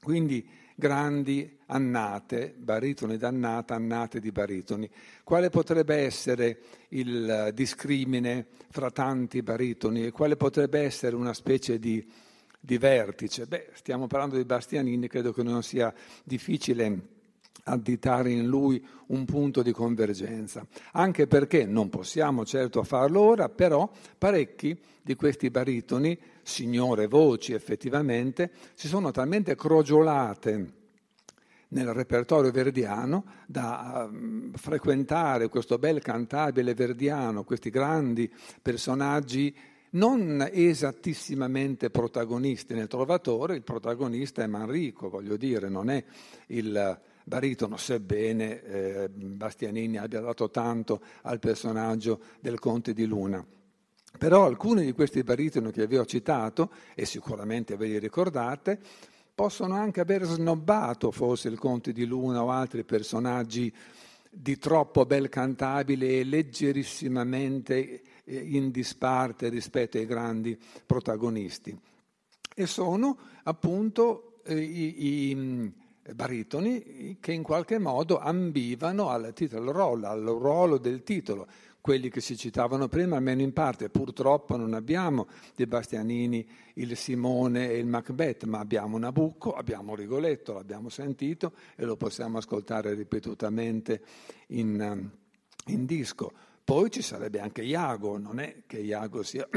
[0.02, 4.88] Quindi grandi annate, baritoni d'annata, annate di baritoni.
[5.24, 6.60] Quale potrebbe essere
[6.90, 12.06] il discrimine fra tanti baritoni e quale potrebbe essere una specie di,
[12.60, 13.48] di vertice?
[13.48, 15.92] Beh, stiamo parlando di Bastianini, credo che non sia
[16.24, 17.16] difficile
[17.64, 23.90] additare in lui un punto di convergenza, anche perché non possiamo certo farlo ora, però
[24.16, 26.18] parecchi di questi baritoni,
[26.48, 30.74] signore voci effettivamente, si sono talmente crogiolate
[31.70, 39.54] nel repertorio verdiano da um, frequentare questo bel cantabile verdiano, questi grandi personaggi
[39.90, 46.04] non esattissimamente protagonisti nel Trovatore, il protagonista è Manrico, voglio dire, non è
[46.48, 53.46] il baritono, sebbene eh, Bastianini abbia dato tanto al personaggio del Conte di Luna.
[54.18, 58.80] Però alcuni di questi baritoni che vi ho citato, e sicuramente ve li ricordate,
[59.34, 63.72] possono anche aver snobbato forse il Conte di Luna o altri personaggi
[64.30, 71.78] di troppo bel cantabile e leggerissimamente eh, in disparte rispetto ai grandi protagonisti.
[72.56, 75.68] E sono appunto eh, i, i mm,
[76.14, 81.48] baritoni che in qualche modo ambivano al titolo roll, al ruolo del titolo
[81.88, 83.88] quelli che si citavano prima, almeno in parte.
[83.88, 90.52] Purtroppo non abbiamo dei Bastianini, il Simone e il Macbeth, ma abbiamo Nabucco, abbiamo Rigoletto,
[90.52, 94.02] l'abbiamo sentito e lo possiamo ascoltare ripetutamente
[94.48, 96.34] in, eh, in disco.
[96.62, 99.48] Poi ci sarebbe anche Iago, non è che Iago sia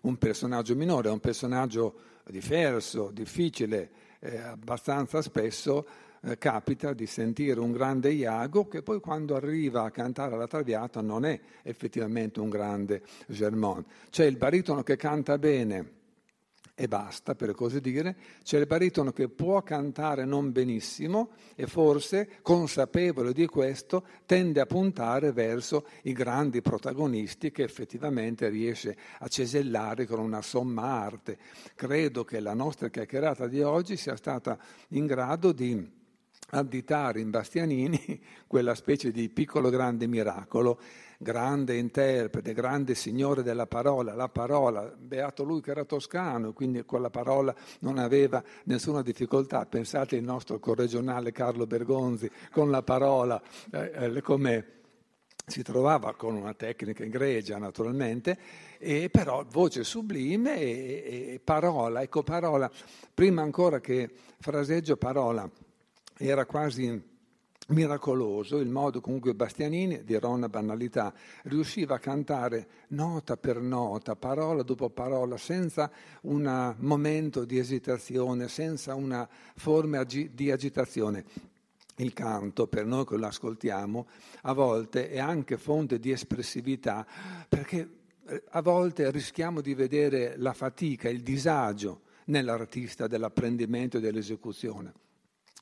[0.00, 1.96] un personaggio minore, è un personaggio
[2.30, 3.90] diverso, difficile,
[4.20, 5.86] eh, abbastanza spesso
[6.22, 11.00] eh, capita di sentire un grande Iago che poi quando arriva a cantare alla Traviata
[11.00, 13.86] non è effettivamente un grande Germont.
[14.10, 15.98] C'è il baritono che canta bene
[16.80, 22.38] e basta, per così dire, c'è il baritono che può cantare non benissimo e forse,
[22.40, 30.06] consapevole di questo, tende a puntare verso i grandi protagonisti che effettivamente riesce a cesellare
[30.06, 31.36] con una somma arte.
[31.74, 35.98] Credo che la nostra chiacchierata di oggi sia stata in grado di
[36.50, 40.78] additare in Bastianini quella specie di piccolo grande miracolo,
[41.18, 47.02] grande interprete, grande signore della parola, la parola, beato lui che era toscano, quindi con
[47.02, 49.66] la parola non aveva nessuna difficoltà.
[49.66, 53.40] Pensate il nostro corregionale Carlo Bergonzi con la parola,
[53.70, 54.78] eh, eh come
[55.46, 58.38] si trovava con una tecnica egregia naturalmente,
[58.78, 62.70] e però voce sublime e, e parola, ecco parola,
[63.12, 64.08] prima ancora che
[64.38, 65.50] fraseggio parola
[66.26, 67.08] era quasi
[67.68, 71.14] miracoloso il modo con cui Bastianini, dirò una banalità,
[71.44, 75.90] riusciva a cantare nota per nota, parola dopo parola, senza
[76.22, 81.24] un momento di esitazione, senza una forma di agitazione.
[81.96, 84.06] Il canto, per noi che lo ascoltiamo,
[84.42, 87.06] a volte è anche fonte di espressività,
[87.48, 87.88] perché
[88.26, 94.92] eh, a volte rischiamo di vedere la fatica, il disagio nell'artista dell'apprendimento e dell'esecuzione.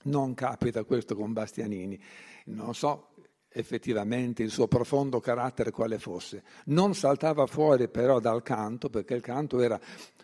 [0.04, 2.00] Non capita questo con Bastianini.
[2.46, 3.08] Non so
[3.50, 6.42] effettivamente il suo profondo carattere quale fosse.
[6.66, 9.80] Non saltava fuori però dal canto, perché il canto era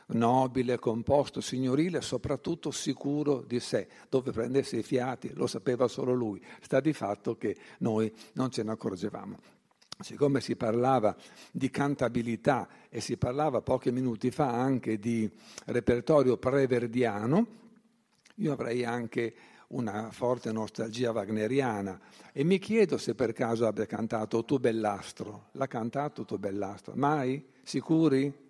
[0.09, 3.89] nobile, composto, signorile, soprattutto sicuro di sé.
[4.09, 6.43] Dove prendesse i fiati lo sapeva solo lui.
[6.61, 9.39] Sta di fatto che noi non ce ne accorgevamo.
[10.01, 11.17] Siccome si parlava
[11.53, 15.31] di cantabilità e si parlava pochi minuti fa anche di
[15.67, 17.47] repertorio preverdiano,
[18.39, 19.35] io avrei anche
[19.75, 22.01] una forte nostalgia wagneriana
[22.33, 25.49] e mi chiedo se per caso abbia cantato Tu Bellastro.
[25.53, 26.95] L'ha cantato Tu Bellastro?
[26.97, 27.45] Mai?
[27.63, 28.43] Sicuri?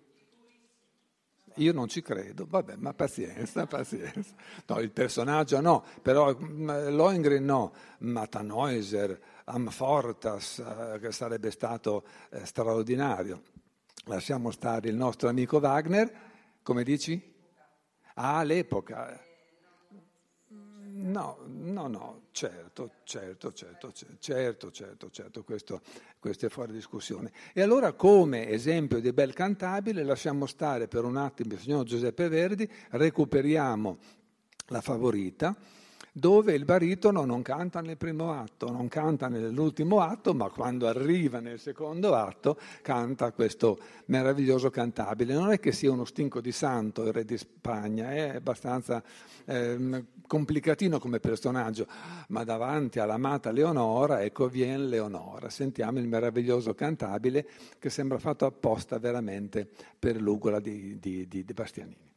[1.59, 4.33] Io non ci credo, vabbè, ma pazienza, pazienza.
[4.67, 12.03] No, il personaggio no, però mm, Lohengrin no, ma Tannhäuser, Amfortas, eh, che sarebbe stato
[12.29, 13.41] eh, straordinario.
[14.05, 16.11] Lasciamo stare il nostro amico Wagner,
[16.61, 17.33] come dici?
[18.15, 19.24] Ah, l'epoca.
[21.05, 25.81] No, no, no, certo, certo, certo, certo, certo, certo, questo,
[26.17, 27.31] questo, è fuori discussione.
[27.53, 32.27] E allora come esempio di bel cantabile lasciamo stare per un attimo il signor Giuseppe
[32.27, 33.97] Verdi, recuperiamo
[34.69, 35.55] la favorita
[36.17, 41.41] dove il baritono non canta nel primo atto, non canta nell'ultimo atto, ma quando arriva
[41.41, 45.33] nel secondo atto canta questo meraviglioso cantabile.
[45.33, 49.03] Non è che sia uno stinco di santo il re di Spagna, è abbastanza
[49.43, 51.85] eh, complicatino come personaggio,
[52.29, 55.49] ma davanti all'amata Leonora, ecco viene Leonora.
[55.49, 57.45] Sentiamo il meraviglioso cantabile
[57.77, 59.67] che sembra fatto apposta veramente
[59.99, 62.14] per l'ugola di, di, di, di Bastianini.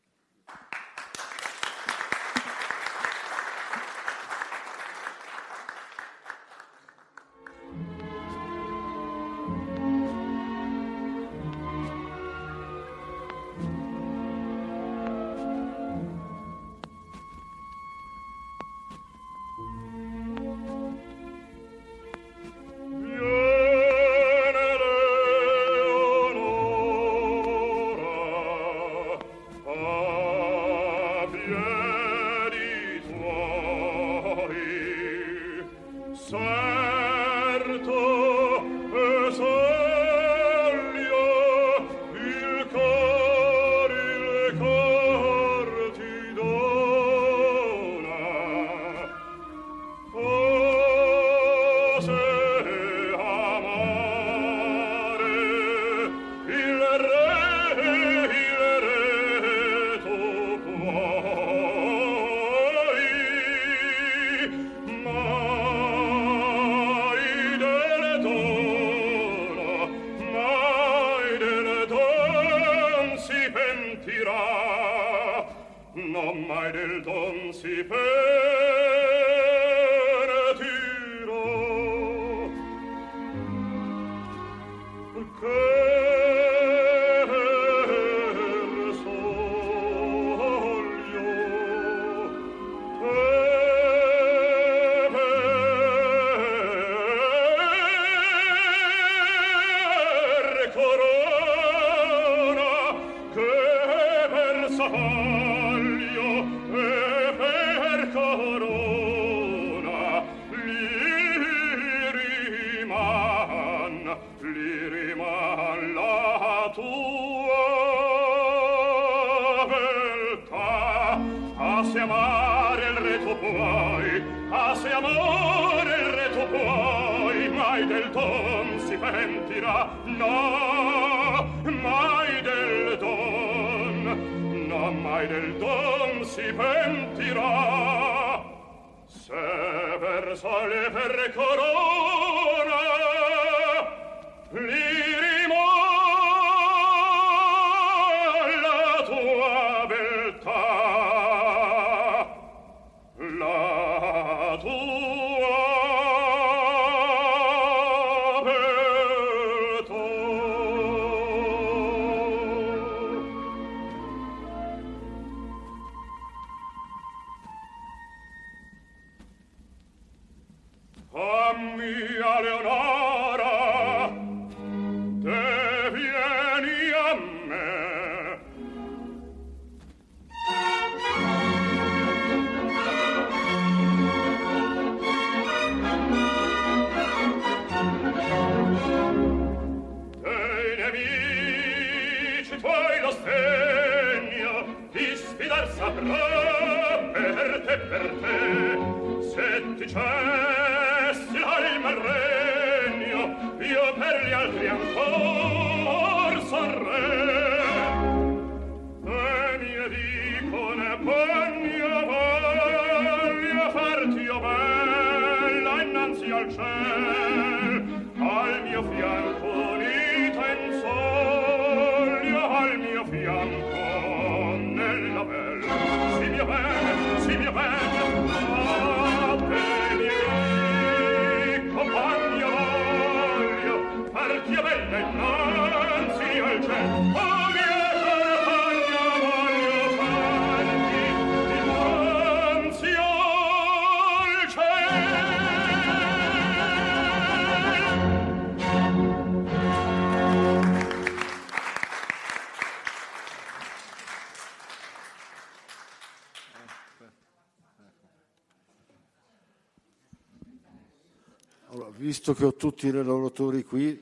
[262.38, 264.00] Che ho tutti i relatori qui,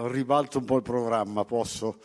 [0.00, 1.98] ribalto un po' il programma, posso?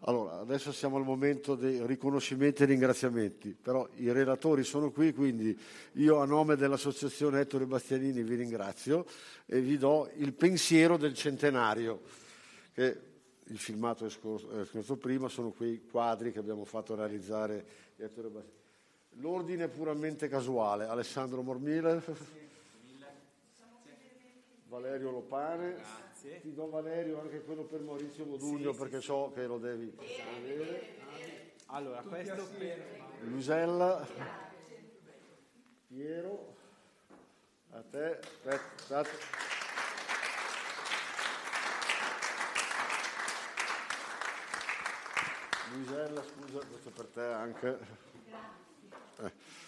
[0.00, 5.58] Allora, adesso siamo al momento dei riconoscimenti e ringraziamenti, però i relatori sono qui, quindi
[5.92, 9.06] io a nome dell'Associazione Ettore Bastianini vi ringrazio
[9.46, 12.02] e vi do il pensiero del centenario,
[12.74, 13.00] che
[13.42, 17.64] il filmato è scorso prima, sono quei quadri che abbiamo fatto realizzare
[17.96, 18.64] Ettore Bastianini.
[19.20, 20.84] L'ordine è puramente casuale.
[20.84, 22.44] Alessandro Mormile.
[24.68, 25.74] Valerio Lopane.
[25.74, 26.40] Grazie.
[26.40, 29.40] Ti do Valerio anche quello per Maurizio Modugno sì, perché sì, so sì.
[29.40, 29.96] che lo devi
[30.36, 30.94] avere.
[31.66, 34.06] Allora, questo per Luisella.
[35.86, 36.54] Piero.
[37.70, 38.18] A te.
[38.18, 39.04] Aspetta,
[45.72, 47.78] Luisella, scusa, questo per te anche.
[49.18, 49.64] Eh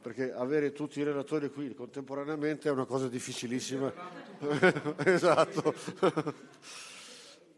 [0.00, 3.92] perché avere tutti i relatori qui contemporaneamente è una cosa difficilissima.
[5.04, 5.74] esatto.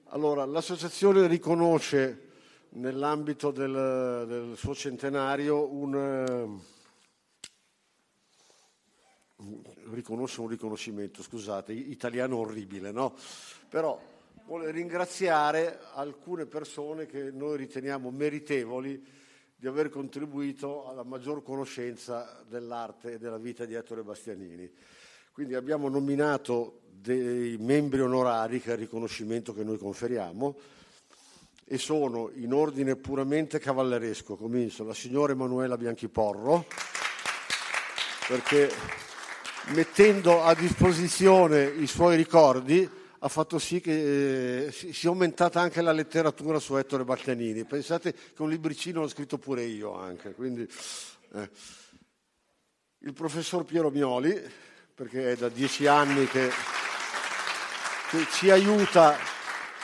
[0.08, 2.30] allora, l'associazione riconosce
[2.70, 6.58] nell'ambito del, del suo centenario un,
[9.92, 13.14] riconosce un riconoscimento, scusate, italiano orribile, no?
[13.68, 14.00] Però
[14.46, 19.20] vuole ringraziare alcune persone che noi riteniamo meritevoli
[19.62, 24.68] di aver contribuito alla maggior conoscenza dell'arte e della vita di Ettore Bastianini.
[25.30, 30.58] Quindi abbiamo nominato dei membri onorari, che è il riconoscimento che noi conferiamo,
[31.64, 34.34] e sono in ordine puramente cavalleresco.
[34.34, 36.66] Comincio la signora Emanuela Bianchiporro,
[38.26, 38.68] perché
[39.74, 42.90] mettendo a disposizione i suoi ricordi
[43.24, 47.64] ha fatto sì che eh, sia aumentata anche la letteratura su Ettore Bastianini.
[47.64, 50.68] Pensate che un libricino l'ho scritto pure io anche, quindi
[51.34, 51.48] Eh.
[53.04, 54.38] Il professor Piero Mioli,
[54.94, 56.50] perché è da dieci anni che,
[58.10, 59.16] che ci aiuta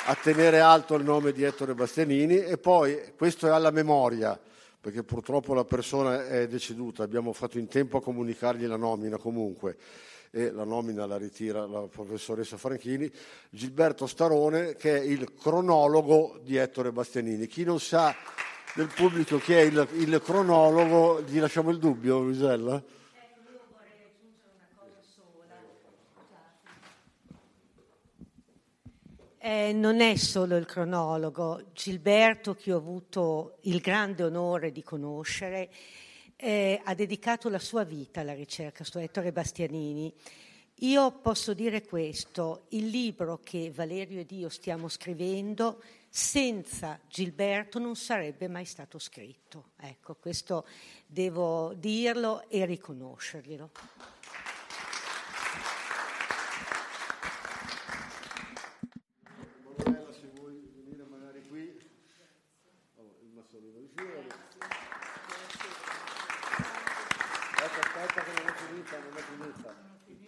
[0.04, 4.38] a tenere alto il nome di Ettore Bastianini e poi questo è alla memoria
[4.80, 9.76] perché purtroppo la persona è deceduta, abbiamo fatto in tempo a comunicargli la nomina comunque
[10.30, 13.10] e la nomina la ritira la professoressa Franchini,
[13.50, 17.46] Gilberto Starone che è il cronologo di Ettore Bastianini.
[17.46, 18.14] Chi non sa
[18.74, 22.82] del pubblico chi è il, il cronologo, gli lasciamo il dubbio, Luisella?
[29.40, 35.70] Eh, non è solo il cronologo, Gilberto, che ho avuto il grande onore di conoscere,
[36.40, 40.12] eh, ha dedicato la sua vita alla ricerca su Ettore Bastianini.
[40.82, 47.96] Io posso dire questo, il libro che Valerio ed io stiamo scrivendo senza Gilberto non
[47.96, 49.70] sarebbe mai stato scritto.
[49.76, 50.64] Ecco, questo
[51.04, 53.70] devo dirlo e riconoscerglielo.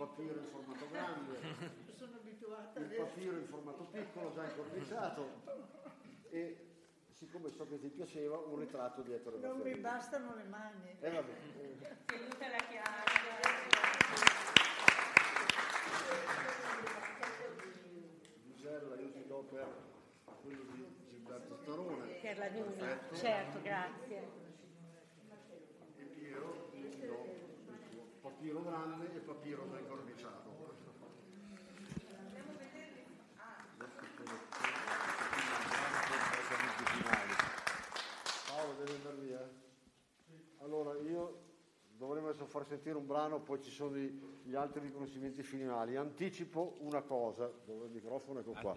[0.01, 1.39] Papiro in formato grande,
[2.81, 5.43] il papiro in formato piccolo, già incorniciato
[6.31, 6.67] e
[7.11, 10.97] siccome so che ti piaceva un ritratto dietro Non mi bastano le mani.
[11.01, 11.33] Eh vabbè.
[12.07, 13.09] Tenuta la chiave.
[18.45, 19.67] Gisella, io ti do per
[20.43, 22.07] quello di Gilberto Starone.
[22.15, 24.29] Per la Nuna, certo, grazie.
[25.97, 27.41] E Piero, ti do
[28.41, 30.49] papiro grande e papiro da incorniciato.
[38.47, 39.51] Paolo deve andare via?
[40.63, 41.39] Allora io
[41.99, 45.97] dovremmo adesso far sentire un brano, poi ci sono gli altri riconoscimenti finali.
[45.97, 48.75] Anticipo una cosa, dove il microfono ecco qua.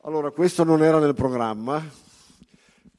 [0.00, 1.80] Allora, questo non era nel programma,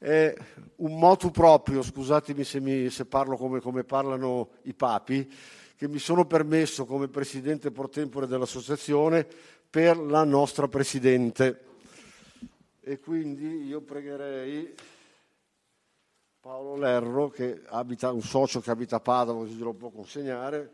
[0.03, 0.35] è
[0.77, 5.31] un motu proprio, scusatemi se, mi, se parlo come, come, parlano i papi,
[5.77, 9.25] che mi sono permesso come presidente pro tempore dell'associazione
[9.69, 11.61] per la nostra presidente.
[12.81, 14.75] E quindi io pregherei
[16.41, 20.69] Paolo Lerro, che abita, un socio che abita a Padova, così glielo può consegnare.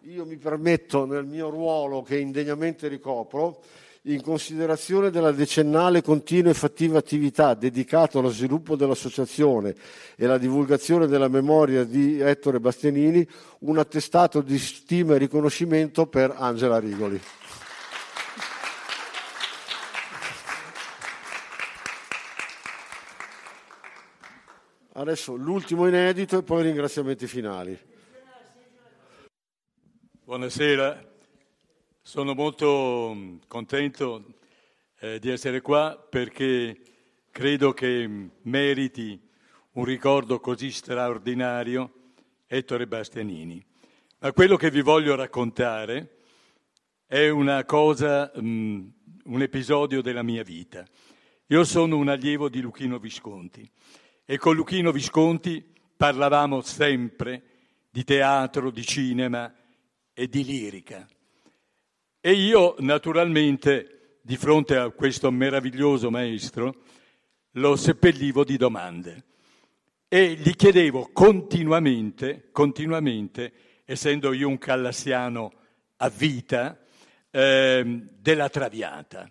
[0.00, 3.62] Io mi permetto nel mio ruolo che indegnamente ricopro
[4.04, 9.74] in considerazione della decennale continua e fattiva attività dedicata allo sviluppo dell'associazione
[10.16, 13.26] e alla divulgazione della memoria di Ettore Bastianini,
[13.60, 17.20] un attestato di stima e riconoscimento per Angela Rigoli.
[24.92, 27.78] Adesso l'ultimo inedito e poi i ringraziamenti finali.
[30.24, 31.09] Buonasera,
[32.10, 34.24] sono molto mm, contento
[34.98, 36.80] eh, di essere qua perché
[37.30, 39.16] credo che meriti
[39.74, 41.92] un ricordo così straordinario
[42.48, 43.64] Ettore Bastianini.
[44.18, 46.16] Ma quello che vi voglio raccontare
[47.06, 48.92] è una cosa, um,
[49.26, 50.84] un episodio della mia vita.
[51.46, 53.70] Io sono un allievo di Luchino Visconti
[54.24, 55.64] e con Luchino Visconti
[55.96, 57.42] parlavamo sempre
[57.88, 59.54] di teatro, di cinema
[60.12, 61.06] e di lirica.
[62.22, 66.82] E io naturalmente, di fronte a questo meraviglioso maestro,
[67.52, 69.24] lo seppellivo di domande
[70.06, 73.52] e gli chiedevo continuamente, continuamente,
[73.86, 75.52] essendo io un callassiano
[75.96, 76.78] a vita,
[77.30, 79.30] eh, della traviata.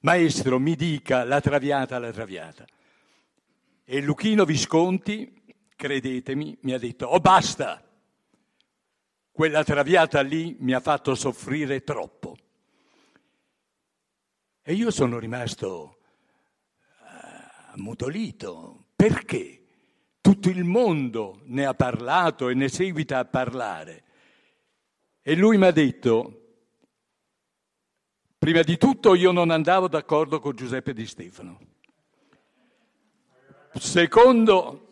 [0.00, 2.64] Maestro, mi dica la traviata, la traviata.
[3.84, 5.42] E Luchino Visconti,
[5.74, 7.82] credetemi, mi ha detto, oh basta,
[9.38, 12.36] quella traviata lì mi ha fatto soffrire troppo.
[14.60, 15.98] E io sono rimasto
[16.98, 18.86] uh, ammutolito.
[18.96, 19.62] Perché?
[20.20, 24.02] Tutto il mondo ne ha parlato e ne seguita a parlare.
[25.22, 26.56] E lui mi ha detto,
[28.38, 31.60] prima di tutto io non andavo d'accordo con Giuseppe Di Stefano.
[33.74, 34.87] Secondo,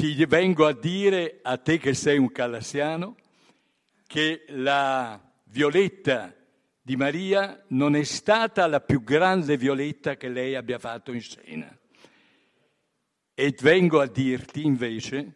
[0.00, 3.16] ti vengo a dire a te che sei un calassiano
[4.06, 6.34] che la Violetta
[6.80, 11.78] di Maria non è stata la più grande Violetta che lei abbia fatto in scena.
[13.34, 15.34] E vengo a dirti invece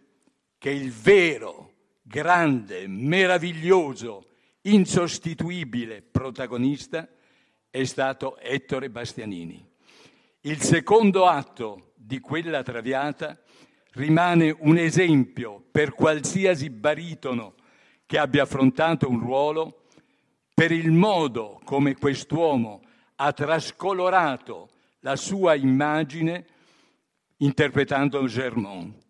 [0.57, 4.29] che il vero, grande, meraviglioso,
[4.63, 7.07] insostituibile protagonista
[7.69, 9.63] è stato Ettore Bastianini.
[10.41, 13.44] Il secondo atto di quella traviata
[13.95, 17.55] rimane un esempio per qualsiasi baritono
[18.07, 19.87] che abbia affrontato un ruolo,
[20.53, 22.83] per il modo come quest'uomo
[23.17, 26.47] ha trascolorato la sua immagine
[27.39, 29.03] interpretando Germont.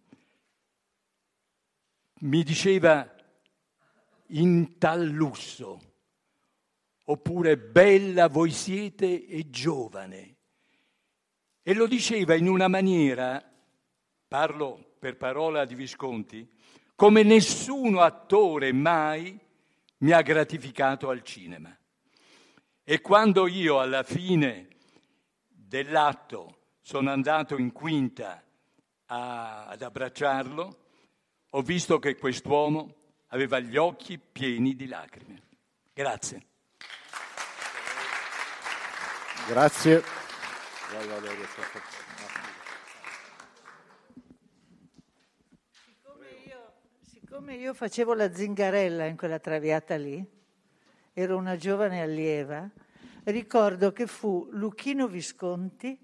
[2.20, 3.08] Mi diceva
[4.28, 5.80] in tal lusso,
[7.04, 10.36] oppure bella voi siete e giovane.
[11.62, 13.53] E lo diceva in una maniera,
[14.34, 16.44] parlo per parola di Visconti,
[16.96, 19.38] come nessuno attore mai
[19.98, 21.72] mi ha gratificato al cinema.
[22.82, 24.70] E quando io alla fine
[25.46, 28.42] dell'atto sono andato in quinta
[29.06, 30.78] a, ad abbracciarlo,
[31.50, 32.92] ho visto che quest'uomo
[33.28, 35.42] aveva gli occhi pieni di lacrime.
[35.92, 36.46] Grazie.
[39.46, 40.02] Grazie.
[47.34, 50.24] Siccome io facevo la zingarella in quella traviata lì,
[51.12, 52.70] ero una giovane allieva,
[53.24, 55.98] ricordo che fu Luchino Visconti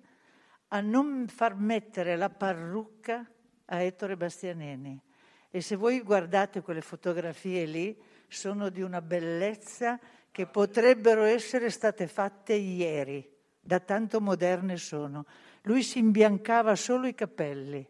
[0.66, 3.24] a non far mettere la parrucca
[3.66, 5.00] a Ettore Bastianini.
[5.48, 7.96] E se voi guardate quelle fotografie lì,
[8.26, 10.00] sono di una bellezza
[10.32, 13.24] che potrebbero essere state fatte ieri,
[13.60, 15.24] da tanto moderne sono.
[15.62, 17.88] Lui si imbiancava solo i capelli,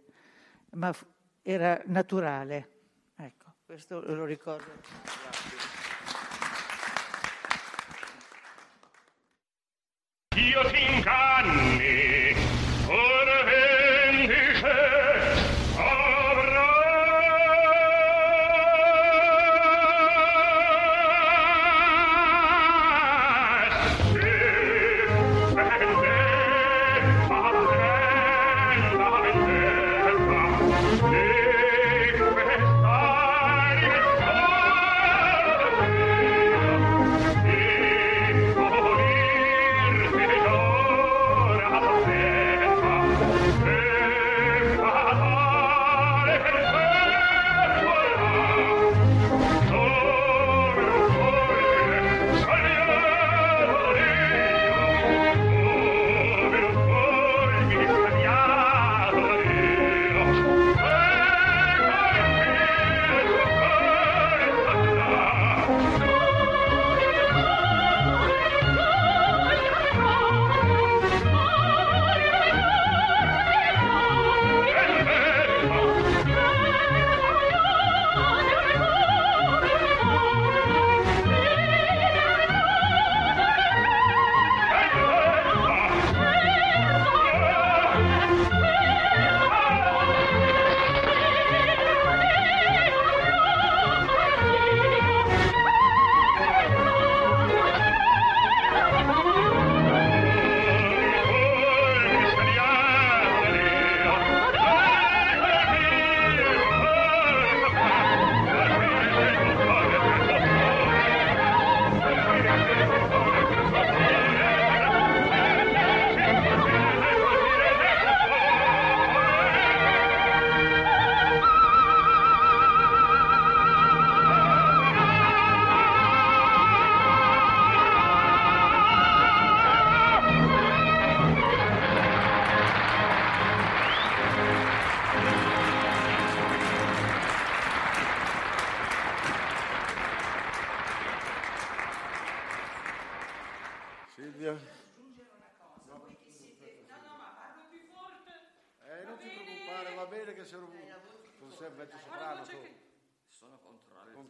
[0.73, 0.95] ma
[1.41, 2.75] era naturale.
[3.71, 4.65] Questo lo ricordo.
[10.35, 12.30] Io ti inganni,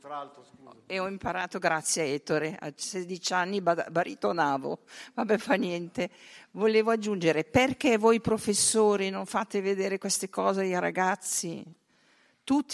[0.01, 0.41] contralto.
[0.41, 0.71] Contralto, scusa.
[0.87, 4.81] E ho imparato grazie Ettore, a 16 anni baritonavo,
[5.15, 6.11] vabbè fa niente.
[6.53, 11.63] Volevo aggiungere, perché voi professori non fate vedere queste cose ai ragazzi?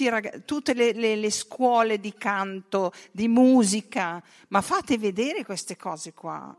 [0.09, 6.15] Raga- tutte le, le- le scuole di canto, di musica, ma fate vedere queste cose
[6.15, 6.55] qua.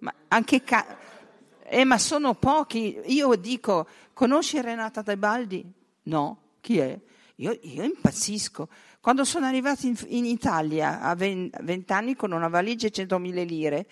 [0.00, 0.96] Ma anche ca-
[1.64, 3.00] eh, ma sono pochi.
[3.06, 5.64] Io dico, conosci Renata Tebaldi?
[6.04, 6.96] No, chi è?
[7.36, 8.68] Io, io impazzisco.
[9.08, 13.86] Quando sono arrivata in, in Italia a 20 anni con una valigia e 100.000 lire,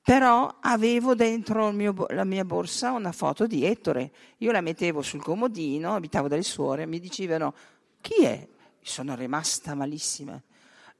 [0.00, 4.12] però avevo dentro mio la mia borsa una foto di Ettore.
[4.36, 7.54] Io la mettevo sul comodino, abitavo dalle suore, mi dicevano
[8.00, 8.46] chi è?
[8.80, 10.40] Sono rimasta malissima.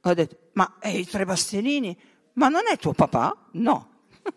[0.01, 1.97] Ho detto, ma è Ettore Bastianini?
[2.33, 3.33] Ma non è tuo papà?
[3.51, 3.91] No.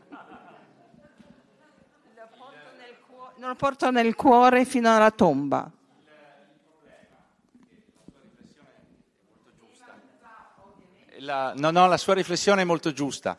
[3.39, 5.69] Lo porto nel cuore fino alla tomba.
[11.21, 13.39] La, no, no, la sua riflessione è molto giusta.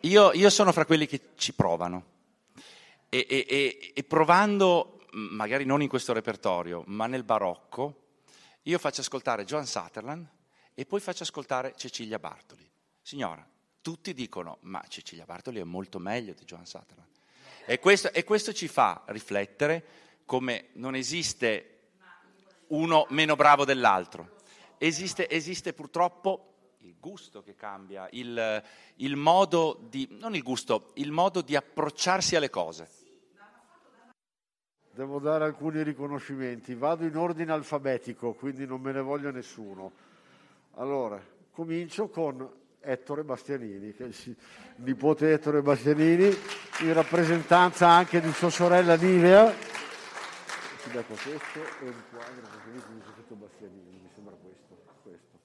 [0.00, 2.04] Io, io sono fra quelli che ci provano
[3.08, 8.02] e, e, e, e provando, magari non in questo repertorio, ma nel barocco,
[8.62, 10.26] io faccio ascoltare Joan Sutherland
[10.74, 12.68] e poi faccio ascoltare Cecilia Bartoli.
[13.00, 13.46] Signora,
[13.80, 17.08] tutti dicono, ma Cecilia Bartoli è molto meglio di Joan Sutherland.
[17.64, 19.84] E questo, e questo ci fa riflettere
[20.24, 21.72] come non esiste
[22.68, 24.34] uno meno bravo dell'altro.
[24.78, 26.55] Esiste, esiste purtroppo
[26.86, 28.62] il gusto che cambia, il,
[28.96, 32.88] il, modo di, non il gusto, il modo di approcciarsi alle cose.
[34.92, 39.92] Devo dare alcuni riconoscimenti, vado in ordine alfabetico, quindi non me ne voglio nessuno.
[40.74, 42.48] Allora, comincio con
[42.80, 44.10] Ettore Bastianini, che è
[44.76, 46.34] nipote Ettore Bastianini,
[46.82, 49.50] in rappresentanza anche di sua sorella Nivea.
[49.50, 55.38] Ti questo è un quadro che mi scritto Bastianini, mi sembra questo, questo.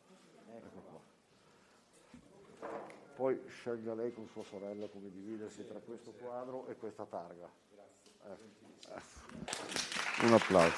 [0.48, 1.00] Ecco qua.
[3.22, 7.48] Poi scelga lei con sua sorella come dividersi tra questo quadro e questa targa.
[8.26, 10.26] Eh.
[10.26, 10.76] Un applauso.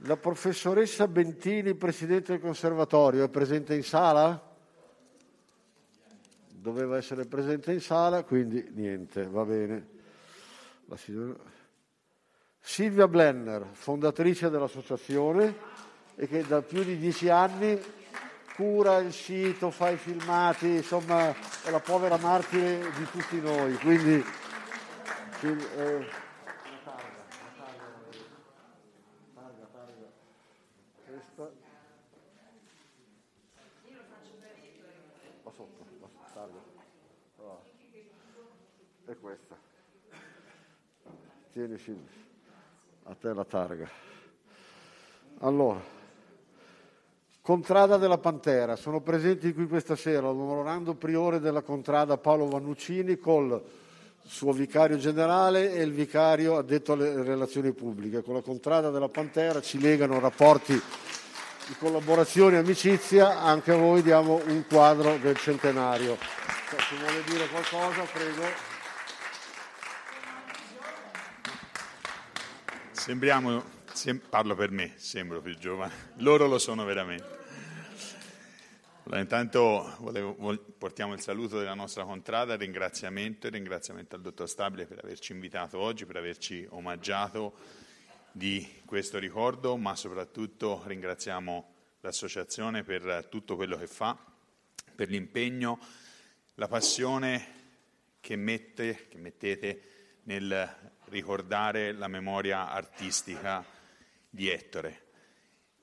[0.00, 4.54] La professoressa Bentini, presidente del conservatorio, è presente in sala?
[6.50, 9.88] Doveva essere presente in sala, quindi niente, va bene.
[10.96, 11.38] Signora...
[12.60, 15.56] Silvia Blenner, fondatrice dell'associazione
[16.16, 17.95] e che da più di dieci anni
[18.56, 23.76] cura il sito, fa i filmati, insomma è la povera martire di tutti noi.
[23.76, 24.24] Quindi,
[25.42, 26.06] eh,
[39.04, 39.56] è questa.
[41.52, 41.78] Tieni
[43.04, 43.88] a te la targa.
[45.40, 45.95] Allora,
[47.46, 53.62] Contrada della Pantera, sono presenti qui questa sera l'onorando priore della Contrada Paolo Vannuccini col
[54.26, 58.24] suo vicario generale e il vicario addetto alle relazioni pubbliche.
[58.24, 64.02] Con la Contrada della Pantera ci legano rapporti di collaborazione e amicizia, anche a voi
[64.02, 66.16] diamo un quadro del centenario.
[66.16, 68.42] Se vuole dire qualcosa, prego.
[72.90, 73.62] Sembriamo,
[73.92, 77.35] sem- parlo per me, sembro più giovane, loro lo sono veramente.
[79.06, 84.48] Allora, intanto volevo, vol- portiamo il saluto della nostra contrada, ringraziamento, il ringraziamento al dottor
[84.48, 87.54] Stabile per averci invitato oggi, per averci omaggiato
[88.32, 94.18] di questo ricordo, ma soprattutto ringraziamo l'associazione per tutto quello che fa,
[94.96, 95.78] per l'impegno,
[96.54, 97.46] la passione
[98.18, 99.82] che, mette, che mettete
[100.24, 100.76] nel
[101.10, 103.64] ricordare la memoria artistica
[104.28, 105.04] di Ettore.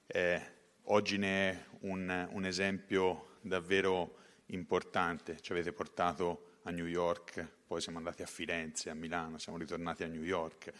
[0.07, 0.41] Eh,
[0.83, 5.39] oggi ne è un, un, esempio davvero importante.
[5.39, 10.03] Ci avete portato a New York, poi siamo andati a Firenze, a Milano, siamo ritornati
[10.03, 10.71] a New York.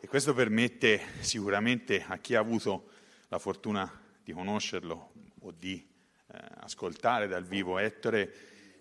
[0.00, 2.90] E questo permette sicuramente a chi ha avuto
[3.28, 3.90] la fortuna
[4.22, 5.74] di conoscerlo o di
[6.30, 8.32] eh, ascoltare dal vivo Ettore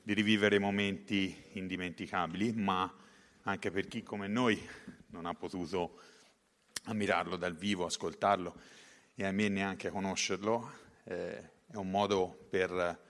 [0.04, 2.94] di rivivere momenti indimenticabili, ma
[3.42, 4.62] anche per chi come noi
[5.08, 6.00] non ha potuto
[6.86, 8.56] ammirarlo dal vivo, ascoltarlo
[9.16, 13.06] e a me neanche conoscerlo, eh, è un modo per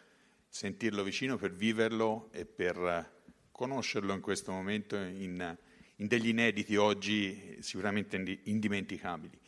[0.48, 3.16] sentirlo vicino, per viverlo e per
[3.52, 5.58] conoscerlo in questo momento in,
[5.96, 9.40] in degli inediti oggi sicuramente indimenticabili.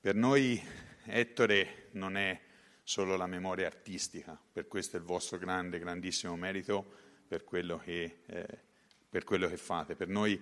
[0.00, 0.62] Per noi
[1.06, 2.40] Ettore non è
[2.82, 8.20] solo la memoria artistica, per questo è il vostro grande, grandissimo merito, per quello che
[8.26, 8.66] eh,
[9.08, 9.94] per quello che fate.
[9.94, 10.40] Per noi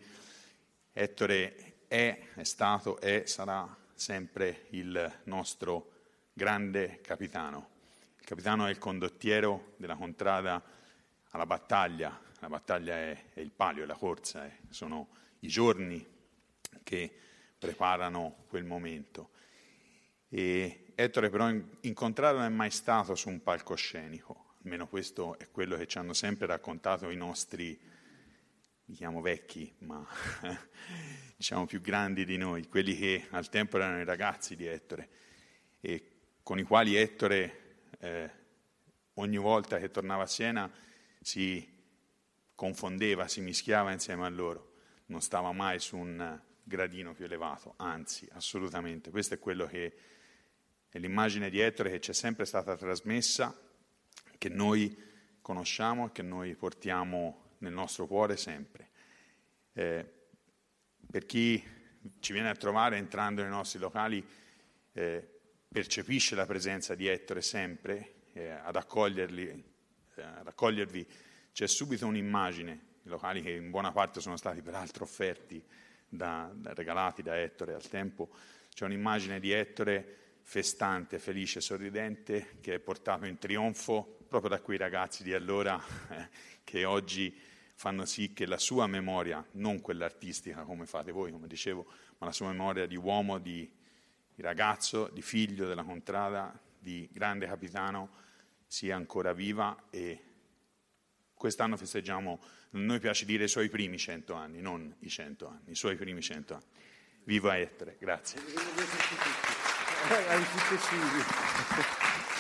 [0.93, 5.96] Ettore è, è stato, è, sarà sempre il nostro
[6.37, 7.71] grande capitano.
[8.19, 10.63] Il capitano è il condottiero della contrada
[11.31, 12.21] alla battaglia.
[12.41, 15.09] La battaglia è, è il palio, è la corsa, è, sono
[15.41, 16.07] i giorni
[16.83, 17.11] che
[17.59, 19.31] preparano quel momento.
[20.29, 25.39] E Ettore però in, in contrada non è mai stato su un palcoscenico, almeno questo
[25.39, 27.81] è quello che ci hanno sempre raccontato i nostri
[28.89, 30.07] li chiamo vecchi, ma
[31.35, 35.09] diciamo più grandi di noi, quelli che al tempo erano i ragazzi di Ettore
[35.81, 36.16] e
[36.47, 38.31] con i quali Ettore eh,
[39.15, 40.71] ogni volta che tornava a Siena
[41.21, 41.69] si
[42.55, 44.75] confondeva, si mischiava insieme a loro,
[45.07, 49.11] non stava mai su un gradino più elevato, anzi, assolutamente.
[49.11, 49.93] Questa è quello che
[50.89, 53.53] è l'immagine di Ettore che ci è sempre stata trasmessa,
[54.39, 54.97] che noi
[55.43, 58.91] conosciamo e che noi portiamo nel nostro cuore sempre.
[59.73, 60.13] Eh,
[61.11, 61.61] per chi
[62.21, 64.25] ci viene a trovare entrando nei nostri locali,
[64.93, 65.31] eh,
[65.77, 69.65] percepisce la presenza di Ettore sempre, eh, ad, accoglierli,
[70.15, 71.07] eh, ad accogliervi,
[71.53, 75.63] c'è subito un'immagine, i locali che in buona parte sono stati peraltro offerti,
[76.09, 78.31] da, da, regalati da Ettore al tempo,
[78.73, 84.79] c'è un'immagine di Ettore festante, felice, sorridente, che è portato in trionfo proprio da quei
[84.79, 85.79] ragazzi di allora
[86.09, 86.29] eh,
[86.65, 87.39] che oggi
[87.75, 91.85] fanno sì che la sua memoria, non quella artistica come fate voi, come dicevo,
[92.17, 93.71] ma la sua memoria di uomo, di,
[94.37, 98.11] di ragazzo, di figlio della contrada, di grande capitano,
[98.67, 100.23] sia ancora viva e
[101.33, 105.71] quest'anno festeggiamo, a noi piace dire i suoi primi cento anni, non i cento anni,
[105.71, 106.65] i suoi primi cento anni.
[107.25, 108.39] Viva Ettere, grazie.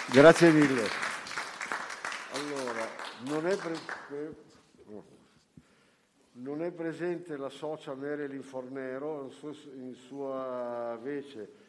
[0.08, 0.88] Grazie mille.
[2.32, 2.88] Allora,
[3.24, 4.34] non è, pre-
[6.32, 9.32] non è presente la socia Marilyn Fornero,
[9.74, 11.64] in sua vece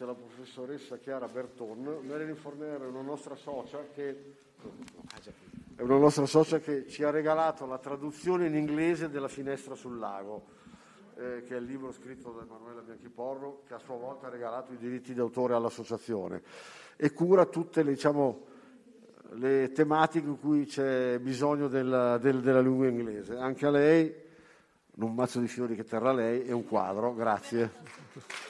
[0.00, 1.98] c'è la professoressa Chiara Berton.
[2.06, 4.36] Marilyn Fornero è una nostra socia che
[5.76, 9.98] è una nostra socia che ci ha regalato la traduzione in inglese della Finestra sul
[9.98, 10.46] lago,
[11.16, 14.72] eh, che è il libro scritto da Emanuela Bianchiporro, che a sua volta ha regalato
[14.72, 16.40] i diritti d'autore all'associazione
[16.96, 18.44] e cura tutte le, diciamo,
[19.32, 23.36] le tematiche in cui c'è bisogno del, del, della lingua inglese.
[23.36, 24.14] Anche a lei,
[24.94, 28.48] un mazzo di fiori che terrà lei e un quadro, grazie.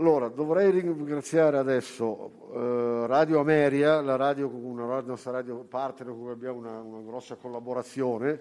[0.00, 6.30] Allora, dovrei ringraziare adesso eh, Radio Ameria, la radio, una nostra radio partner con cui
[6.30, 8.40] abbiamo una, una, grossa collaborazione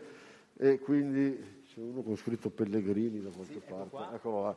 [0.56, 4.15] e quindi c'è uno con scritto Pellegrini da qualche sì, parte.
[4.15, 4.56] Ecco,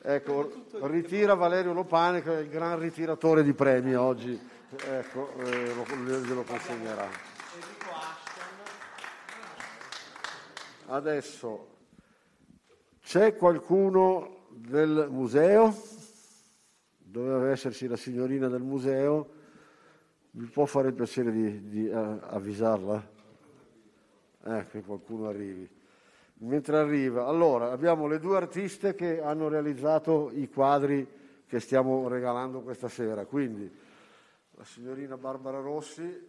[0.00, 4.40] ecco, ritira Valerio Lopane che è il gran ritiratore di premi oggi,
[4.86, 5.84] ecco, eh, lo,
[6.22, 7.08] glielo consegnerà.
[10.86, 11.66] Adesso
[13.02, 15.97] c'è qualcuno del museo?
[17.10, 19.36] Doveva esserci la signorina del museo,
[20.32, 23.16] mi può fare il piacere di, di uh, avvisarla?
[24.44, 25.68] Eh, che qualcuno arrivi.
[26.40, 31.06] Mentre arriva, allora abbiamo le due artiste che hanno realizzato i quadri
[31.46, 33.68] che stiamo regalando questa sera, quindi
[34.52, 36.28] la signorina Barbara Rossi,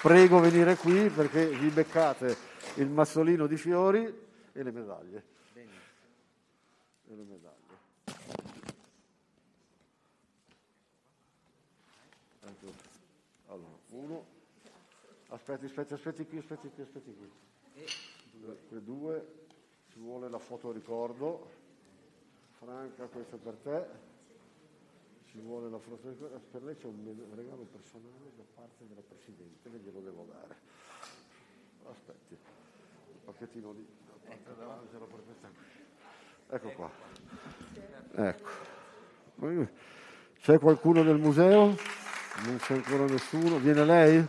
[0.00, 2.36] prego venire qui perché vi beccate
[2.76, 4.04] il mazzolino di fiori
[4.52, 5.36] e le medaglie.
[7.10, 7.76] E le medaglie.
[13.90, 14.26] uno,
[15.28, 17.30] aspetti, aspetti, aspetti qui, aspetti qui, aspetti qui.
[18.32, 19.46] Due, due,
[19.88, 21.48] ci vuole la foto ricordo.
[22.58, 23.86] Franca, questa per te.
[25.30, 26.38] Ci vuole la foto ricordo.
[26.50, 30.56] Per lei c'è un regalo personale da parte della Presidente, le glielo devo dare.
[31.86, 35.87] Aspetti, un pacchettino lì, da parte della c'è la prefetta
[36.50, 36.90] Ecco qua.
[38.14, 38.48] Ecco.
[40.40, 41.76] C'è qualcuno del museo?
[42.44, 43.58] Non c'è ancora nessuno.
[43.58, 44.26] Viene lei?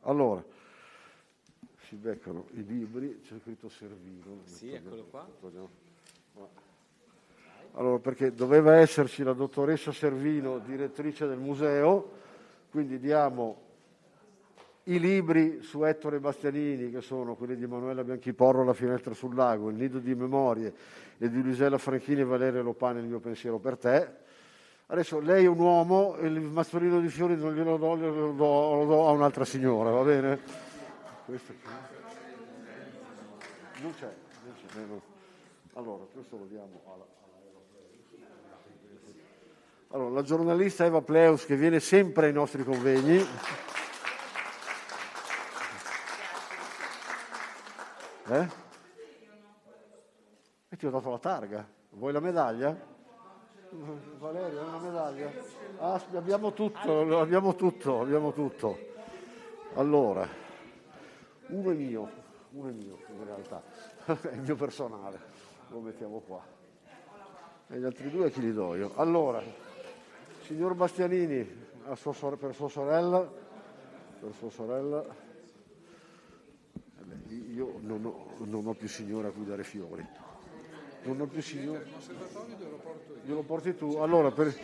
[0.00, 0.44] Allora,
[1.86, 4.40] si beccano i libri, c'è scritto Servino.
[4.44, 5.26] Sì, eccolo qua.
[7.72, 12.10] Allora, perché doveva esserci la dottoressa Servino, direttrice del museo,
[12.70, 13.62] quindi diamo
[14.84, 19.70] i libri su Ettore Bastianini, che sono quelli di Emanuela Bianchiporro, La finestra sul lago,
[19.70, 20.72] Il nido di memorie,
[21.18, 24.22] e di Luisella Franchini e Valeria Lopane, Il mio pensiero per te,
[24.86, 28.74] Adesso lei è un uomo e il mazzolino di fiori non glielo do, glielo do,
[28.74, 30.38] lo do a un'altra signora, va bene?
[31.24, 31.54] Questo.
[33.80, 34.12] Non c'è,
[34.44, 34.80] non c'è.
[34.86, 35.00] No.
[35.72, 37.06] Allora, questo lo diamo alla,
[39.88, 43.24] allora, la giornalista Eva Pleus che viene sempre ai nostri convegni.
[48.26, 48.48] Eh?
[50.68, 51.68] E ti ho dato la targa.
[51.90, 52.92] Vuoi la medaglia?
[54.18, 55.30] Valerio, una medaglia?
[55.78, 58.78] Ah, abbiamo tutto, abbiamo tutto, abbiamo tutto.
[59.74, 60.26] Allora,
[61.48, 62.08] uno è mio,
[62.50, 63.62] uno è mio in realtà,
[64.06, 65.20] è il mio personale,
[65.68, 66.42] lo mettiamo qua.
[67.68, 68.92] E gli altri due chi li do io?
[68.94, 69.42] Allora,
[70.42, 73.28] signor Bastianini, sua, per sua sorella,
[74.20, 75.04] per sua sorella,
[77.54, 80.06] io non ho, non ho più signora a cui dare fiori
[81.04, 81.86] non ho più signore.
[83.24, 83.96] Glielo porti tu.
[83.96, 84.54] Allora, per...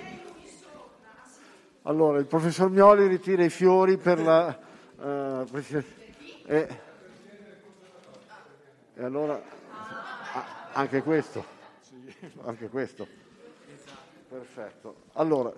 [1.83, 4.59] allora, il professor Mioli ritira i fiori per la...
[4.97, 5.47] Uh,
[6.45, 6.69] e...
[8.95, 9.43] e allora
[10.73, 11.45] anche questo.
[12.45, 13.07] Anche questo.
[14.29, 14.95] Perfetto.
[15.15, 15.53] Allora,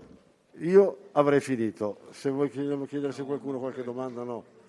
[0.59, 2.09] io avrei finito.
[2.11, 4.61] Se vuoi chiedere se qualcuno qualche domanda, no.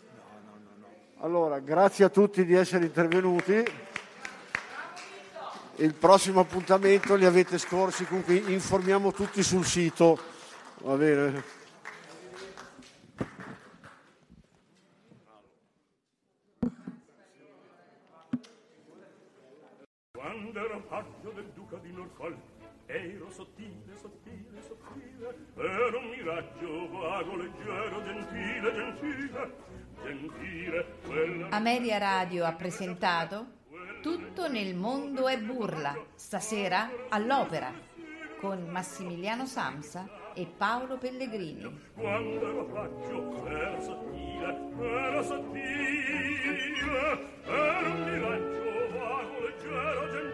[1.23, 3.63] Allora, grazie a tutti di essere intervenuti.
[5.75, 10.19] Il prossimo appuntamento li avete scorsi, comunque informiamo tutti sul sito.
[10.79, 11.43] Va bene.
[20.11, 22.37] Quando ero paggio del duca di Norfolk,
[22.87, 29.72] ero sottile, sottile, sottile, ero un miraggio vago, leggero, gentile, gentile.
[31.49, 33.61] Amelia Radio ha presentato
[34.01, 37.71] Tutto nel mondo è burla, stasera all'opera,
[38.39, 41.79] con Massimiliano Samsa e Paolo Pellegrini.
[41.93, 46.73] Quando lo faccio per sottile, per sottile,
[47.43, 50.32] per un miraggio vago, leggero, gentile.